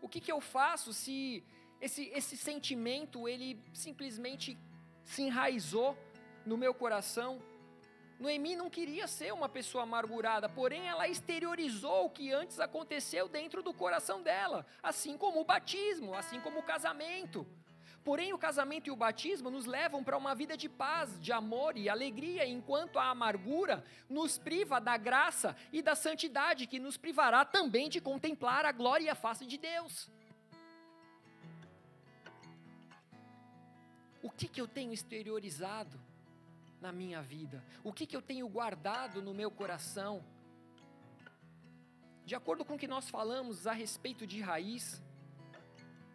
O 0.00 0.08
que, 0.08 0.20
que 0.20 0.32
eu 0.32 0.40
faço 0.40 0.92
se 0.92 1.44
esse, 1.80 2.10
esse 2.14 2.36
sentimento 2.36 3.28
ele 3.28 3.62
simplesmente 3.74 4.58
se 5.04 5.22
enraizou 5.22 5.96
no 6.46 6.56
meu 6.56 6.72
coração? 6.72 7.42
Noemi 8.18 8.56
não 8.56 8.68
queria 8.68 9.06
ser 9.06 9.32
uma 9.32 9.48
pessoa 9.48 9.84
amargurada, 9.84 10.48
porém 10.48 10.88
ela 10.88 11.08
exteriorizou 11.08 12.06
o 12.06 12.10
que 12.10 12.32
antes 12.32 12.60
aconteceu 12.60 13.28
dentro 13.28 13.62
do 13.62 13.72
coração 13.72 14.22
dela, 14.22 14.66
assim 14.82 15.16
como 15.16 15.40
o 15.40 15.44
batismo, 15.44 16.14
assim 16.14 16.40
como 16.40 16.60
o 16.60 16.62
casamento. 16.62 17.46
Porém, 18.04 18.32
o 18.32 18.38
casamento 18.38 18.88
e 18.88 18.90
o 18.90 18.96
batismo 18.96 19.50
nos 19.50 19.66
levam 19.66 20.02
para 20.02 20.16
uma 20.16 20.34
vida 20.34 20.56
de 20.56 20.68
paz, 20.68 21.20
de 21.20 21.32
amor 21.32 21.76
e 21.76 21.88
alegria, 21.88 22.46
enquanto 22.46 22.98
a 22.98 23.10
amargura 23.10 23.84
nos 24.08 24.38
priva 24.38 24.80
da 24.80 24.96
graça 24.96 25.56
e 25.72 25.82
da 25.82 25.94
santidade, 25.94 26.66
que 26.66 26.78
nos 26.78 26.96
privará 26.96 27.44
também 27.44 27.88
de 27.88 28.00
contemplar 28.00 28.64
a 28.64 28.72
glória 28.72 29.04
e 29.04 29.08
a 29.08 29.14
face 29.14 29.44
de 29.46 29.58
Deus. 29.58 30.08
O 34.22 34.30
que, 34.30 34.48
que 34.48 34.60
eu 34.60 34.68
tenho 34.68 34.92
exteriorizado? 34.92 36.00
na 36.80 36.90
minha 36.90 37.20
vida? 37.20 37.62
O 37.84 37.92
que, 37.92 38.06
que 38.06 38.16
eu 38.16 38.22
tenho 38.22 38.48
guardado 38.48 39.22
no 39.22 39.34
meu 39.34 39.50
coração? 39.50 40.24
De 42.24 42.34
acordo 42.34 42.64
com 42.64 42.74
o 42.74 42.78
que 42.78 42.88
nós 42.88 43.08
falamos 43.10 43.66
a 43.66 43.72
respeito 43.72 44.26
de 44.26 44.40
raiz, 44.40 45.02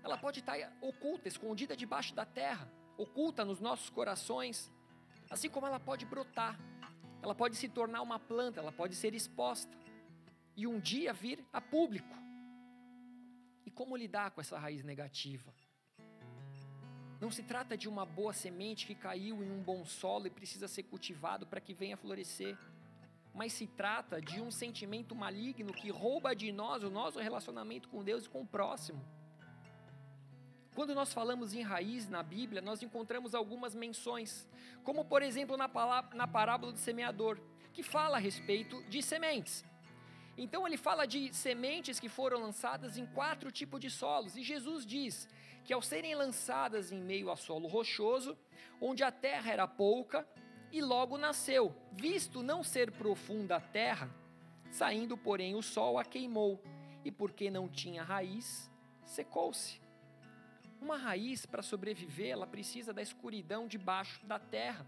ela 0.05 0.17
pode 0.17 0.39
estar 0.39 0.55
oculta, 0.81 1.27
escondida 1.27 1.75
debaixo 1.75 2.13
da 2.13 2.25
terra, 2.25 2.71
oculta 2.95 3.43
nos 3.43 3.59
nossos 3.59 3.89
corações, 3.89 4.71
assim 5.31 5.49
como 5.49 5.65
ela 5.65 5.79
pode 5.79 6.05
brotar, 6.05 6.59
ela 7.23 7.33
pode 7.33 7.55
se 7.55 7.67
tornar 7.67 8.03
uma 8.03 8.19
planta, 8.19 8.59
ela 8.59 8.71
pode 8.71 8.95
ser 8.95 9.15
exposta 9.15 9.75
e 10.55 10.67
um 10.67 10.79
dia 10.79 11.11
vir 11.11 11.43
a 11.51 11.59
público. 11.59 12.15
E 13.65 13.71
como 13.71 13.97
lidar 13.97 14.29
com 14.29 14.39
essa 14.39 14.59
raiz 14.59 14.83
negativa? 14.83 15.51
Não 17.19 17.31
se 17.31 17.41
trata 17.41 17.75
de 17.75 17.89
uma 17.89 18.05
boa 18.05 18.31
semente 18.31 18.85
que 18.85 18.93
caiu 18.93 19.43
em 19.43 19.49
um 19.49 19.63
bom 19.63 19.83
solo 19.85 20.27
e 20.27 20.29
precisa 20.29 20.67
ser 20.67 20.83
cultivado 20.83 21.47
para 21.47 21.59
que 21.59 21.73
venha 21.73 21.97
florescer. 21.97 22.55
Mas 23.33 23.53
se 23.53 23.65
trata 23.65 24.21
de 24.21 24.39
um 24.39 24.51
sentimento 24.51 25.15
maligno 25.15 25.73
que 25.73 25.89
rouba 25.89 26.35
de 26.35 26.51
nós 26.51 26.83
o 26.83 26.91
nosso 26.91 27.17
relacionamento 27.17 27.89
com 27.89 28.03
Deus 28.03 28.25
e 28.25 28.29
com 28.29 28.41
o 28.41 28.47
próximo. 28.47 29.03
Quando 30.75 30.93
nós 30.93 31.13
falamos 31.13 31.53
em 31.53 31.61
raiz 31.61 32.09
na 32.09 32.21
Bíblia, 32.21 32.61
nós 32.61 32.83
encontramos 32.83 33.33
algumas 33.33 33.73
menções, 33.73 34.45
como 34.83 35.05
por 35.05 35.21
exemplo 35.21 35.55
na, 35.55 35.69
na 36.13 36.27
parábola 36.27 36.73
do 36.73 36.77
semeador, 36.77 37.39
que 37.71 37.81
fala 37.81 38.17
a 38.17 38.19
respeito 38.19 38.83
de 38.89 39.01
sementes. 39.01 39.63
Então 40.37 40.67
ele 40.67 40.75
fala 40.75 41.07
de 41.07 41.33
sementes 41.33 41.97
que 41.97 42.09
foram 42.09 42.41
lançadas 42.41 42.97
em 42.97 43.05
quatro 43.05 43.53
tipos 43.53 43.79
de 43.79 43.89
solos, 43.89 44.35
e 44.35 44.43
Jesus 44.43 44.85
diz 44.85 45.29
que 45.63 45.71
ao 45.71 45.81
serem 45.81 46.13
lançadas 46.13 46.91
em 46.91 47.01
meio 47.01 47.31
a 47.31 47.37
solo 47.37 47.69
rochoso, 47.69 48.37
onde 48.81 49.01
a 49.01 49.11
terra 49.11 49.53
era 49.53 49.65
pouca, 49.65 50.27
e 50.73 50.81
logo 50.81 51.17
nasceu, 51.17 51.73
visto 51.93 52.43
não 52.43 52.61
ser 52.63 52.91
profunda 52.91 53.55
a 53.55 53.61
terra, 53.61 54.13
saindo, 54.69 55.17
porém, 55.17 55.55
o 55.55 55.63
sol 55.63 55.97
a 55.97 56.03
queimou, 56.03 56.61
e 57.05 57.09
porque 57.09 57.49
não 57.49 57.69
tinha 57.69 58.03
raiz, 58.03 58.69
secou-se. 59.05 59.84
Uma 60.81 60.97
raiz, 60.97 61.45
para 61.45 61.61
sobreviver, 61.61 62.29
ela 62.29 62.47
precisa 62.47 62.93
da 62.93 63.01
escuridão 63.01 63.67
debaixo 63.67 64.25
da 64.25 64.37
terra. 64.37 64.85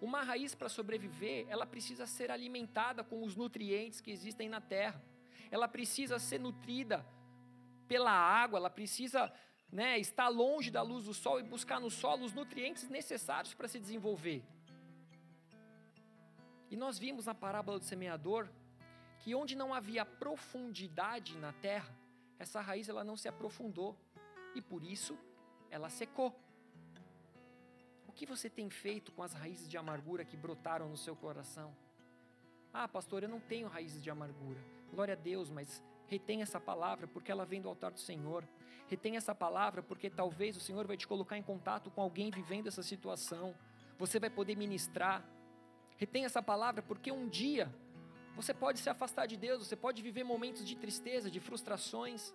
Uma 0.00 0.22
raiz, 0.22 0.54
para 0.54 0.68
sobreviver, 0.68 1.46
ela 1.48 1.66
precisa 1.66 2.06
ser 2.06 2.30
alimentada 2.30 3.02
com 3.02 3.22
os 3.22 3.36
nutrientes 3.36 4.00
que 4.00 4.10
existem 4.10 4.48
na 4.48 4.60
terra. 4.60 5.02
Ela 5.50 5.68
precisa 5.68 6.18
ser 6.18 6.40
nutrida 6.40 7.04
pela 7.86 8.10
água, 8.10 8.58
ela 8.58 8.70
precisa 8.70 9.32
né, 9.70 9.98
estar 9.98 10.28
longe 10.28 10.70
da 10.70 10.82
luz 10.82 11.04
do 11.04 11.14
sol 11.14 11.40
e 11.40 11.42
buscar 11.42 11.80
no 11.80 11.90
solo 11.90 12.24
os 12.24 12.32
nutrientes 12.32 12.88
necessários 12.88 13.54
para 13.54 13.68
se 13.68 13.78
desenvolver. 13.78 14.42
E 16.70 16.76
nós 16.76 16.98
vimos 16.98 17.26
na 17.26 17.34
parábola 17.34 17.78
do 17.78 17.84
semeador 17.84 18.48
que 19.20 19.34
onde 19.34 19.54
não 19.54 19.72
havia 19.72 20.04
profundidade 20.04 21.36
na 21.38 21.52
terra, 21.52 21.94
essa 22.38 22.60
raiz 22.60 22.88
ela 22.88 23.04
não 23.04 23.16
se 23.16 23.28
aprofundou 23.28 23.96
e 24.54 24.60
por 24.60 24.82
isso 24.82 25.18
ela 25.70 25.88
secou. 25.88 26.34
O 28.06 28.12
que 28.12 28.26
você 28.26 28.48
tem 28.48 28.70
feito 28.70 29.12
com 29.12 29.22
as 29.22 29.32
raízes 29.32 29.68
de 29.68 29.76
amargura 29.76 30.24
que 30.24 30.36
brotaram 30.36 30.88
no 30.88 30.96
seu 30.96 31.16
coração? 31.16 31.74
Ah, 32.72 32.88
pastor, 32.88 33.22
eu 33.22 33.28
não 33.28 33.40
tenho 33.40 33.68
raízes 33.68 34.02
de 34.02 34.10
amargura. 34.10 34.60
Glória 34.90 35.14
a 35.14 35.16
Deus, 35.16 35.50
mas 35.50 35.82
retém 36.06 36.42
essa 36.42 36.60
palavra 36.60 37.06
porque 37.06 37.30
ela 37.30 37.44
vem 37.44 37.60
do 37.60 37.68
altar 37.68 37.90
do 37.90 38.00
Senhor. 38.00 38.46
Retém 38.86 39.16
essa 39.16 39.34
palavra 39.34 39.82
porque 39.82 40.10
talvez 40.10 40.56
o 40.56 40.60
Senhor 40.60 40.86
vai 40.86 40.96
te 40.96 41.06
colocar 41.06 41.38
em 41.38 41.42
contato 41.42 41.90
com 41.90 42.00
alguém 42.00 42.30
vivendo 42.30 42.68
essa 42.68 42.82
situação. 42.82 43.54
Você 43.98 44.18
vai 44.18 44.30
poder 44.30 44.56
ministrar. 44.56 45.24
Retém 45.96 46.24
essa 46.24 46.42
palavra 46.42 46.82
porque 46.82 47.10
um 47.10 47.28
dia 47.28 47.72
você 48.34 48.52
pode 48.52 48.80
se 48.80 48.90
afastar 48.90 49.26
de 49.26 49.36
Deus, 49.36 49.66
você 49.66 49.76
pode 49.76 50.02
viver 50.02 50.24
momentos 50.24 50.66
de 50.66 50.76
tristeza, 50.76 51.30
de 51.30 51.38
frustrações. 51.38 52.34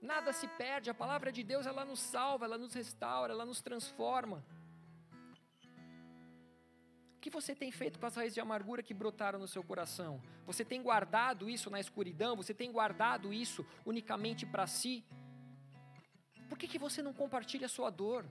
Nada 0.00 0.32
se 0.32 0.46
perde, 0.46 0.90
a 0.90 0.94
palavra 0.94 1.32
de 1.32 1.42
Deus 1.42 1.66
ela 1.66 1.84
nos 1.84 1.98
salva, 1.98 2.44
ela 2.44 2.56
nos 2.56 2.72
restaura, 2.74 3.32
ela 3.32 3.44
nos 3.44 3.60
transforma. 3.60 4.44
O 7.16 7.20
que 7.20 7.30
você 7.30 7.52
tem 7.54 7.72
feito 7.72 7.98
com 7.98 8.06
as 8.06 8.14
raízes 8.14 8.34
de 8.34 8.40
amargura 8.40 8.82
que 8.82 8.94
brotaram 8.94 9.40
no 9.40 9.48
seu 9.48 9.62
coração? 9.62 10.22
Você 10.46 10.64
tem 10.64 10.80
guardado 10.80 11.50
isso 11.50 11.68
na 11.68 11.80
escuridão? 11.80 12.36
Você 12.36 12.54
tem 12.54 12.70
guardado 12.70 13.32
isso 13.32 13.66
unicamente 13.84 14.46
para 14.46 14.68
si? 14.68 15.04
Por 16.48 16.56
que, 16.56 16.68
que 16.68 16.78
você 16.78 17.02
não 17.02 17.12
compartilha 17.12 17.66
a 17.66 17.68
sua 17.68 17.90
dor? 17.90 18.24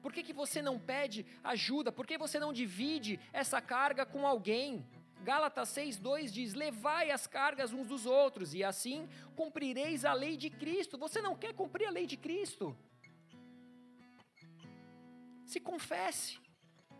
Por 0.00 0.12
que, 0.12 0.22
que 0.22 0.32
você 0.32 0.62
não 0.62 0.78
pede 0.78 1.24
ajuda? 1.42 1.92
Por 1.92 2.06
que 2.06 2.16
você 2.16 2.38
não 2.38 2.52
divide 2.52 3.20
essa 3.32 3.60
carga 3.60 4.06
com 4.06 4.26
alguém? 4.26 4.86
Gálatas 5.30 5.70
6,2 5.70 6.30
diz: 6.30 6.54
Levai 6.54 7.10
as 7.10 7.26
cargas 7.26 7.72
uns 7.72 7.88
dos 7.92 8.04
outros, 8.04 8.54
e 8.54 8.62
assim 8.62 9.08
cumprireis 9.34 10.04
a 10.04 10.12
lei 10.12 10.36
de 10.36 10.50
Cristo. 10.50 10.98
Você 10.98 11.20
não 11.26 11.34
quer 11.42 11.52
cumprir 11.54 11.86
a 11.86 11.90
lei 11.90 12.06
de 12.06 12.16
Cristo? 12.16 12.76
Se 15.52 15.58
confesse. 15.70 16.38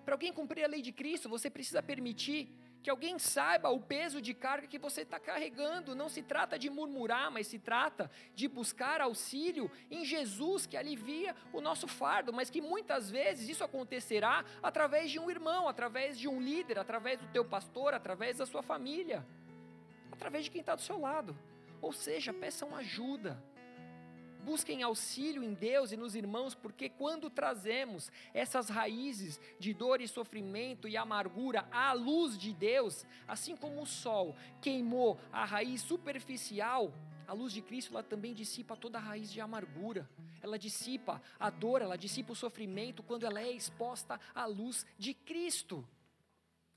Para 0.05 0.15
alguém 0.15 0.33
cumprir 0.33 0.65
a 0.65 0.69
lei 0.75 0.83
de 0.89 0.93
Cristo, 1.01 1.29
você 1.29 1.49
precisa 1.49 1.83
permitir 1.83 2.41
que 2.85 2.91
alguém 2.91 3.19
saiba 3.19 3.71
o 3.71 3.81
peso 3.81 4.21
de 4.21 4.35
carga 4.35 4.67
que 4.67 4.79
você 4.79 5.01
está 5.01 5.19
carregando. 5.19 5.95
Não 5.95 6.11
se 6.11 6.21
trata 6.21 6.59
de 6.59 6.69
murmurar, 6.69 7.31
mas 7.31 7.47
se 7.47 7.59
trata 7.59 8.11
de 8.35 8.47
buscar 8.47 9.01
auxílio 9.01 9.71
em 9.91 10.05
Jesus 10.05 10.67
que 10.67 10.77
alivia 10.77 11.35
o 11.51 11.63
nosso 11.63 11.89
fardo, 11.89 12.31
mas 12.31 12.51
que 12.51 12.61
muitas 12.61 13.11
vezes 13.11 13.49
isso 13.49 13.65
acontecerá 13.65 14.45
através 14.63 15.11
de 15.11 15.19
um 15.19 15.31
irmão, 15.31 15.67
através 15.67 16.19
de 16.19 16.29
um 16.29 16.39
líder, 16.39 16.79
através 16.79 17.19
do 17.19 17.27
teu 17.29 17.43
pastor, 17.43 17.95
através 17.95 18.37
da 18.37 18.45
sua 18.45 18.63
família, 18.63 19.27
através 20.13 20.45
de 20.45 20.51
quem 20.51 20.61
está 20.61 20.75
do 20.75 20.83
seu 20.83 21.01
lado. 21.01 21.35
Ou 21.81 21.91
seja, 21.91 22.35
peçam 22.35 22.77
ajuda 22.77 23.43
busquem 24.45 24.83
auxílio 24.83 25.43
em 25.43 25.55
Deus 25.55 25.91
e 25.91 25.97
nos 25.97 26.15
irmãos, 26.15 26.55
porque 26.55 26.89
quando 26.89 27.31
trazemos 27.31 28.13
essas 28.33 28.69
raízes 28.69 29.41
de 29.59 29.73
dor 29.73 30.01
e 30.01 30.07
sofrimento 30.07 30.87
e 30.87 30.97
amargura 30.97 31.67
à 31.73 31.93
luz 31.93 32.37
de 32.37 32.53
Deus, 32.53 33.07
assim 33.27 33.57
como 33.57 33.81
o 33.81 33.87
sol 33.87 34.37
queimou 34.61 35.19
a 35.33 35.45
raiz 35.45 35.81
superficial, 35.81 36.93
a 37.27 37.33
luz 37.33 37.53
de 37.53 37.63
Cristo 37.63 37.95
ela 37.95 38.03
também 38.03 38.35
dissipa 38.35 38.77
toda 38.77 38.99
a 38.99 39.01
raiz 39.01 39.33
de 39.33 39.41
amargura. 39.41 40.09
Ela 40.43 40.59
dissipa 40.59 41.23
a 41.41 41.49
dor, 41.49 41.81
ela 41.81 41.97
dissipa 41.97 42.33
o 42.33 42.37
sofrimento 42.37 43.03
quando 43.03 43.25
ela 43.25 43.41
é 43.41 43.51
exposta 43.51 44.21
à 44.35 44.45
luz 44.45 44.87
de 44.99 45.15
Cristo. 45.15 45.87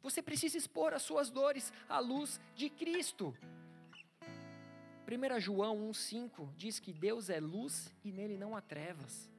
Você 0.02 0.22
precisa 0.22 0.58
expor 0.58 0.94
as 0.94 1.02
suas 1.02 1.30
dores 1.30 1.74
à 1.90 2.00
luz 2.00 2.40
de 2.56 2.70
Cristo. 2.70 3.36
1 5.08 5.40
João 5.40 5.90
1,5 5.90 6.50
diz 6.58 6.80
que 6.80 6.92
Deus 6.92 7.30
é 7.30 7.40
luz 7.40 7.90
e 8.04 8.12
nele 8.12 8.38
não 8.38 8.58
há 8.58 8.62
trevas. 8.62 9.32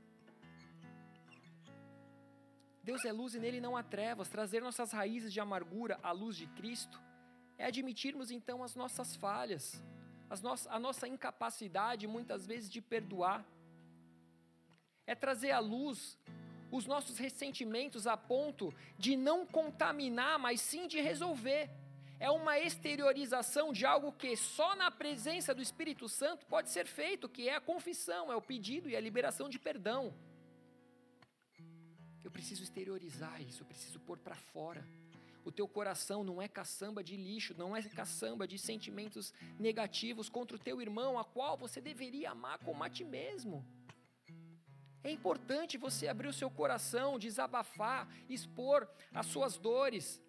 Deus 2.83 3.05
é 3.05 3.13
luz 3.13 3.35
e 3.35 3.39
nele 3.39 3.61
não 3.61 3.77
há 3.77 3.83
trevas. 3.83 4.31
Trazer 4.31 4.63
nossas 4.63 4.93
raízes 4.93 5.31
de 5.31 5.41
amargura 5.41 6.01
à 6.03 6.11
luz 6.11 6.37
de 6.37 6.47
Cristo 6.47 6.99
é 7.59 7.67
admitirmos 7.67 8.31
então 8.31 8.65
as 8.65 8.75
nossas 8.75 9.15
falhas, 9.17 9.83
as 10.31 10.41
no 10.41 10.55
a 10.71 10.79
nossa 10.79 11.07
incapacidade 11.07 12.07
muitas 12.07 12.47
vezes 12.47 12.71
de 12.71 12.81
perdoar. 12.81 13.45
É 15.07 15.15
trazer 15.15 15.51
à 15.51 15.59
luz 15.59 16.19
os 16.71 16.87
nossos 16.87 17.19
ressentimentos 17.19 18.07
a 18.07 18.17
ponto 18.17 18.73
de 18.99 19.17
não 19.17 19.45
contaminar, 19.45 20.39
mas 20.39 20.63
sim 20.63 20.87
de 20.87 20.99
resolver 20.99 21.69
é 22.21 22.31
uma 22.31 22.59
exteriorização 22.59 23.73
de 23.73 23.87
algo 23.87 24.13
que 24.13 24.37
só 24.37 24.75
na 24.75 24.91
presença 24.91 25.55
do 25.55 25.63
Espírito 25.63 26.09
Santo 26.09 26.47
pode 26.47 26.71
ser 26.71 26.87
feito, 26.87 27.29
que 27.29 27.49
é 27.49 27.55
a 27.55 27.61
confissão, 27.61 28.33
é 28.33 28.37
o 28.37 28.43
pedido 28.43 28.89
e 28.89 28.97
a 28.97 29.01
liberação 29.01 29.49
de 29.49 29.59
perdão. 29.59 30.13
Eu 32.25 32.31
preciso 32.31 32.63
exteriorizar 32.63 33.41
isso, 33.41 33.63
eu 33.63 33.67
preciso 33.67 34.01
pôr 34.01 34.19
para 34.19 34.35
fora. 34.35 34.85
O 35.45 35.53
teu 35.53 35.67
coração 35.69 36.25
não 36.25 36.43
é 36.43 36.49
caçamba 36.49 37.03
de 37.03 37.17
lixo, 37.17 37.55
não 37.57 37.75
é 37.75 37.83
caçamba 37.83 38.47
de 38.47 38.59
sentimentos 38.59 39.33
negativos 39.59 40.29
contra 40.29 40.57
o 40.57 40.61
teu 40.61 40.83
irmão, 40.83 41.19
a 41.19 41.25
qual 41.25 41.57
você 41.57 41.81
deveria 41.81 42.33
amar 42.33 42.59
como 42.59 42.83
a 42.83 42.91
ti 42.91 43.05
mesmo. 43.05 43.65
É 45.03 45.11
importante 45.11 45.79
você 45.79 46.09
abrir 46.09 46.29
o 46.29 46.33
seu 46.33 46.51
coração, 46.51 47.19
desabafar, 47.19 48.09
expor 48.29 48.87
as 49.15 49.27
suas 49.27 49.57
dores 49.57 50.21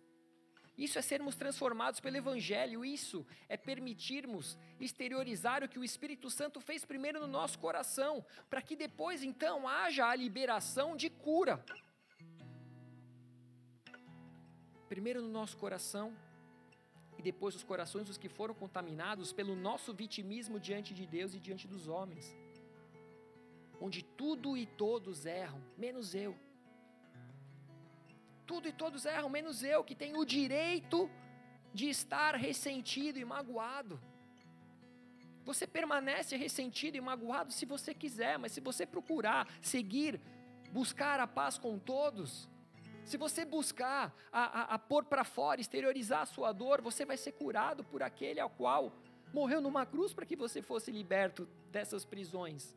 Isso 0.86 0.98
é 0.98 1.02
sermos 1.02 1.36
transformados 1.36 2.00
pelo 2.00 2.16
Evangelho, 2.16 2.86
isso 2.86 3.26
é 3.50 3.58
permitirmos 3.58 4.58
exteriorizar 4.80 5.62
o 5.62 5.68
que 5.68 5.78
o 5.78 5.84
Espírito 5.84 6.30
Santo 6.30 6.62
fez 6.62 6.86
primeiro 6.86 7.20
no 7.20 7.28
nosso 7.28 7.60
coração, 7.60 8.26
para 8.50 8.62
que 8.62 8.78
depois 8.78 9.22
então 9.22 9.68
haja 9.68 10.08
a 10.08 10.16
liberação 10.16 10.96
de 10.96 11.10
cura. 11.10 11.62
Primeiro 14.88 15.22
no 15.22 15.28
nosso 15.28 15.58
coração, 15.58 16.16
e 17.18 17.22
depois 17.22 17.54
os 17.56 17.64
corações 17.72 18.08
dos 18.08 18.18
que 18.18 18.30
foram 18.30 18.54
contaminados 18.54 19.34
pelo 19.34 19.58
nosso 19.58 19.94
vitimismo 19.94 20.58
diante 20.62 20.94
de 20.94 21.06
Deus 21.06 21.34
e 21.34 21.42
diante 21.42 21.68
dos 21.68 21.90
homens, 21.90 22.34
onde 23.82 24.02
tudo 24.02 24.56
e 24.56 24.66
todos 24.66 25.26
erram, 25.26 25.62
menos 25.78 26.16
eu 26.16 26.34
tudo 28.50 28.68
e 28.68 28.72
todos 28.72 29.06
erram, 29.06 29.30
menos 29.30 29.62
eu, 29.64 29.84
que 29.84 29.94
tenho 29.94 30.18
o 30.20 30.26
direito 30.26 31.08
de 31.72 31.88
estar 31.88 32.34
ressentido 32.34 33.20
e 33.20 33.24
magoado. 33.24 34.02
Você 35.46 35.68
permanece 35.68 36.36
ressentido 36.36 36.96
e 36.98 37.02
magoado 37.02 37.52
se 37.54 37.64
você 37.64 37.94
quiser, 37.94 38.40
mas 38.40 38.52
se 38.52 38.60
você 38.60 38.88
procurar 38.88 39.48
seguir, 39.62 40.20
buscar 40.72 41.20
a 41.20 41.28
paz 41.28 41.60
com 41.60 41.78
todos, 41.78 42.50
se 43.06 43.18
você 43.18 43.46
buscar 43.46 44.16
a, 44.32 44.62
a, 44.62 44.64
a 44.76 44.80
pôr 44.80 45.06
para 45.06 45.24
fora, 45.24 45.62
exteriorizar 45.62 46.22
a 46.22 46.26
sua 46.26 46.52
dor, 46.52 46.82
você 46.82 47.06
vai 47.06 47.18
ser 47.18 47.34
curado 47.34 47.84
por 47.84 48.02
aquele 48.02 48.40
ao 48.40 48.50
qual 48.50 48.92
morreu 49.32 49.62
numa 49.62 49.86
cruz 49.86 50.12
para 50.12 50.26
que 50.26 50.36
você 50.36 50.60
fosse 50.60 50.92
liberto 50.92 51.48
dessas 51.72 52.04
prisões. 52.04 52.76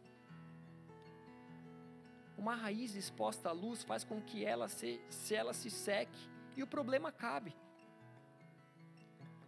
Uma 2.37 2.55
raiz 2.55 2.95
exposta 2.95 3.51
à 3.51 3.53
luz 3.53 3.83
faz 3.83 4.05
com 4.05 4.21
que 4.21 4.45
ela 4.45 4.69
se, 4.69 5.01
se 5.11 5.35
ela 5.35 5.53
se 5.53 5.71
seque 5.71 6.19
e 6.57 6.63
o 6.63 6.67
problema 6.67 7.11
acabe. 7.11 7.55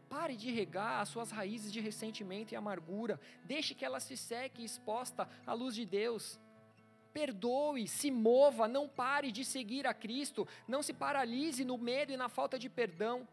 Pare 0.09 0.37
de 0.37 0.51
regar 0.51 1.01
as 1.01 1.09
suas 1.09 1.31
raízes 1.31 1.73
de 1.73 1.81
ressentimento 1.81 2.53
e 2.53 2.57
amargura. 2.57 3.21
Deixe 3.45 3.75
que 3.75 3.85
ela 3.85 3.99
se 3.99 4.17
seque 4.17 4.65
exposta 4.65 5.29
à 5.47 5.53
luz 5.53 5.75
de 5.75 5.85
Deus. 5.85 6.39
Perdoe, 7.13 7.89
se 7.89 8.11
mova, 8.11 8.69
não 8.69 8.89
pare 8.89 9.33
de 9.33 9.45
seguir 9.45 9.87
a 9.87 9.95
Cristo. 9.95 10.47
Não 10.69 10.83
se 10.83 10.93
paralise 10.93 11.65
no 11.65 11.77
medo 11.77 12.13
e 12.13 12.17
na 12.17 12.29
falta 12.29 12.59
de 12.59 12.69
perdão. 12.69 13.27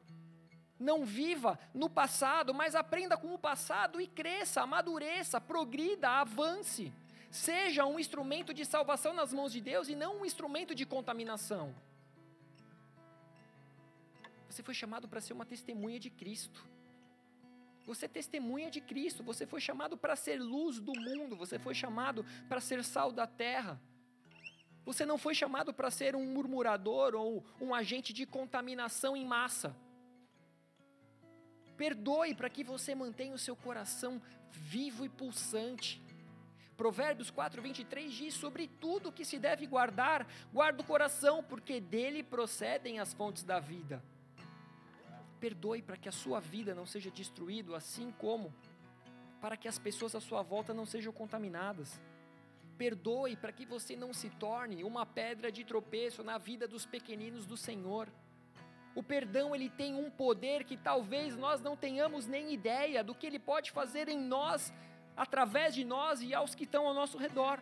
Não 0.79 1.05
viva 1.05 1.59
no 1.73 1.87
passado, 1.87 2.51
mas 2.51 2.73
aprenda 2.73 3.15
com 3.15 3.31
o 3.31 3.37
passado 3.37 4.01
e 4.01 4.07
cresça, 4.07 4.61
amadureça, 4.61 5.39
progrida, 5.39 6.09
avance. 6.09 6.91
Seja 7.31 7.85
um 7.85 7.97
instrumento 7.97 8.53
de 8.53 8.65
salvação 8.65 9.13
nas 9.13 9.31
mãos 9.31 9.53
de 9.53 9.61
Deus 9.61 9.87
e 9.87 9.95
não 9.95 10.19
um 10.19 10.25
instrumento 10.25 10.75
de 10.75 10.85
contaminação. 10.85 11.73
Você 14.49 14.61
foi 14.61 14.73
chamado 14.73 15.07
para 15.07 15.21
ser 15.21 15.31
uma 15.31 15.45
testemunha 15.45 15.97
de 15.97 16.09
Cristo. 16.09 16.61
Você 17.85 18.05
é 18.05 18.09
testemunha 18.09 18.69
de 18.69 18.81
Cristo, 18.81 19.23
você 19.23 19.47
foi 19.47 19.61
chamado 19.61 19.97
para 19.97 20.15
ser 20.15 20.39
luz 20.41 20.79
do 20.79 20.91
mundo, 20.91 21.37
você 21.37 21.57
foi 21.57 21.73
chamado 21.73 22.25
para 22.49 22.59
ser 22.59 22.83
sal 22.83 23.13
da 23.13 23.25
terra. 23.25 23.81
Você 24.83 25.05
não 25.05 25.17
foi 25.17 25.33
chamado 25.33 25.73
para 25.73 25.89
ser 25.89 26.15
um 26.17 26.25
murmurador 26.25 27.15
ou 27.15 27.45
um 27.61 27.73
agente 27.73 28.11
de 28.11 28.25
contaminação 28.25 29.15
em 29.15 29.25
massa. 29.25 29.73
Perdoe 31.77 32.35
para 32.35 32.49
que 32.49 32.63
você 32.63 32.93
mantenha 32.93 33.33
o 33.33 33.39
seu 33.39 33.55
coração 33.55 34.21
vivo 34.51 35.05
e 35.05 35.09
pulsante. 35.09 36.01
Provérbios 36.81 37.29
4, 37.29 37.61
23 37.61 38.11
diz: 38.11 38.33
Sobre 38.33 38.67
tudo 38.67 39.11
que 39.11 39.23
se 39.23 39.37
deve 39.37 39.67
guardar, 39.67 40.25
guarda 40.51 40.81
o 40.81 40.83
coração, 40.83 41.43
porque 41.43 41.79
dele 41.79 42.23
procedem 42.23 42.99
as 42.99 43.13
fontes 43.13 43.43
da 43.43 43.59
vida. 43.59 44.03
Perdoe 45.39 45.83
para 45.83 45.95
que 45.95 46.09
a 46.09 46.11
sua 46.11 46.39
vida 46.39 46.73
não 46.73 46.87
seja 46.87 47.11
destruída, 47.11 47.77
assim 47.77 48.11
como 48.17 48.51
para 49.39 49.55
que 49.55 49.67
as 49.67 49.77
pessoas 49.77 50.15
à 50.15 50.19
sua 50.19 50.41
volta 50.41 50.73
não 50.73 50.87
sejam 50.87 51.13
contaminadas. 51.13 52.01
Perdoe 52.79 53.35
para 53.35 53.51
que 53.51 53.63
você 53.63 53.95
não 53.95 54.11
se 54.11 54.31
torne 54.31 54.83
uma 54.83 55.05
pedra 55.05 55.51
de 55.51 55.63
tropeço 55.63 56.23
na 56.23 56.39
vida 56.39 56.67
dos 56.67 56.83
pequeninos 56.83 57.45
do 57.45 57.57
Senhor. 57.57 58.09
O 58.95 59.03
perdão 59.03 59.55
ele 59.55 59.69
tem 59.69 59.93
um 59.93 60.09
poder 60.09 60.63
que 60.63 60.75
talvez 60.75 61.37
nós 61.37 61.61
não 61.61 61.77
tenhamos 61.77 62.25
nem 62.25 62.51
ideia 62.51 63.03
do 63.03 63.13
que 63.13 63.27
ele 63.27 63.37
pode 63.37 63.69
fazer 63.69 64.09
em 64.09 64.19
nós 64.19 64.73
através 65.15 65.73
de 65.73 65.83
nós 65.83 66.21
e 66.21 66.33
aos 66.33 66.55
que 66.55 66.63
estão 66.63 66.87
ao 66.87 66.93
nosso 66.93 67.17
redor. 67.17 67.59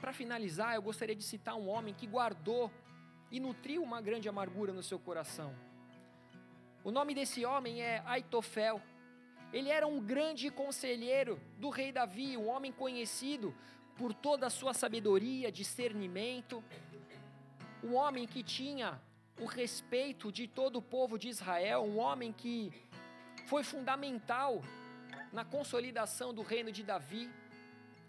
Para 0.00 0.12
finalizar, 0.12 0.74
eu 0.74 0.82
gostaria 0.82 1.14
de 1.14 1.22
citar 1.22 1.54
um 1.54 1.68
homem 1.68 1.92
que 1.92 2.06
guardou 2.06 2.70
e 3.30 3.38
nutriu 3.38 3.82
uma 3.82 4.00
grande 4.00 4.28
amargura 4.28 4.72
no 4.72 4.82
seu 4.82 4.98
coração. 4.98 5.54
O 6.82 6.90
nome 6.90 7.14
desse 7.14 7.44
homem 7.44 7.82
é 7.82 8.02
Aitofel. 8.06 8.80
Ele 9.52 9.68
era 9.68 9.86
um 9.86 10.00
grande 10.00 10.50
conselheiro 10.50 11.38
do 11.58 11.68
rei 11.68 11.92
Davi, 11.92 12.36
um 12.36 12.48
homem 12.48 12.72
conhecido 12.72 13.54
por 13.96 14.14
toda 14.14 14.46
a 14.46 14.50
sua 14.50 14.72
sabedoria, 14.72 15.52
discernimento, 15.52 16.64
um 17.82 17.94
homem 17.94 18.26
que 18.26 18.42
tinha 18.42 18.98
o 19.38 19.44
respeito 19.44 20.32
de 20.32 20.46
todo 20.46 20.76
o 20.76 20.82
povo 20.82 21.18
de 21.18 21.28
Israel, 21.28 21.82
um 21.82 21.98
homem 21.98 22.32
que 22.32 22.72
foi 23.50 23.64
fundamental 23.64 24.62
na 25.32 25.44
consolidação 25.44 26.32
do 26.32 26.40
reino 26.40 26.70
de 26.70 26.84
Davi. 26.84 27.28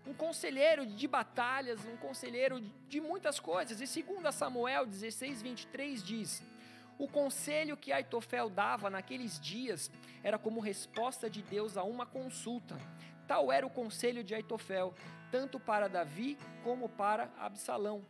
Um 0.06 0.14
conselheiro 0.14 0.86
de 0.86 1.08
batalhas, 1.08 1.84
um 1.84 1.98
conselheiro 1.98 2.62
de 2.88 3.02
muitas 3.02 3.40
coisas. 3.40 3.82
E 3.82 3.88
segundo 3.88 4.32
Samuel 4.32 4.86
16, 4.86 5.42
23 5.42 6.04
diz: 6.04 6.44
O 7.00 7.08
conselho 7.08 7.76
que 7.76 7.92
Aitofel 7.92 8.52
dava 8.52 8.88
naqueles 8.88 9.40
dias 9.40 9.90
era 10.22 10.38
como 10.38 10.60
resposta 10.60 11.28
de 11.28 11.42
Deus 11.42 11.76
a 11.76 11.84
uma 11.84 12.06
consulta. 12.06 12.78
Tal 13.28 13.52
era 13.52 13.66
o 13.66 13.70
conselho 13.70 14.24
de 14.24 14.36
Aitofel, 14.36 14.94
tanto 15.32 15.60
para 15.60 15.90
Davi 15.90 16.38
como 16.64 16.88
para 16.88 17.32
Absalão. 17.40 18.06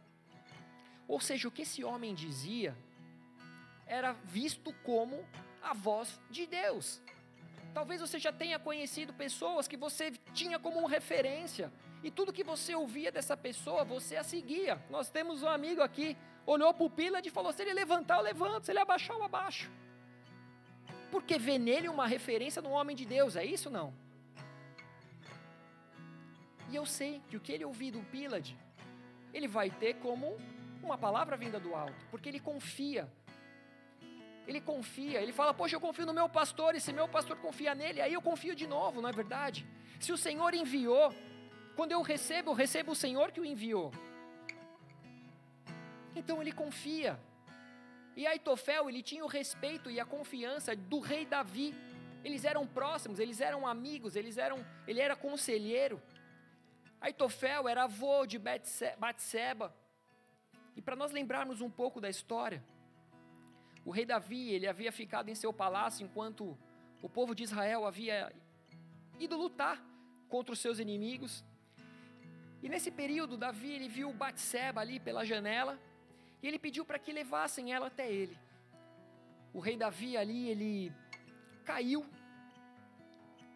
Ou 1.08 1.22
seja, 1.22 1.48
o 1.48 1.52
que 1.52 1.62
esse 1.62 1.82
homem 1.82 2.14
dizia 2.14 2.76
era 3.88 4.12
visto 4.26 4.74
como 4.84 5.26
a 5.62 5.74
voz 5.74 6.20
de 6.30 6.46
Deus. 6.46 7.02
Talvez 7.74 8.02
você 8.02 8.20
já 8.20 8.32
tenha 8.32 8.60
conhecido 8.60 9.14
pessoas 9.14 9.68
que 9.68 9.78
você 9.78 10.12
tinha 10.34 10.60
como 10.60 10.86
referência. 10.86 11.72
E 12.04 12.12
tudo 12.12 12.34
que 12.34 12.44
você 12.44 12.76
ouvia 12.76 13.12
dessa 13.12 13.38
pessoa, 13.38 13.84
você 13.84 14.18
a 14.18 14.24
seguia. 14.24 14.82
Nós 14.90 15.10
temos 15.10 15.42
um 15.42 15.48
amigo 15.48 15.82
aqui, 15.82 16.18
olhou 16.46 16.74
para 16.74 16.86
o 16.86 16.90
Pilad 16.90 17.26
e 17.26 17.30
falou: 17.30 17.54
se 17.54 17.62
ele 17.62 17.74
levantar, 17.74 18.18
eu 18.18 18.24
levanto, 18.24 18.66
se 18.66 18.72
ele 18.72 18.80
abaixar, 18.80 19.16
eu 19.16 19.24
abaixo. 19.24 19.72
Porque 21.10 21.38
vê 21.38 21.58
nele 21.58 21.88
uma 21.88 22.08
referência 22.08 22.62
no 22.62 22.72
homem 22.72 22.96
de 22.96 23.06
Deus, 23.06 23.36
é 23.36 23.46
isso 23.46 23.70
não? 23.70 23.94
E 26.70 26.76
eu 26.76 26.86
sei 26.86 27.22
que 27.28 27.36
o 27.36 27.40
que 27.40 27.52
ele 27.52 27.66
ouvir 27.66 27.92
do 27.92 28.00
Pilad, 28.00 28.50
ele 29.34 29.48
vai 29.48 29.70
ter 29.70 29.96
como 29.96 30.38
uma 30.82 30.98
palavra 30.98 31.38
vinda 31.38 31.60
do 31.60 31.76
alto, 31.76 32.06
porque 32.10 32.28
ele 32.30 32.40
confia 32.40 33.12
ele 34.48 34.62
confia, 34.62 35.22
ele 35.22 35.32
fala: 35.32 35.54
Poxa, 35.54 35.76
eu 35.76 35.82
confio 35.82 36.06
no 36.06 36.14
meu 36.14 36.28
pastor, 36.28 36.76
e 36.76 36.82
se 36.82 36.92
meu 36.92 37.08
pastor 37.08 37.38
confia 37.38 37.74
nele, 37.76 38.02
aí 38.02 38.14
eu 38.14 38.22
confio 38.22 38.56
de 38.56 38.68
novo, 38.68 39.02
não 39.02 39.10
é 39.10 39.12
verdade? 39.12 39.66
Se 40.00 40.12
o 40.12 40.18
Senhor 40.18 40.54
enviou, 40.54 41.14
quando 41.76 41.92
eu 41.92 42.02
recebo, 42.02 42.52
eu 42.52 42.56
recebo 42.56 42.92
o 42.92 42.96
Senhor 42.96 43.32
que 43.32 43.40
o 43.40 43.46
enviou. 43.46 43.92
Então 46.16 46.42
ele 46.42 46.52
confia. 46.52 47.20
E 48.16 48.28
Aitofel, 48.28 48.90
ele 48.90 49.02
tinha 49.02 49.24
o 49.24 49.28
respeito 49.28 49.90
e 49.90 50.00
a 50.00 50.06
confiança 50.06 50.76
do 50.76 51.00
rei 51.00 51.26
Davi. 51.26 51.74
Eles 52.24 52.44
eram 52.44 52.68
próximos, 52.68 53.20
eles 53.20 53.40
eram 53.40 53.66
amigos, 53.66 54.16
eles 54.16 54.38
eram, 54.38 54.66
ele 54.88 55.00
era 55.00 55.16
conselheiro. 55.16 56.02
Aitofel 57.00 57.68
era 57.68 57.84
avô 57.84 58.26
de 58.26 58.38
Batseba. 58.38 59.74
E 60.76 60.82
para 60.82 60.96
nós 60.96 61.12
lembrarmos 61.12 61.62
um 61.62 61.70
pouco 61.70 62.02
da 62.02 62.10
história, 62.10 62.64
o 63.86 63.92
rei 63.92 64.06
Davi, 64.06 64.50
ele 64.50 64.68
havia 64.68 64.92
ficado 64.92 65.30
em 65.30 65.36
seu 65.36 65.52
palácio 65.52 66.04
enquanto 66.04 66.58
o 67.02 67.10
povo 67.10 67.34
de 67.34 67.44
Israel 67.44 67.86
havia 67.86 68.32
ido 69.20 69.36
lutar 69.36 69.84
contra 70.30 70.54
os 70.54 70.60
seus 70.60 70.80
inimigos. 70.80 71.44
E 72.62 72.70
nesse 72.70 72.92
período, 72.92 73.38
Davi 73.38 73.72
ele 73.72 73.88
viu 73.88 74.14
Batseba 74.14 74.82
ali 74.82 75.00
pela 75.00 75.26
janela 75.26 75.80
e 76.44 76.48
ele 76.48 76.60
pediu 76.60 76.86
para 76.86 77.00
que 77.00 77.12
levassem 77.12 77.74
ela 77.74 77.88
até 77.88 78.12
ele. 78.12 78.38
O 79.52 79.60
rei 79.60 79.76
Davi 79.76 80.16
ali, 80.16 80.48
ele 80.50 80.94
caiu. 81.66 82.06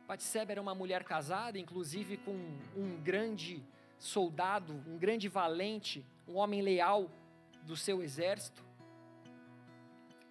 Batseba 0.07 0.51
era 0.51 0.61
uma 0.61 0.75
mulher 0.75 1.03
casada, 1.03 1.57
inclusive 1.59 2.17
com 2.17 2.35
um 2.75 2.99
grande 3.03 3.63
soldado, 3.99 4.73
um 4.87 4.97
grande 4.97 5.29
valente, 5.29 6.05
um 6.27 6.35
homem 6.35 6.61
leal 6.61 7.09
do 7.63 7.77
seu 7.77 8.01
exército. 8.01 8.64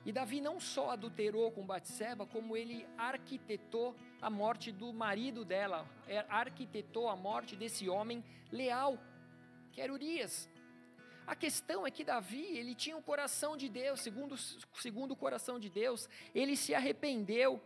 E 0.04 0.12
Davi 0.12 0.40
não 0.40 0.60
só 0.60 0.90
adulterou 0.90 1.50
com 1.50 1.64
Batseba, 1.64 2.26
como 2.26 2.56
ele 2.56 2.86
arquitetou 2.98 3.96
a 4.20 4.28
morte 4.28 4.70
do 4.70 4.92
marido 4.92 5.44
dela, 5.44 5.86
é, 6.06 6.18
arquitetou 6.28 7.08
a 7.08 7.16
morte 7.16 7.56
desse 7.56 7.88
homem 7.88 8.22
leal, 8.52 8.98
que 9.72 9.80
era 9.80 9.92
Urias. 9.92 10.48
A 11.26 11.34
questão 11.34 11.86
é 11.86 11.90
que 11.90 12.04
Davi, 12.04 12.44
ele 12.58 12.74
tinha 12.74 12.96
um 12.96 13.02
coração 13.02 13.56
de 13.56 13.66
Deus, 13.66 14.00
segundo, 14.00 14.36
segundo 14.36 15.12
o 15.12 15.16
coração 15.16 15.58
de 15.58 15.70
Deus, 15.70 16.06
ele 16.34 16.54
se 16.54 16.74
arrependeu, 16.74 17.58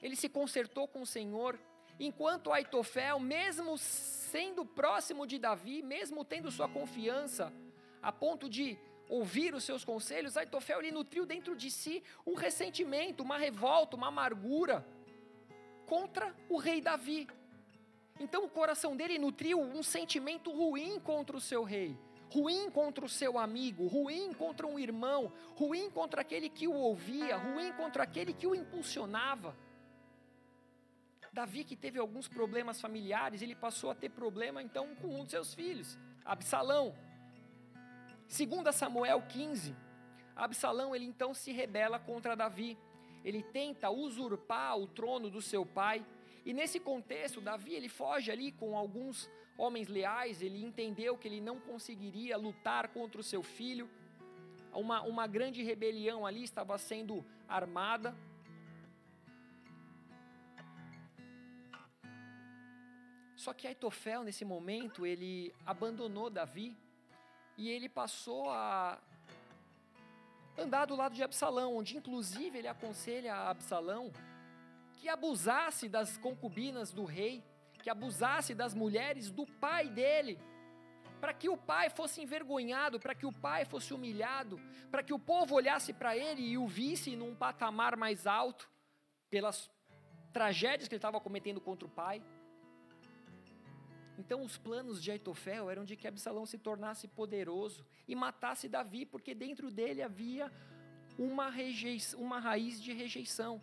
ele 0.00 0.14
se 0.14 0.28
consertou 0.28 0.86
com 0.86 1.02
o 1.02 1.06
Senhor, 1.06 1.58
enquanto 1.98 2.52
Aitofel, 2.52 3.18
mesmo 3.18 3.76
sendo 3.76 4.64
próximo 4.64 5.26
de 5.26 5.36
Davi, 5.36 5.82
mesmo 5.82 6.24
tendo 6.24 6.48
sua 6.50 6.68
confiança, 6.68 7.52
a 8.00 8.12
ponto 8.12 8.48
de 8.48 8.78
ouvir 9.14 9.54
os 9.54 9.64
seus 9.64 9.84
conselhos, 9.84 10.36
Aitofel 10.36 10.80
ele 10.80 10.90
nutriu 10.90 11.24
dentro 11.24 11.54
de 11.54 11.70
si 11.70 12.02
um 12.26 12.34
ressentimento, 12.34 13.22
uma 13.22 13.38
revolta, 13.38 13.96
uma 13.96 14.08
amargura 14.08 14.84
contra 15.86 16.34
o 16.48 16.56
rei 16.56 16.80
Davi. 16.80 17.28
Então 18.18 18.44
o 18.44 18.48
coração 18.48 18.96
dele 18.96 19.18
nutriu 19.18 19.60
um 19.60 19.82
sentimento 19.82 20.50
ruim 20.50 20.98
contra 20.98 21.36
o 21.36 21.40
seu 21.40 21.62
rei, 21.62 21.96
ruim 22.28 22.70
contra 22.70 23.04
o 23.04 23.08
seu 23.08 23.38
amigo, 23.38 23.86
ruim 23.86 24.32
contra 24.32 24.66
um 24.66 24.78
irmão, 24.78 25.32
ruim 25.54 25.90
contra 25.90 26.20
aquele 26.20 26.48
que 26.48 26.66
o 26.66 26.74
ouvia, 26.74 27.36
ruim 27.36 27.72
contra 27.72 28.02
aquele 28.02 28.32
que 28.32 28.46
o 28.46 28.54
impulsionava. 28.54 29.56
Davi, 31.32 31.64
que 31.64 31.76
teve 31.76 31.98
alguns 31.98 32.28
problemas 32.28 32.80
familiares, 32.80 33.42
ele 33.42 33.56
passou 33.56 33.90
a 33.90 33.94
ter 33.94 34.08
problema 34.08 34.62
então 34.62 34.94
com 34.96 35.20
um 35.20 35.24
de 35.24 35.32
seus 35.32 35.52
filhos, 35.52 35.98
Absalão. 36.24 36.94
Segundo 38.26 38.72
Samuel 38.72 39.22
15, 39.22 39.74
Absalão 40.34 40.94
ele 40.94 41.04
então 41.04 41.32
se 41.32 41.52
rebela 41.52 41.98
contra 41.98 42.34
Davi. 42.34 42.76
Ele 43.24 43.42
tenta 43.42 43.90
usurpar 43.90 44.76
o 44.78 44.86
trono 44.86 45.30
do 45.30 45.40
seu 45.40 45.64
pai. 45.64 46.04
E 46.44 46.52
nesse 46.52 46.78
contexto, 46.78 47.40
Davi 47.40 47.72
ele 47.74 47.88
foge 47.88 48.30
ali 48.30 48.52
com 48.52 48.76
alguns 48.76 49.30
homens 49.56 49.88
leais. 49.88 50.42
Ele 50.42 50.62
entendeu 50.62 51.16
que 51.16 51.28
ele 51.28 51.40
não 51.40 51.58
conseguiria 51.60 52.36
lutar 52.36 52.88
contra 52.88 53.20
o 53.20 53.24
seu 53.24 53.42
filho. 53.42 53.88
Uma, 54.72 55.02
uma 55.02 55.26
grande 55.26 55.62
rebelião 55.62 56.26
ali 56.26 56.42
estava 56.42 56.76
sendo 56.76 57.24
armada. 57.48 58.14
Só 63.36 63.52
que 63.52 63.66
Aitofel, 63.66 64.22
nesse 64.22 64.44
momento, 64.44 65.06
ele 65.06 65.54
abandonou 65.64 66.28
Davi 66.28 66.76
e 67.56 67.68
ele 67.68 67.88
passou 67.88 68.50
a 68.50 68.98
andar 70.56 70.86
do 70.86 70.96
lado 70.96 71.14
de 71.14 71.22
Absalão, 71.22 71.76
onde 71.76 71.96
inclusive 71.96 72.58
ele 72.58 72.68
aconselha 72.68 73.34
a 73.34 73.50
Absalão 73.50 74.12
que 74.94 75.08
abusasse 75.08 75.88
das 75.88 76.16
concubinas 76.16 76.92
do 76.92 77.04
rei, 77.04 77.44
que 77.82 77.90
abusasse 77.90 78.54
das 78.54 78.72
mulheres 78.72 79.30
do 79.30 79.46
pai 79.46 79.88
dele, 79.88 80.38
para 81.20 81.34
que 81.34 81.48
o 81.48 81.56
pai 81.56 81.90
fosse 81.90 82.22
envergonhado, 82.22 82.98
para 82.98 83.14
que 83.14 83.26
o 83.26 83.32
pai 83.32 83.64
fosse 83.64 83.92
humilhado, 83.92 84.60
para 84.90 85.02
que 85.02 85.12
o 85.12 85.18
povo 85.18 85.54
olhasse 85.54 85.92
para 85.92 86.16
ele 86.16 86.42
e 86.42 86.58
o 86.58 86.66
visse 86.66 87.16
num 87.16 87.34
patamar 87.34 87.96
mais 87.96 88.26
alto, 88.26 88.70
pelas 89.30 89.70
tragédias 90.32 90.88
que 90.88 90.94
ele 90.94 90.98
estava 90.98 91.20
cometendo 91.20 91.60
contra 91.60 91.86
o 91.86 91.90
pai. 91.90 92.22
Então 94.18 94.42
os 94.42 94.56
planos 94.56 95.02
de 95.02 95.10
Aitofel 95.10 95.70
eram 95.70 95.84
de 95.84 95.96
que 95.96 96.06
Absalão 96.06 96.46
se 96.46 96.58
tornasse 96.58 97.08
poderoso 97.08 97.84
e 98.06 98.14
matasse 98.14 98.68
Davi, 98.68 99.04
porque 99.04 99.34
dentro 99.34 99.70
dele 99.70 100.02
havia 100.02 100.50
uma, 101.18 101.52
uma 102.16 102.38
raiz 102.38 102.80
de 102.80 102.92
rejeição. 102.92 103.60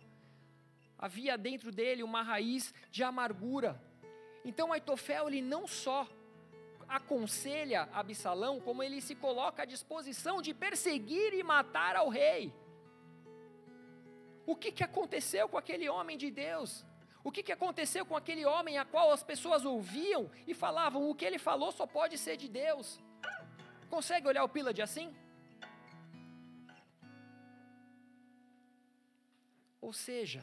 Havia 0.98 1.36
dentro 1.36 1.72
dele 1.72 2.02
uma 2.02 2.22
raiz 2.22 2.72
de 2.90 3.02
amargura. 3.02 3.80
Então 4.44 4.72
Aitofel 4.72 5.28
ele 5.28 5.40
não 5.40 5.66
só 5.66 6.06
aconselha 6.88 7.88
Absalão, 7.92 8.60
como 8.60 8.82
ele 8.82 9.00
se 9.00 9.14
coloca 9.14 9.62
à 9.62 9.64
disposição 9.64 10.42
de 10.42 10.52
perseguir 10.52 11.32
e 11.32 11.42
matar 11.42 11.96
ao 11.96 12.08
rei. 12.08 12.52
O 14.44 14.54
que, 14.54 14.70
que 14.70 14.84
aconteceu 14.84 15.48
com 15.48 15.56
aquele 15.56 15.88
homem 15.88 16.18
de 16.18 16.30
Deus? 16.30 16.84
O 17.24 17.30
que, 17.30 17.42
que 17.42 17.52
aconteceu 17.52 18.04
com 18.04 18.16
aquele 18.16 18.44
homem 18.44 18.78
a 18.78 18.84
qual 18.84 19.12
as 19.12 19.22
pessoas 19.22 19.64
ouviam 19.64 20.30
e 20.46 20.54
falavam: 20.54 21.08
o 21.08 21.14
que 21.14 21.24
ele 21.24 21.38
falou 21.38 21.70
só 21.70 21.86
pode 21.86 22.18
ser 22.18 22.36
de 22.36 22.48
Deus? 22.48 23.00
Consegue 23.88 24.26
olhar 24.26 24.42
o 24.44 24.48
Pilad 24.48 24.78
assim? 24.80 25.14
Ou 29.80 29.92
seja, 29.92 30.42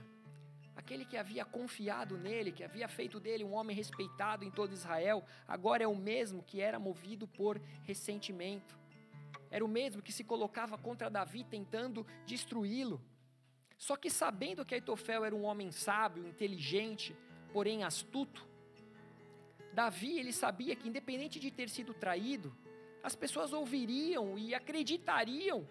aquele 0.76 1.06
que 1.06 1.18
havia 1.18 1.44
confiado 1.44 2.18
nele, 2.18 2.52
que 2.52 2.64
havia 2.64 2.88
feito 2.88 3.20
dele 3.20 3.44
um 3.44 3.54
homem 3.54 3.76
respeitado 3.76 4.46
em 4.46 4.52
todo 4.52 4.74
Israel, 4.74 5.24
agora 5.48 5.84
é 5.84 5.88
o 5.88 5.96
mesmo 5.96 6.44
que 6.44 6.62
era 6.62 6.78
movido 6.80 7.28
por 7.28 7.60
ressentimento. 7.84 8.78
Era 9.52 9.66
o 9.66 9.68
mesmo 9.68 10.02
que 10.02 10.12
se 10.12 10.24
colocava 10.24 10.78
contra 10.78 11.10
Davi 11.10 11.44
tentando 11.44 12.06
destruí-lo. 12.26 13.02
Só 13.80 13.96
que 13.96 14.10
sabendo 14.10 14.66
que 14.66 14.76
Aitofel 14.76 15.24
era 15.24 15.34
um 15.34 15.46
homem 15.46 15.72
sábio, 15.72 16.28
inteligente, 16.28 17.16
porém 17.54 17.86
astuto, 17.86 18.46
Davi 19.74 20.20
ele 20.20 20.34
sabia 20.34 20.76
que 20.76 20.90
independente 20.90 21.40
de 21.40 21.50
ter 21.50 21.70
sido 21.70 21.94
traído, 21.94 22.54
as 23.02 23.16
pessoas 23.16 23.54
ouviriam 23.54 24.38
e 24.38 24.54
acreditariam 24.54 25.66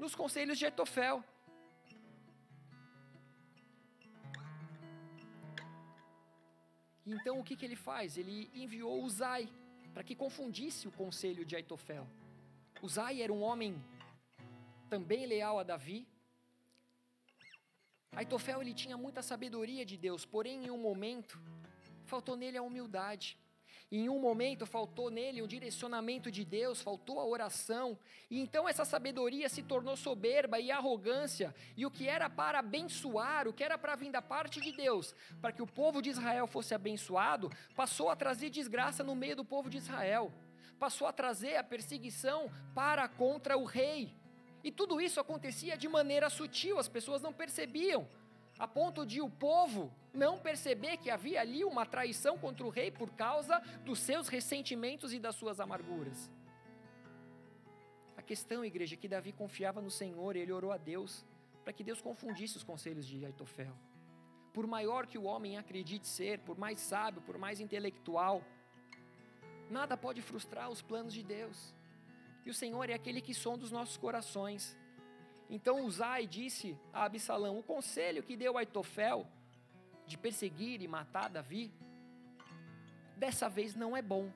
nos 0.00 0.14
conselhos 0.14 0.56
de 0.56 0.64
Aitofel. 0.64 1.22
Então 7.06 7.38
o 7.38 7.44
que, 7.44 7.54
que 7.54 7.66
ele 7.66 7.76
faz? 7.76 8.16
Ele 8.16 8.50
enviou 8.54 9.02
Uzai 9.02 9.46
para 9.92 10.02
que 10.02 10.14
confundisse 10.14 10.88
o 10.88 10.92
conselho 10.92 11.44
de 11.44 11.54
Aitofel. 11.54 12.06
Uzai 12.80 13.20
era 13.20 13.32
um 13.32 13.42
homem 13.42 13.84
também 14.88 15.26
leal 15.26 15.58
a 15.58 15.62
Davi, 15.62 16.08
Aitofel 18.12 18.60
ele 18.62 18.74
tinha 18.74 18.96
muita 18.96 19.22
sabedoria 19.22 19.84
de 19.84 19.96
Deus, 19.96 20.24
porém 20.24 20.66
em 20.66 20.70
um 20.70 20.78
momento 20.78 21.40
faltou 22.04 22.36
nele 22.36 22.58
a 22.58 22.62
humildade. 22.62 23.38
Em 23.90 24.06
um 24.08 24.18
momento 24.18 24.66
faltou 24.66 25.10
nele 25.10 25.40
o 25.40 25.48
direcionamento 25.48 26.30
de 26.30 26.44
Deus, 26.44 26.82
faltou 26.82 27.18
a 27.18 27.24
oração, 27.24 27.98
e 28.30 28.38
então 28.38 28.68
essa 28.68 28.84
sabedoria 28.84 29.48
se 29.48 29.62
tornou 29.62 29.96
soberba 29.96 30.60
e 30.60 30.70
arrogância, 30.70 31.54
e 31.74 31.86
o 31.86 31.90
que 31.90 32.06
era 32.06 32.28
para 32.28 32.58
abençoar, 32.58 33.48
o 33.48 33.52
que 33.52 33.64
era 33.64 33.78
para 33.78 33.96
vir 33.96 34.10
da 34.10 34.20
parte 34.20 34.60
de 34.60 34.72
Deus, 34.72 35.14
para 35.40 35.52
que 35.52 35.62
o 35.62 35.66
povo 35.66 36.02
de 36.02 36.10
Israel 36.10 36.46
fosse 36.46 36.74
abençoado, 36.74 37.50
passou 37.74 38.10
a 38.10 38.16
trazer 38.16 38.50
desgraça 38.50 39.02
no 39.02 39.14
meio 39.14 39.36
do 39.36 39.44
povo 39.44 39.70
de 39.70 39.78
Israel, 39.78 40.30
passou 40.78 41.06
a 41.06 41.12
trazer 41.12 41.56
a 41.56 41.64
perseguição 41.64 42.50
para 42.74 43.08
contra 43.08 43.56
o 43.56 43.64
rei. 43.64 44.14
E 44.62 44.72
tudo 44.72 45.00
isso 45.00 45.20
acontecia 45.20 45.76
de 45.76 45.88
maneira 45.88 46.28
sutil, 46.28 46.78
as 46.78 46.88
pessoas 46.88 47.22
não 47.22 47.32
percebiam, 47.32 48.08
a 48.58 48.66
ponto 48.66 49.06
de 49.06 49.20
o 49.20 49.30
povo 49.30 49.92
não 50.12 50.38
perceber 50.38 50.96
que 50.96 51.10
havia 51.10 51.40
ali 51.40 51.64
uma 51.64 51.86
traição 51.86 52.36
contra 52.36 52.66
o 52.66 52.70
rei 52.70 52.90
por 52.90 53.10
causa 53.10 53.60
dos 53.84 54.00
seus 54.00 54.26
ressentimentos 54.28 55.12
e 55.12 55.18
das 55.20 55.36
suas 55.36 55.60
amarguras. 55.60 56.30
A 58.16 58.22
questão, 58.22 58.64
igreja, 58.64 58.94
é 58.94 58.98
que 58.98 59.08
Davi 59.08 59.32
confiava 59.32 59.80
no 59.80 59.90
Senhor 59.90 60.34
e 60.34 60.40
ele 60.40 60.52
orou 60.52 60.72
a 60.72 60.76
Deus 60.76 61.24
para 61.62 61.72
que 61.72 61.84
Deus 61.84 62.00
confundisse 62.00 62.56
os 62.56 62.64
conselhos 62.64 63.06
de 63.06 63.24
Aitofel. 63.24 63.76
Por 64.52 64.66
maior 64.66 65.06
que 65.06 65.18
o 65.18 65.24
homem 65.24 65.56
acredite 65.56 66.08
ser, 66.08 66.40
por 66.40 66.58
mais 66.58 66.80
sábio, 66.80 67.22
por 67.22 67.38
mais 67.38 67.60
intelectual, 67.60 68.42
nada 69.70 69.96
pode 69.96 70.20
frustrar 70.20 70.68
os 70.68 70.82
planos 70.82 71.12
de 71.12 71.22
Deus. 71.22 71.74
E 72.48 72.50
o 72.50 72.54
Senhor 72.54 72.88
é 72.88 72.94
aquele 72.94 73.20
que 73.20 73.34
sonda 73.34 73.62
os 73.62 73.70
nossos 73.70 73.98
corações. 73.98 74.74
Então 75.50 75.84
Uzai 75.84 76.26
disse 76.26 76.74
a 76.94 77.04
Absalão: 77.04 77.58
O 77.58 77.62
conselho 77.62 78.22
que 78.22 78.38
deu 78.38 78.56
a 78.56 78.62
de 80.06 80.16
perseguir 80.16 80.80
e 80.80 80.88
matar 80.88 81.28
Davi, 81.28 81.70
dessa 83.18 83.50
vez 83.50 83.74
não 83.74 83.94
é 83.94 84.00
bom. 84.00 84.32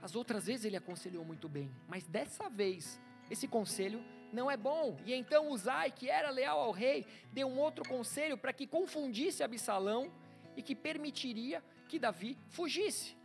As 0.00 0.14
outras 0.14 0.46
vezes 0.46 0.66
ele 0.66 0.76
aconselhou 0.76 1.24
muito 1.24 1.48
bem, 1.48 1.68
mas 1.88 2.06
dessa 2.06 2.48
vez 2.48 3.00
esse 3.28 3.48
conselho 3.48 4.00
não 4.32 4.48
é 4.48 4.56
bom. 4.56 4.96
E 5.04 5.12
então 5.12 5.50
Uzai, 5.50 5.90
que 5.90 6.08
era 6.08 6.30
leal 6.30 6.60
ao 6.60 6.70
rei, 6.70 7.04
deu 7.32 7.48
um 7.48 7.58
outro 7.58 7.84
conselho 7.88 8.38
para 8.38 8.52
que 8.52 8.68
confundisse 8.68 9.42
Absalão 9.42 10.12
e 10.56 10.62
que 10.62 10.76
permitiria 10.76 11.60
que 11.88 11.98
Davi 11.98 12.38
fugisse. 12.50 13.23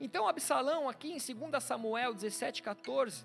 Então 0.00 0.26
Absalão, 0.26 0.88
aqui 0.88 1.12
em 1.12 1.18
2 1.18 1.62
Samuel 1.62 2.14
17, 2.14 2.62
14, 2.62 3.24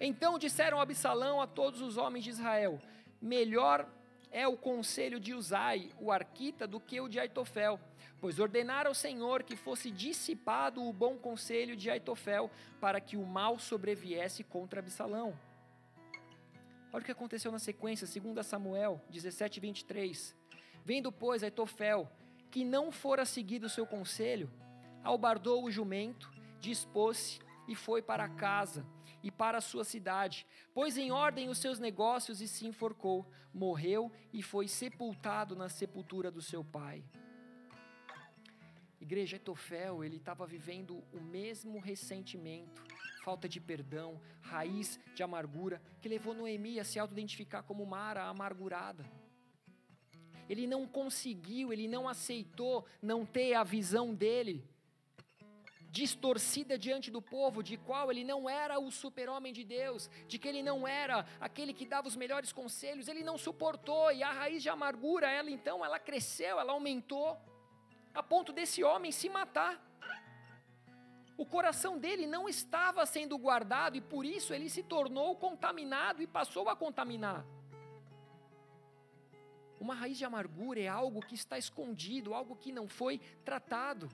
então 0.00 0.38
disseram 0.38 0.80
Absalão 0.80 1.40
a 1.40 1.46
todos 1.46 1.80
os 1.80 1.96
homens 1.96 2.22
de 2.22 2.30
Israel: 2.30 2.80
Melhor 3.20 3.88
é 4.30 4.46
o 4.46 4.56
conselho 4.56 5.18
de 5.18 5.34
Uzai, 5.34 5.90
o 5.98 6.12
arquita, 6.12 6.66
do 6.66 6.78
que 6.78 7.00
o 7.00 7.08
de 7.08 7.18
Aitofel, 7.18 7.80
pois 8.20 8.38
ordenara 8.38 8.88
ao 8.88 8.94
Senhor 8.94 9.42
que 9.42 9.56
fosse 9.56 9.90
dissipado 9.90 10.82
o 10.82 10.92
bom 10.92 11.16
conselho 11.16 11.76
de 11.76 11.90
Aitofel, 11.90 12.50
para 12.80 13.00
que 13.00 13.16
o 13.16 13.26
mal 13.26 13.58
sobreviesse 13.58 14.44
contra 14.44 14.80
Absalão. 14.80 15.36
Olha 16.92 17.02
o 17.02 17.04
que 17.04 17.10
aconteceu 17.10 17.50
na 17.50 17.58
sequência, 17.58 18.06
2 18.06 18.46
Samuel 18.46 19.00
17, 19.10 19.58
23. 19.58 20.36
Vendo, 20.84 21.10
pois, 21.10 21.42
Aitofel 21.42 22.08
que 22.54 22.64
não 22.64 22.92
fora 22.92 23.24
seguido 23.24 23.66
o 23.66 23.68
seu 23.68 23.84
conselho, 23.84 24.48
albardou 25.04 25.62
o 25.62 25.70
jumento, 25.70 26.32
dispôs-se 26.58 27.38
e 27.68 27.74
foi 27.74 28.02
para 28.02 28.28
casa 28.28 28.84
e 29.22 29.30
para 29.30 29.58
a 29.58 29.60
sua 29.60 29.84
cidade, 29.84 30.46
pôs 30.74 30.98
em 30.98 31.10
ordem 31.12 31.48
os 31.48 31.58
seus 31.58 31.78
negócios 31.78 32.40
e 32.40 32.48
se 32.48 32.66
enforcou, 32.66 33.26
morreu 33.52 34.10
e 34.32 34.42
foi 34.42 34.66
sepultado 34.66 35.54
na 35.54 35.68
sepultura 35.68 36.30
do 36.30 36.42
seu 36.42 36.64
pai. 36.64 37.04
Igreja 39.00 39.36
Etofel, 39.36 40.02
ele 40.02 40.16
estava 40.16 40.46
vivendo 40.46 41.02
o 41.12 41.20
mesmo 41.20 41.78
ressentimento, 41.78 42.82
falta 43.22 43.48
de 43.48 43.60
perdão, 43.60 44.20
raiz 44.40 44.98
de 45.14 45.22
amargura, 45.22 45.80
que 46.00 46.08
levou 46.08 46.34
Noemi 46.34 46.80
a 46.80 46.84
se 46.84 46.98
auto-identificar 46.98 47.62
como 47.62 47.86
Mara 47.86 48.24
amargurada. 48.24 49.04
Ele 50.48 50.66
não 50.66 50.86
conseguiu, 50.86 51.72
ele 51.72 51.88
não 51.88 52.06
aceitou 52.06 52.86
não 53.00 53.24
ter 53.24 53.54
a 53.54 53.64
visão 53.64 54.14
dele 54.14 54.66
distorcida 55.94 56.76
diante 56.76 57.08
do 57.08 57.22
povo, 57.22 57.62
de 57.62 57.76
qual 57.76 58.10
ele 58.10 58.24
não 58.24 58.50
era 58.50 58.80
o 58.80 58.90
super-homem 58.90 59.52
de 59.52 59.62
Deus, 59.62 60.10
de 60.26 60.40
que 60.40 60.48
ele 60.48 60.60
não 60.60 60.88
era 60.88 61.24
aquele 61.40 61.72
que 61.72 61.86
dava 61.86 62.08
os 62.08 62.16
melhores 62.16 62.52
conselhos, 62.52 63.06
ele 63.06 63.22
não 63.22 63.38
suportou, 63.38 64.10
e 64.10 64.20
a 64.20 64.32
raiz 64.32 64.60
de 64.60 64.68
amargura, 64.68 65.30
ela 65.30 65.48
então, 65.48 65.84
ela 65.84 66.00
cresceu, 66.00 66.58
ela 66.58 66.72
aumentou, 66.72 67.38
a 68.12 68.24
ponto 68.24 68.52
desse 68.52 68.82
homem 68.82 69.12
se 69.12 69.28
matar. 69.28 69.80
O 71.36 71.46
coração 71.46 71.96
dele 71.96 72.26
não 72.26 72.48
estava 72.48 73.06
sendo 73.06 73.38
guardado 73.38 73.96
e 73.96 74.00
por 74.00 74.24
isso 74.24 74.52
ele 74.52 74.68
se 74.68 74.82
tornou 74.82 75.36
contaminado 75.36 76.20
e 76.20 76.26
passou 76.26 76.68
a 76.68 76.74
contaminar. 76.74 77.46
Uma 79.78 79.94
raiz 79.94 80.18
de 80.18 80.24
amargura 80.24 80.80
é 80.80 80.88
algo 80.88 81.20
que 81.20 81.36
está 81.36 81.56
escondido, 81.56 82.34
algo 82.34 82.56
que 82.56 82.72
não 82.72 82.88
foi 82.88 83.18
tratado 83.44 84.08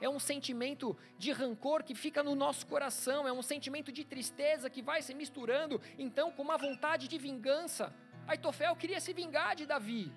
é 0.00 0.08
um 0.08 0.18
sentimento 0.18 0.96
de 1.18 1.30
rancor 1.32 1.82
que 1.82 1.94
fica 1.94 2.22
no 2.22 2.34
nosso 2.34 2.66
coração, 2.66 3.28
é 3.28 3.32
um 3.32 3.42
sentimento 3.42 3.92
de 3.92 4.04
tristeza 4.04 4.70
que 4.70 4.82
vai 4.82 5.02
se 5.02 5.14
misturando 5.14 5.80
então 5.98 6.32
com 6.32 6.42
uma 6.42 6.56
vontade 6.56 7.08
de 7.08 7.18
vingança. 7.18 7.94
Aitofel 8.26 8.74
queria 8.76 9.00
se 9.00 9.12
vingar 9.12 9.54
de 9.54 9.66
Davi. 9.66 10.12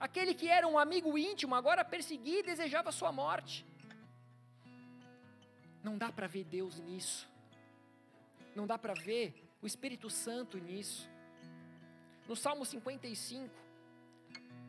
Aquele 0.00 0.32
que 0.32 0.48
era 0.48 0.66
um 0.66 0.78
amigo 0.78 1.18
íntimo 1.18 1.54
agora 1.54 1.84
perseguia 1.84 2.40
e 2.40 2.42
desejava 2.42 2.92
sua 2.92 3.10
morte. 3.10 3.66
Não 5.82 5.98
dá 5.98 6.10
para 6.10 6.26
ver 6.26 6.44
Deus 6.44 6.78
nisso. 6.80 7.28
Não 8.54 8.66
dá 8.66 8.78
para 8.78 8.94
ver 8.94 9.34
o 9.60 9.66
Espírito 9.66 10.08
Santo 10.08 10.58
nisso. 10.58 11.08
No 12.28 12.36
Salmo 12.36 12.64
55, 12.64 13.48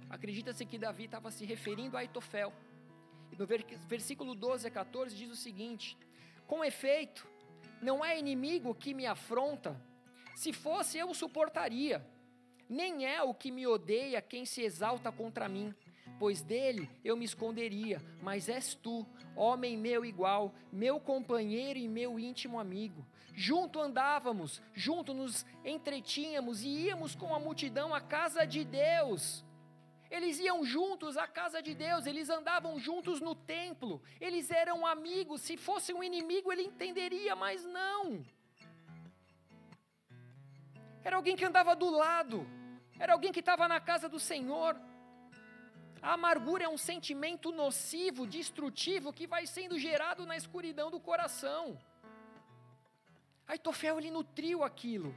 acredita-se 0.09 0.65
que 0.65 0.77
Davi 0.77 1.05
estava 1.05 1.29
se 1.29 1.45
referindo 1.45 1.97
a 1.97 1.99
Aitofel 1.99 2.53
no 3.37 3.45
versículo 3.87 4.35
12 4.35 4.67
a 4.67 4.71
14 4.71 5.15
diz 5.15 5.29
o 5.31 5.35
seguinte: 5.35 5.97
Com 6.47 6.63
efeito, 6.63 7.27
não 7.81 8.03
é 8.03 8.17
inimigo 8.17 8.75
que 8.75 8.93
me 8.93 9.05
afronta, 9.05 9.79
se 10.35 10.51
fosse 10.51 10.97
eu 10.97 11.09
o 11.09 11.15
suportaria. 11.15 12.05
Nem 12.67 13.05
é 13.05 13.23
o 13.23 13.33
que 13.33 13.51
me 13.51 13.65
odeia 13.65 14.21
quem 14.21 14.45
se 14.45 14.61
exalta 14.61 15.11
contra 15.11 15.49
mim, 15.49 15.73
pois 16.19 16.41
dele 16.41 16.87
eu 17.03 17.17
me 17.17 17.25
esconderia, 17.25 17.99
mas 18.21 18.47
és 18.47 18.75
tu, 18.75 19.07
homem 19.35 19.75
meu 19.75 20.05
igual, 20.05 20.53
meu 20.71 20.99
companheiro 20.99 21.79
e 21.79 21.87
meu 21.87 22.19
íntimo 22.19 22.59
amigo. 22.59 23.03
Junto 23.33 23.79
andávamos, 23.79 24.61
junto 24.73 25.13
nos 25.15 25.45
entretínhamos 25.65 26.61
e 26.61 26.67
íamos 26.67 27.15
com 27.15 27.33
a 27.33 27.39
multidão 27.39 27.95
à 27.95 28.01
casa 28.01 28.45
de 28.45 28.63
Deus 28.63 29.43
eles 30.09 30.39
iam 30.39 30.65
juntos 30.65 31.17
à 31.17 31.27
casa 31.27 31.61
de 31.61 31.73
Deus, 31.75 32.05
eles 32.07 32.29
andavam 32.29 32.79
juntos 32.79 33.21
no 33.21 33.35
templo, 33.35 34.01
eles 34.19 34.49
eram 34.49 34.85
amigos. 34.85 35.41
Se 35.41 35.55
fosse 35.55 35.93
um 35.93 36.03
inimigo, 36.03 36.51
ele 36.51 36.63
entenderia, 36.63 37.35
mas 37.35 37.63
não. 37.65 38.25
Era 41.03 41.15
alguém 41.15 41.35
que 41.35 41.45
andava 41.45 41.75
do 41.75 41.89
lado, 41.89 42.47
era 42.97 43.13
alguém 43.13 43.31
que 43.31 43.39
estava 43.39 43.67
na 43.67 43.79
casa 43.79 44.09
do 44.09 44.19
Senhor. 44.19 44.75
A 46.01 46.13
amargura 46.13 46.63
é 46.63 46.69
um 46.69 46.77
sentimento 46.77 47.51
nocivo, 47.51 48.25
destrutivo, 48.25 49.13
que 49.13 49.27
vai 49.27 49.45
sendo 49.45 49.77
gerado 49.77 50.25
na 50.25 50.35
escuridão 50.35 50.89
do 50.89 50.99
coração. 50.99 51.79
Aitofel, 53.47 53.99
ele 53.99 54.09
nutriu 54.09 54.63
aquilo. 54.63 55.15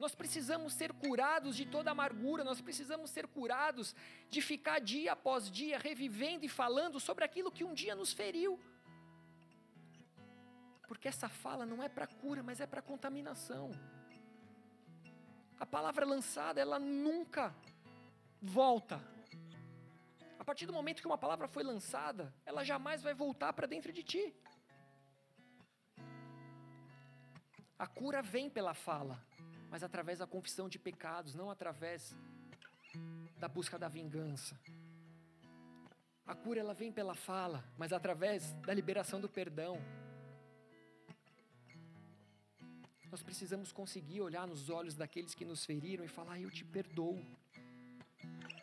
Nós 0.00 0.14
precisamos 0.14 0.72
ser 0.72 0.94
curados 0.94 1.54
de 1.54 1.66
toda 1.66 1.90
amargura, 1.90 2.42
nós 2.42 2.58
precisamos 2.62 3.10
ser 3.10 3.26
curados 3.26 3.94
de 4.30 4.40
ficar 4.40 4.78
dia 4.80 5.12
após 5.12 5.50
dia 5.50 5.78
revivendo 5.78 6.42
e 6.46 6.48
falando 6.48 6.98
sobre 6.98 7.22
aquilo 7.22 7.52
que 7.52 7.64
um 7.64 7.74
dia 7.74 7.94
nos 7.94 8.10
feriu. 8.10 8.58
Porque 10.88 11.06
essa 11.06 11.28
fala 11.28 11.66
não 11.66 11.82
é 11.82 11.88
para 11.88 12.06
cura, 12.06 12.42
mas 12.42 12.62
é 12.62 12.66
para 12.66 12.80
contaminação. 12.80 13.72
A 15.58 15.66
palavra 15.66 16.06
lançada, 16.06 16.58
ela 16.58 16.78
nunca 16.78 17.54
volta. 18.40 18.98
A 20.38 20.44
partir 20.46 20.64
do 20.64 20.72
momento 20.72 21.02
que 21.02 21.06
uma 21.06 21.18
palavra 21.18 21.46
foi 21.46 21.62
lançada, 21.62 22.34
ela 22.46 22.64
jamais 22.64 23.02
vai 23.02 23.12
voltar 23.12 23.52
para 23.52 23.66
dentro 23.66 23.92
de 23.92 24.02
ti. 24.02 24.34
A 27.78 27.86
cura 27.86 28.22
vem 28.22 28.48
pela 28.48 28.72
fala 28.72 29.28
mas 29.70 29.82
através 29.84 30.18
da 30.18 30.26
confissão 30.26 30.68
de 30.68 30.78
pecados, 30.78 31.34
não 31.34 31.50
através 31.50 32.14
da 33.38 33.48
busca 33.48 33.78
da 33.78 33.88
vingança. 33.88 34.58
A 36.26 36.34
cura 36.34 36.60
ela 36.60 36.74
vem 36.74 36.92
pela 36.92 37.14
fala, 37.14 37.64
mas 37.78 37.92
através 37.92 38.52
da 38.66 38.74
liberação 38.74 39.20
do 39.20 39.28
perdão. 39.28 39.80
Nós 43.10 43.22
precisamos 43.22 43.72
conseguir 43.72 44.20
olhar 44.20 44.46
nos 44.46 44.70
olhos 44.70 44.96
daqueles 44.96 45.34
que 45.34 45.44
nos 45.44 45.64
feriram 45.64 46.04
e 46.04 46.08
falar: 46.08 46.40
Eu 46.40 46.50
te 46.50 46.64
perdoo. 46.64 47.24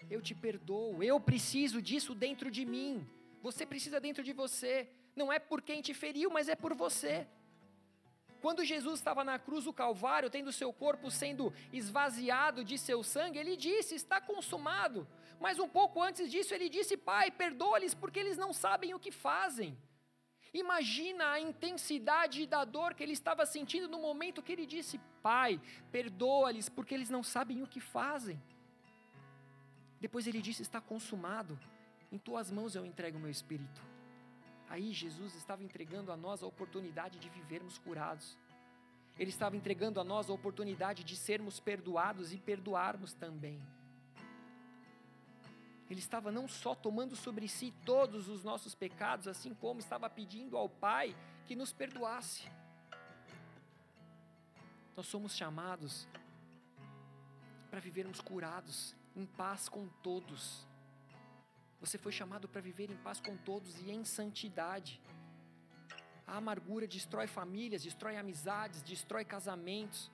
Eu 0.10 0.22
te 0.22 0.34
perdoo. 0.34 1.04
Eu 1.04 1.20
preciso 1.20 1.82
disso 1.82 2.16
dentro 2.16 2.50
de 2.50 2.66
mim. 2.66 3.06
Você 3.42 3.66
precisa 3.66 4.00
dentro 4.00 4.24
de 4.24 4.34
você. 4.34 4.90
Não 5.16 5.32
é 5.34 5.40
por 5.40 5.62
quem 5.62 5.82
te 5.82 5.94
feriu, 5.94 6.30
mas 6.30 6.48
é 6.48 6.56
por 6.56 6.74
você. 6.74 7.28
Quando 8.48 8.64
Jesus 8.64 9.00
estava 9.00 9.26
na 9.26 9.38
cruz 9.38 9.66
do 9.66 9.74
Calvário, 9.74 10.30
tendo 10.30 10.54
seu 10.54 10.72
corpo 10.72 11.12
sendo 11.12 11.54
esvaziado 11.74 12.64
de 12.64 12.78
seu 12.78 13.04
sangue, 13.04 13.38
ele 13.38 13.58
disse: 13.58 13.94
Está 13.94 14.22
consumado. 14.22 15.06
Mas 15.38 15.60
um 15.60 15.68
pouco 15.68 16.02
antes 16.02 16.32
disso, 16.32 16.54
ele 16.54 16.70
disse: 16.70 16.96
Pai, 16.96 17.30
perdoa-lhes 17.30 17.94
porque 17.94 18.18
eles 18.18 18.38
não 18.38 18.54
sabem 18.54 18.94
o 18.94 19.00
que 19.02 19.12
fazem. 19.12 19.78
Imagina 20.54 21.32
a 21.32 21.42
intensidade 21.42 22.48
da 22.48 22.64
dor 22.64 22.94
que 22.94 23.04
ele 23.04 23.12
estava 23.12 23.46
sentindo 23.46 23.90
no 23.90 24.00
momento 24.00 24.42
que 24.42 24.54
ele 24.54 24.66
disse: 24.66 24.98
Pai, 25.22 25.60
perdoa-lhes 25.92 26.70
porque 26.70 26.94
eles 26.96 27.10
não 27.10 27.24
sabem 27.24 27.62
o 27.62 27.68
que 27.68 27.82
fazem. 27.82 28.42
Depois 30.00 30.26
ele 30.26 30.42
disse: 30.42 30.62
Está 30.62 30.80
consumado. 30.80 31.60
Em 32.10 32.18
tuas 32.18 32.50
mãos 32.50 32.78
eu 32.78 32.86
entrego 32.86 33.18
o 33.18 33.20
meu 33.20 33.30
espírito. 33.30 33.97
Aí 34.70 34.94
Jesus 34.94 35.34
estava 35.36 35.64
entregando 35.64 36.12
a 36.12 36.18
nós 36.18 36.44
a 36.44 36.48
oportunidade 36.48 37.20
de 37.20 37.30
vivermos 37.30 37.78
curados. 37.78 38.38
Ele 39.18 39.30
estava 39.30 39.56
entregando 39.56 40.00
a 40.00 40.04
nós 40.04 40.30
a 40.30 40.34
oportunidade 40.34 41.04
de 41.04 41.16
sermos 41.16 41.60
perdoados 41.60 42.34
e 42.34 42.38
perdoarmos 42.38 43.14
também. 43.14 43.62
Ele 45.90 46.00
estava 46.00 46.32
não 46.32 46.48
só 46.48 46.76
tomando 46.76 47.16
sobre 47.16 47.48
si 47.48 47.74
todos 47.86 48.28
os 48.28 48.44
nossos 48.44 48.76
pecados, 48.76 49.28
assim 49.28 49.54
como 49.54 49.80
estava 49.80 50.10
pedindo 50.10 50.58
ao 50.58 50.68
Pai 50.68 51.16
que 51.46 51.56
nos 51.56 51.72
perdoasse. 51.72 52.44
Nós 54.96 55.08
somos 55.08 55.36
chamados 55.36 56.08
para 57.70 57.80
vivermos 57.80 58.20
curados, 58.20 58.94
em 59.16 59.26
paz 59.26 59.70
com 59.70 59.88
todos. 60.04 60.67
Você 61.80 61.98
foi 61.98 62.12
chamado 62.12 62.48
para 62.48 62.60
viver 62.60 62.90
em 62.90 62.98
paz 62.98 63.20
com 63.20 63.38
todos 63.38 63.80
e 63.82 63.92
em 63.92 64.04
santidade. 64.04 65.00
A 66.26 66.38
amargura 66.38 66.88
destrói 66.88 67.28
famílias, 67.28 67.84
destrói 67.84 68.18
amizades, 68.18 68.82
destrói 68.82 69.24
casamentos. 69.24 70.12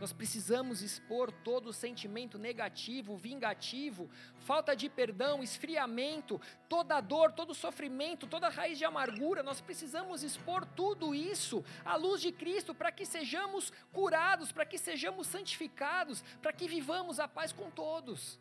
Nós 0.00 0.12
precisamos 0.12 0.82
expor 0.82 1.32
todo 1.32 1.68
o 1.68 1.72
sentimento 1.72 2.38
negativo, 2.38 3.16
vingativo, 3.16 4.10
falta 4.40 4.76
de 4.76 4.90
perdão, 4.90 5.42
esfriamento, 5.42 6.38
toda 6.68 7.00
dor, 7.00 7.32
todo 7.32 7.54
sofrimento, 7.54 8.26
toda 8.26 8.50
raiz 8.50 8.76
de 8.76 8.84
amargura. 8.84 9.42
Nós 9.42 9.60
precisamos 9.60 10.22
expor 10.22 10.66
tudo 10.66 11.14
isso 11.14 11.64
à 11.84 11.96
luz 11.96 12.20
de 12.20 12.30
Cristo 12.30 12.74
para 12.74 12.92
que 12.92 13.06
sejamos 13.06 13.72
curados, 13.92 14.52
para 14.52 14.66
que 14.66 14.76
sejamos 14.76 15.28
santificados, 15.28 16.22
para 16.42 16.52
que 16.52 16.68
vivamos 16.68 17.18
a 17.18 17.26
paz 17.26 17.50
com 17.52 17.70
todos. 17.70 18.38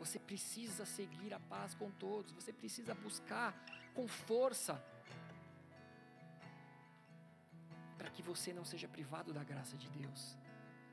Você 0.00 0.18
precisa 0.18 0.84
seguir 0.86 1.32
a 1.34 1.38
paz 1.38 1.74
com 1.74 1.90
todos, 1.90 2.32
você 2.32 2.52
precisa 2.52 2.94
buscar 2.94 3.50
com 3.94 4.08
força 4.08 4.82
para 7.98 8.08
que 8.08 8.22
você 8.22 8.50
não 8.58 8.64
seja 8.64 8.88
privado 8.88 9.30
da 9.38 9.44
graça 9.44 9.76
de 9.76 9.88
Deus, 9.90 10.38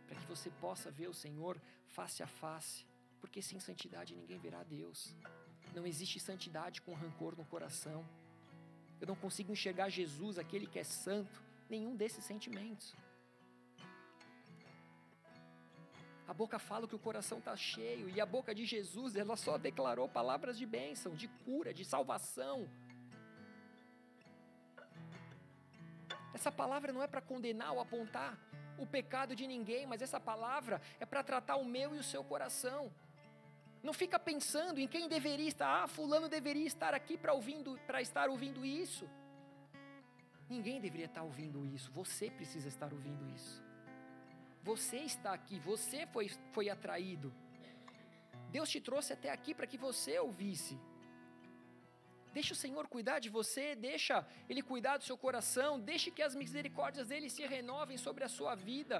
para 0.06 0.18
que 0.20 0.28
você 0.34 0.50
possa 0.66 0.92
ver 0.92 1.08
o 1.08 1.14
Senhor 1.14 1.58
face 1.88 2.22
a 2.22 2.28
face, 2.28 2.86
porque 3.22 3.42
sem 3.42 3.62
santidade 3.62 4.14
ninguém 4.14 4.40
verá 4.40 4.62
Deus. 4.64 5.16
Não 5.74 5.88
existe 5.88 6.20
santidade 6.20 6.82
com 6.82 6.94
rancor 6.94 7.34
no 7.38 7.46
coração. 7.46 8.06
eu 9.00 9.08
não 9.08 9.16
consigo 9.16 9.54
enxergar 9.54 9.90
Jesus, 9.90 10.38
aquele 10.38 10.68
que 10.68 10.80
é 10.80 10.84
santo, 10.84 11.42
nenhum 11.70 11.96
desses 11.96 12.26
sentimentos. 12.26 12.94
A 16.28 16.34
boca 16.34 16.60
fala 16.60 16.88
que 16.88 16.96
o 16.96 17.00
coração 17.00 17.38
está 17.38 17.56
cheio, 17.56 18.10
e 18.10 18.20
a 18.20 18.26
boca 18.26 18.54
de 18.54 18.66
Jesus, 18.66 19.16
ela 19.16 19.38
só 19.38 19.58
declarou 19.58 20.10
palavras 20.10 20.58
de 20.58 20.66
bênção, 20.66 21.16
de 21.16 21.28
cura, 21.46 21.74
de 21.74 21.86
salvação. 21.86 22.68
Essa 26.34 26.52
palavra 26.52 26.92
não 26.92 27.02
é 27.02 27.08
para 27.08 27.22
condenar 27.22 27.72
ou 27.74 27.80
apontar 27.80 28.38
o 28.78 28.86
pecado 28.86 29.36
de 29.36 29.48
ninguém, 29.48 29.88
mas 29.88 30.02
essa 30.02 30.20
palavra 30.20 30.82
é 31.00 31.06
para 31.06 31.24
tratar 31.24 31.56
o 31.56 31.66
meu 31.66 31.96
e 31.96 32.00
o 32.00 32.04
seu 32.04 32.24
coração. 32.24 32.92
Não 33.82 33.94
fica 33.94 34.20
pensando 34.20 34.80
em 34.80 34.88
quem 34.88 35.08
deveria 35.08 35.48
estar, 35.48 35.84
ah, 35.84 35.88
fulano 35.88 36.28
deveria 36.28 36.68
estar 36.68 36.94
aqui 36.94 37.18
para 37.18 37.34
ouvindo, 37.34 37.80
para 37.88 38.02
estar 38.02 38.30
ouvindo 38.30 38.66
isso. 38.66 39.10
Ninguém 40.50 40.80
deveria 40.80 41.06
estar 41.06 41.24
ouvindo 41.24 41.66
isso, 41.66 41.90
você 41.92 42.30
precisa 42.30 42.68
estar 42.68 42.92
ouvindo 42.92 43.26
isso. 43.30 43.67
Você 44.72 44.98
está 45.12 45.32
aqui, 45.40 45.58
você 45.72 46.00
foi, 46.14 46.26
foi 46.56 46.66
atraído. 46.70 47.28
Deus 48.56 48.70
te 48.74 48.80
trouxe 48.88 49.14
até 49.14 49.30
aqui 49.36 49.52
para 49.58 49.70
que 49.72 49.78
você 49.78 50.14
ouvisse. 50.20 50.76
Deixa 52.38 52.54
o 52.54 52.62
Senhor 52.64 52.86
cuidar 52.96 53.20
de 53.26 53.30
você, 53.38 53.66
deixa 53.76 54.16
Ele 54.50 54.62
cuidar 54.72 54.98
do 54.98 55.06
seu 55.10 55.18
coração, 55.26 55.80
deixe 55.80 56.12
que 56.12 56.22
as 56.22 56.36
misericórdias 56.36 57.08
dele 57.08 57.30
se 57.30 57.46
renovem 57.46 57.98
sobre 58.06 58.26
a 58.26 58.34
sua 58.38 58.56
vida. 58.56 58.98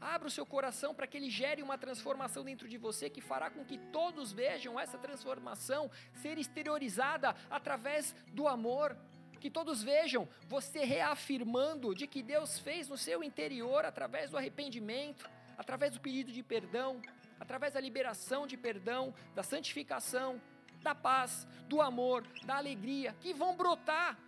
Abra 0.00 0.28
o 0.28 0.36
seu 0.36 0.46
coração 0.46 0.94
para 0.94 1.06
que 1.06 1.16
ele 1.18 1.30
gere 1.30 1.62
uma 1.62 1.78
transformação 1.78 2.42
dentro 2.44 2.66
de 2.72 2.78
você 2.86 3.08
que 3.08 3.22
fará 3.30 3.48
com 3.50 3.64
que 3.64 3.78
todos 3.98 4.32
vejam 4.32 4.78
essa 4.78 4.98
transformação 4.98 5.90
ser 6.22 6.36
exteriorizada 6.36 7.34
através 7.58 8.14
do 8.38 8.46
amor 8.46 8.96
que 9.44 9.50
todos 9.50 9.82
vejam 9.82 10.26
você 10.48 10.86
reafirmando 10.86 11.94
de 11.94 12.06
que 12.06 12.22
Deus 12.22 12.58
fez 12.58 12.88
no 12.88 12.96
seu 12.96 13.22
interior 13.22 13.84
através 13.84 14.30
do 14.30 14.38
arrependimento, 14.38 15.28
através 15.58 15.92
do 15.92 16.00
pedido 16.00 16.32
de 16.32 16.42
perdão, 16.42 17.02
através 17.38 17.74
da 17.74 17.78
liberação 17.78 18.46
de 18.46 18.56
perdão, 18.56 19.12
da 19.34 19.42
santificação, 19.42 20.40
da 20.80 20.94
paz, 20.94 21.46
do 21.68 21.82
amor, 21.82 22.26
da 22.46 22.56
alegria, 22.56 23.14
que 23.20 23.34
vão 23.34 23.54
brotar 23.54 24.18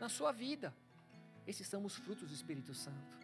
na 0.00 0.08
sua 0.08 0.32
vida. 0.32 0.74
Esses 1.46 1.66
são 1.68 1.84
os 1.84 1.96
frutos 1.96 2.30
do 2.30 2.34
Espírito 2.34 2.72
Santo. 2.72 3.18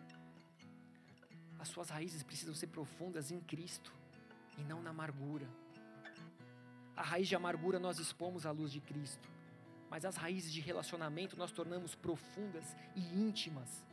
As 1.59 1.69
suas 1.69 1.89
raízes 1.89 2.23
precisam 2.23 2.55
ser 2.55 2.67
profundas 2.67 3.31
em 3.31 3.41
Cristo 3.41 3.91
e 4.59 4.63
não 4.65 4.83
na 4.83 4.91
amargura. 4.91 5.49
A 6.95 7.03
raiz 7.03 7.27
de 7.27 7.35
amargura 7.35 7.79
nós 7.79 7.99
expomos 7.99 8.45
à 8.45 8.51
luz 8.51 8.71
de 8.71 8.81
Cristo 8.83 9.40
mas 9.91 10.05
as 10.05 10.17
raízes 10.17 10.53
de 10.53 10.61
relacionamento 10.61 11.37
nós 11.37 11.51
tornamos 11.51 11.97
profundas 11.97 12.77
e 12.95 13.01
íntimas. 13.21 13.85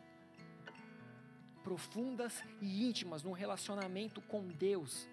Profundas 1.63 2.43
e 2.61 2.87
íntimas 2.87 3.23
num 3.23 3.31
relacionamento 3.31 4.21
com 4.21 4.47
Deus, 4.47 5.09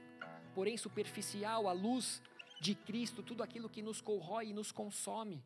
porém 0.55 0.77
superficial 0.77 1.67
à 1.67 1.73
luz 1.73 2.23
de 2.61 2.75
Cristo, 2.75 3.23
tudo 3.23 3.43
aquilo 3.43 3.69
que 3.69 3.83
nos 3.83 4.01
corrói 4.01 4.49
e 4.49 4.53
nos 4.53 4.71
consome. 4.71 5.43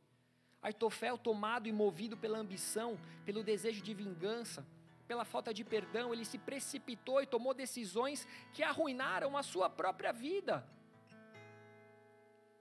Aitofel, 0.61 1.17
tomado 1.17 1.69
e 1.69 1.73
movido 1.73 2.17
pela 2.17 2.39
ambição, 2.39 2.99
pelo 3.25 3.45
desejo 3.45 3.81
de 3.81 3.95
vingança, 3.95 4.67
pela 5.07 5.25
falta 5.25 5.55
de 5.55 5.65
perdão, 5.65 6.13
ele 6.13 6.25
se 6.25 6.37
precipitou 6.37 7.23
e 7.23 7.27
tomou 7.27 7.55
decisões 7.55 8.27
que 8.53 8.63
arruinaram 8.63 9.37
a 9.37 9.43
sua 9.43 9.71
própria 9.71 10.13
vida. 10.13 10.69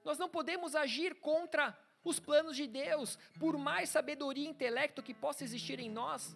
Nós 0.05 0.17
não 0.17 0.29
podemos 0.29 0.73
agir 0.73 1.15
contra 1.15 1.77
os 2.09 2.19
planos 2.19 2.55
de 2.55 2.67
Deus, 2.67 3.17
por 3.39 3.57
mais 3.57 3.89
sabedoria 3.89 4.45
e 4.45 4.49
intelecto 4.49 5.03
que 5.03 5.13
possa 5.13 5.43
existir 5.43 5.79
em 5.79 5.89
nós, 5.89 6.35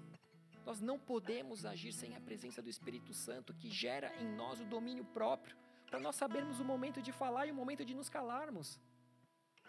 nós 0.66 0.80
não 0.80 0.98
podemos 1.00 1.66
agir 1.66 1.94
sem 1.94 2.16
a 2.16 2.22
presença 2.22 2.62
do 2.62 2.70
Espírito 2.70 3.14
Santo, 3.14 3.54
que 3.54 3.70
gera 3.70 4.14
em 4.22 4.36
nós 4.36 4.60
o 4.60 4.66
domínio 4.66 5.06
próprio, 5.06 5.58
para 5.88 6.00
nós 6.00 6.16
sabermos 6.16 6.60
o 6.60 6.66
momento 6.66 7.02
de 7.02 7.12
falar 7.12 7.48
e 7.48 7.52
o 7.52 7.56
momento 7.56 7.84
de 7.84 7.94
nos 7.94 8.10
calarmos. 8.10 8.80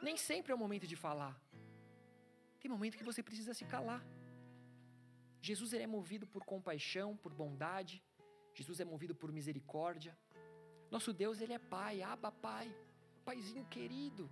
Nem 0.01 0.17
sempre 0.17 0.53
é 0.53 0.55
o 0.55 0.59
momento 0.59 0.87
de 0.87 0.97
falar. 0.97 1.41
Tem 2.61 2.71
momento 2.71 2.97
que 2.97 3.05
você 3.05 3.23
precisa 3.23 3.55
se 3.55 3.65
calar. 3.65 4.05
Jesus 5.41 5.73
ele 5.73 5.83
é 5.83 5.87
movido 5.87 6.27
por 6.27 6.45
compaixão, 6.45 7.17
por 7.17 7.33
bondade. 7.33 8.03
Jesus 8.55 8.79
é 8.79 8.85
movido 8.85 9.15
por 9.15 9.33
misericórdia. 9.33 10.17
Nosso 10.91 11.13
Deus 11.13 11.41
ele 11.41 11.55
é 11.55 11.59
Pai, 11.59 12.03
Abba 12.03 12.31
Pai, 12.31 12.73
Paizinho 13.25 13.65
querido. 13.67 14.31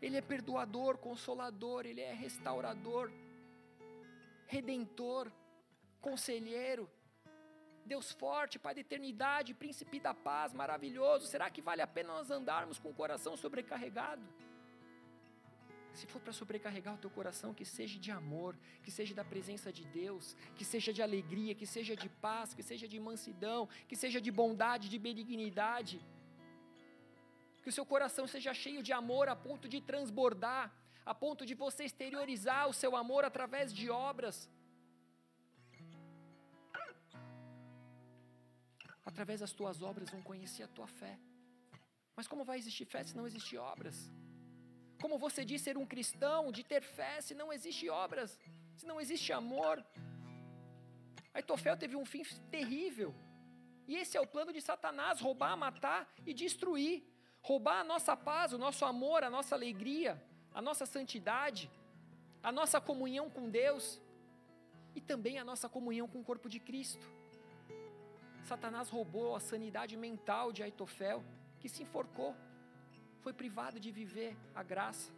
Ele 0.00 0.16
é 0.16 0.20
perdoador, 0.20 0.98
consolador, 0.98 1.84
Ele 1.86 2.00
é 2.00 2.12
restaurador, 2.12 3.10
redentor, 4.46 5.30
conselheiro, 6.00 6.88
Deus 7.84 8.12
forte, 8.12 8.58
Pai 8.58 8.74
da 8.74 8.80
eternidade, 8.80 9.54
príncipe 9.54 9.98
da 9.98 10.14
paz, 10.14 10.52
maravilhoso. 10.52 11.26
Será 11.26 11.50
que 11.50 11.62
vale 11.62 11.82
a 11.82 11.86
pena 11.86 12.12
nós 12.12 12.30
andarmos 12.30 12.78
com 12.78 12.90
o 12.90 12.94
coração 12.94 13.36
sobrecarregado? 13.36 14.22
Se 15.94 16.06
for 16.06 16.20
para 16.20 16.32
sobrecarregar 16.32 16.94
o 16.94 16.98
teu 16.98 17.10
coração, 17.10 17.52
que 17.52 17.64
seja 17.64 17.98
de 17.98 18.10
amor, 18.12 18.56
que 18.84 18.90
seja 18.90 19.14
da 19.14 19.24
presença 19.24 19.72
de 19.72 19.84
Deus, 19.86 20.36
que 20.54 20.64
seja 20.64 20.92
de 20.92 21.02
alegria, 21.02 21.54
que 21.56 21.66
seja 21.66 21.96
de 21.96 22.08
paz, 22.08 22.54
que 22.54 22.62
seja 22.62 22.86
de 22.86 23.00
mansidão, 23.00 23.68
que 23.88 23.96
seja 23.96 24.20
de 24.20 24.30
bondade, 24.30 24.88
de 24.88 24.98
benignidade 24.98 26.00
que 27.68 27.72
o 27.74 27.78
seu 27.78 27.88
coração 27.94 28.24
seja 28.34 28.52
cheio 28.62 28.82
de 28.86 28.92
amor 29.00 29.24
a 29.28 29.36
ponto 29.46 29.66
de 29.72 29.78
transbordar, 29.88 30.64
a 31.12 31.14
ponto 31.22 31.42
de 31.48 31.54
você 31.62 31.82
exteriorizar 31.88 32.62
o 32.66 32.76
seu 32.82 32.92
amor 33.00 33.22
através 33.30 33.66
de 33.78 33.86
obras. 33.90 34.36
Através 39.10 39.40
das 39.44 39.52
tuas 39.58 39.82
obras 39.90 40.08
vão 40.14 40.22
conhecer 40.30 40.62
a 40.62 40.70
tua 40.76 40.88
fé. 41.00 41.14
Mas 42.16 42.26
como 42.30 42.42
vai 42.50 42.56
existir 42.62 42.86
fé 42.94 43.02
se 43.04 43.14
não 43.18 43.26
existir 43.30 43.58
obras? 43.58 43.96
Como 45.02 45.18
você 45.26 45.44
diz 45.50 45.60
ser 45.66 45.76
um 45.82 45.86
cristão, 45.94 46.50
de 46.50 46.64
ter 46.72 46.82
fé 46.98 47.14
se 47.20 47.34
não 47.40 47.52
existe 47.56 47.86
obras, 48.04 48.30
se 48.78 48.86
não 48.90 48.98
existe 49.04 49.30
amor? 49.42 49.76
Aitofel 51.34 51.76
teve 51.84 51.96
um 52.02 52.06
fim 52.14 52.24
terrível. 52.56 53.14
E 53.86 53.94
esse 54.02 54.16
é 54.16 54.20
o 54.26 54.32
plano 54.34 54.54
de 54.56 54.62
Satanás: 54.70 55.20
roubar, 55.20 55.54
matar 55.66 56.00
e 56.24 56.32
destruir 56.32 56.96
roubar 57.48 57.80
a 57.80 57.84
nossa 57.92 58.14
paz, 58.14 58.52
o 58.52 58.58
nosso 58.66 58.84
amor, 58.84 59.24
a 59.24 59.30
nossa 59.36 59.54
alegria, 59.54 60.12
a 60.58 60.60
nossa 60.60 60.84
santidade, 60.94 61.70
a 62.42 62.52
nossa 62.58 62.78
comunhão 62.88 63.26
com 63.36 63.48
Deus 63.48 63.84
e 64.94 65.00
também 65.00 65.38
a 65.38 65.44
nossa 65.50 65.66
comunhão 65.76 66.06
com 66.12 66.20
o 66.20 66.26
corpo 66.30 66.48
de 66.54 66.60
Cristo. 66.68 67.06
Satanás 68.50 68.90
roubou 68.90 69.34
a 69.34 69.40
sanidade 69.40 69.96
mental 69.96 70.52
de 70.52 70.62
Aitofel, 70.62 71.24
que 71.60 71.70
se 71.70 71.82
enforcou, 71.82 72.36
foi 73.24 73.32
privado 73.32 73.80
de 73.80 73.90
viver 73.90 74.36
a 74.54 74.62
graça, 74.62 75.10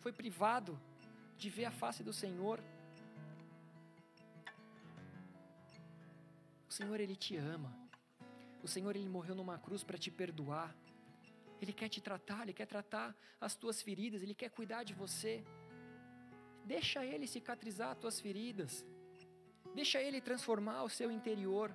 foi 0.00 0.12
privado 0.12 0.80
de 1.36 1.50
ver 1.50 1.66
a 1.66 1.70
face 1.82 2.02
do 2.02 2.12
Senhor. 2.12 2.58
O 6.68 6.72
Senhor, 6.72 6.98
Ele 7.00 7.16
te 7.16 7.36
ama. 7.36 7.70
O 8.62 8.68
Senhor, 8.68 8.94
Ele 8.96 9.08
morreu 9.08 9.34
numa 9.34 9.58
cruz 9.58 9.82
para 9.82 9.98
te 9.98 10.10
perdoar. 10.10 10.74
Ele 11.60 11.72
quer 11.72 11.88
te 11.88 12.00
tratar, 12.00 12.42
Ele 12.42 12.52
quer 12.52 12.66
tratar 12.66 13.08
as 13.40 13.54
tuas 13.54 13.82
feridas, 13.82 14.22
Ele 14.22 14.34
quer 14.34 14.50
cuidar 14.50 14.82
de 14.82 14.94
você. 14.94 15.44
Deixa 16.64 17.04
Ele 17.04 17.26
cicatrizar 17.26 17.90
as 17.92 17.98
tuas 17.98 18.18
feridas. 18.20 18.84
Deixa 19.74 20.00
Ele 20.00 20.20
transformar 20.20 20.82
o 20.84 20.88
seu 20.88 21.10
interior. 21.10 21.74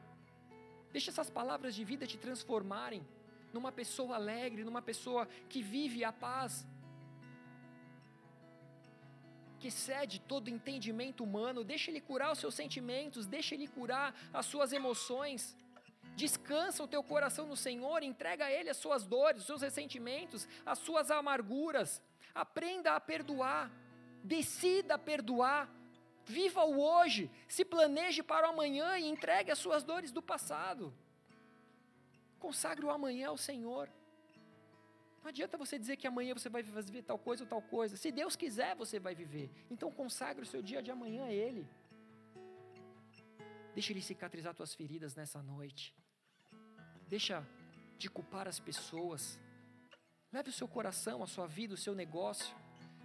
Deixa 0.91 1.11
essas 1.11 1.29
palavras 1.29 1.75
de 1.75 1.83
vida 1.83 2.07
te 2.07 2.17
transformarem 2.17 3.05
numa 3.53 3.71
pessoa 3.71 4.15
alegre, 4.15 4.63
numa 4.63 4.81
pessoa 4.81 5.27
que 5.51 5.61
vive 5.61 6.03
a 6.03 6.11
paz, 6.11 6.67
que 9.59 9.69
cede 9.71 10.19
todo 10.19 10.49
entendimento 10.49 11.23
humano. 11.23 11.63
Deixa 11.63 11.89
Ele 11.91 12.01
curar 12.01 12.31
os 12.31 12.39
seus 12.39 12.55
sentimentos, 12.61 13.25
deixa 13.25 13.55
Ele 13.55 13.67
curar 13.67 14.07
as 14.33 14.45
suas 14.45 14.73
emoções. 14.73 15.55
Descansa 16.15 16.83
o 16.83 16.87
teu 16.87 17.03
coração 17.03 17.45
no 17.45 17.57
Senhor, 17.57 18.01
entrega 18.01 18.45
a 18.45 18.51
Ele 18.51 18.69
as 18.69 18.77
suas 18.77 19.05
dores, 19.05 19.41
os 19.41 19.47
seus 19.47 19.61
ressentimentos, 19.61 20.47
as 20.65 20.79
suas 20.79 21.11
amarguras. 21.11 22.01
Aprenda 22.33 22.93
a 22.95 22.99
perdoar, 22.99 23.71
decida 24.23 24.97
perdoar. 24.97 25.69
Viva 26.25 26.63
o 26.63 26.79
hoje, 26.81 27.29
se 27.47 27.63
planeje 27.63 28.23
para 28.23 28.47
o 28.47 28.51
amanhã 28.51 28.97
e 28.97 29.05
entregue 29.05 29.51
as 29.51 29.59
suas 29.59 29.83
dores 29.83 30.11
do 30.11 30.21
passado. 30.21 30.93
Consagre 32.39 32.85
o 32.85 32.89
amanhã 32.89 33.29
ao 33.29 33.37
Senhor. 33.37 33.89
Não 35.21 35.29
adianta 35.29 35.57
você 35.57 35.77
dizer 35.77 35.97
que 35.97 36.07
amanhã 36.07 36.33
você 36.33 36.49
vai 36.49 36.63
viver 36.63 37.01
tal 37.01 37.19
coisa 37.19 37.43
ou 37.43 37.49
tal 37.49 37.61
coisa. 37.61 37.97
Se 37.97 38.11
Deus 38.11 38.35
quiser, 38.35 38.75
você 38.75 38.99
vai 38.99 39.13
viver. 39.13 39.49
Então 39.69 39.91
consagre 39.91 40.43
o 40.43 40.45
seu 40.45 40.61
dia 40.61 40.81
de 40.81 40.91
amanhã 40.91 41.25
a 41.25 41.31
Ele. 41.31 41.67
Deixa 43.73 43.91
Ele 43.91 44.01
cicatrizar 44.01 44.53
tuas 44.53 44.73
feridas 44.73 45.15
nessa 45.15 45.41
noite. 45.43 45.93
Deixa 47.07 47.45
de 47.97 48.09
culpar 48.09 48.47
as 48.47 48.59
pessoas. 48.59 49.39
Leve 50.31 50.49
o 50.49 50.53
seu 50.53 50.67
coração, 50.67 51.23
a 51.23 51.27
sua 51.27 51.47
vida, 51.47 51.73
o 51.73 51.77
seu 51.77 51.93
negócio. 51.93 52.55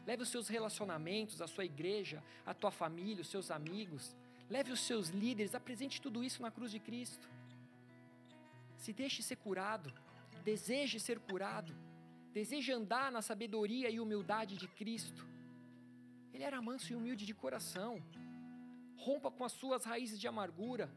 Leve 0.07 0.23
os 0.23 0.29
seus 0.29 0.49
relacionamentos, 0.49 1.41
a 1.41 1.47
sua 1.47 1.65
igreja, 1.65 2.23
a 2.45 2.55
tua 2.55 2.71
família, 2.71 3.23
os 3.23 3.29
seus 3.29 3.51
amigos. 3.51 4.17
Leve 4.49 4.73
os 4.73 4.81
seus 4.81 5.09
líderes, 5.09 5.55
apresente 5.55 6.01
tudo 6.01 6.25
isso 6.25 6.43
na 6.43 6.51
cruz 6.51 6.73
de 6.73 6.81
Cristo. 6.81 7.29
Se 8.77 8.93
deixe 8.93 9.23
ser 9.23 9.37
curado, 9.37 9.93
deseje 10.43 10.99
ser 10.99 11.21
curado, 11.21 11.73
deseje 12.33 12.73
andar 12.73 13.13
na 13.13 13.23
sabedoria 13.23 13.91
e 13.91 14.01
humildade 14.01 14.57
de 14.57 14.67
Cristo. 14.67 15.27
Ele 16.33 16.43
era 16.43 16.63
manso 16.63 16.93
e 16.93 16.97
humilde 16.97 17.27
de 17.27 17.35
coração. 17.35 18.03
Rompa 18.97 19.31
com 19.31 19.45
as 19.45 19.53
suas 19.53 19.85
raízes 19.85 20.19
de 20.19 20.27
amargura. 20.27 20.91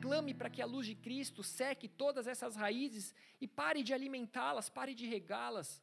Clame 0.00 0.34
para 0.34 0.50
que 0.50 0.60
a 0.60 0.66
luz 0.66 0.86
de 0.86 0.94
Cristo 0.94 1.42
seque 1.42 1.88
todas 1.88 2.26
essas 2.26 2.56
raízes 2.56 3.14
e 3.40 3.46
pare 3.48 3.82
de 3.82 3.92
alimentá-las, 3.92 4.68
pare 4.68 4.94
de 4.94 5.06
regá-las. 5.06 5.82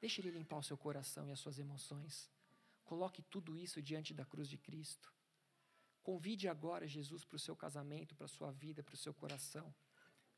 Deixe 0.00 0.20
Ele 0.20 0.30
limpar 0.30 0.58
o 0.58 0.62
seu 0.62 0.76
coração 0.76 1.28
e 1.28 1.32
as 1.32 1.40
suas 1.40 1.58
emoções. 1.58 2.30
Coloque 2.84 3.22
tudo 3.22 3.56
isso 3.56 3.82
diante 3.82 4.14
da 4.14 4.24
cruz 4.24 4.48
de 4.48 4.58
Cristo. 4.58 5.12
Convide 6.02 6.48
agora 6.48 6.86
Jesus 6.86 7.24
para 7.24 7.36
o 7.36 7.38
seu 7.40 7.56
casamento, 7.56 8.14
para 8.14 8.26
a 8.26 8.28
sua 8.28 8.52
vida, 8.52 8.82
para 8.82 8.94
o 8.94 8.96
seu 8.96 9.12
coração. 9.12 9.74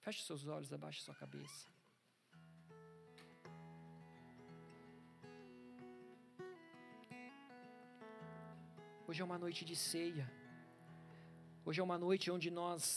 Feche 0.01 0.23
seus 0.23 0.47
olhos, 0.47 0.73
abaixe 0.73 1.03
sua 1.03 1.15
cabeça. 1.15 1.69
Hoje 9.07 9.21
é 9.21 9.25
uma 9.25 9.39
noite 9.39 9.65
de 9.65 9.75
ceia. 9.75 10.38
Hoje 11.69 11.83
é 11.83 11.85
uma 11.85 11.99
noite 11.99 12.31
onde 12.31 12.51
nós 12.51 12.97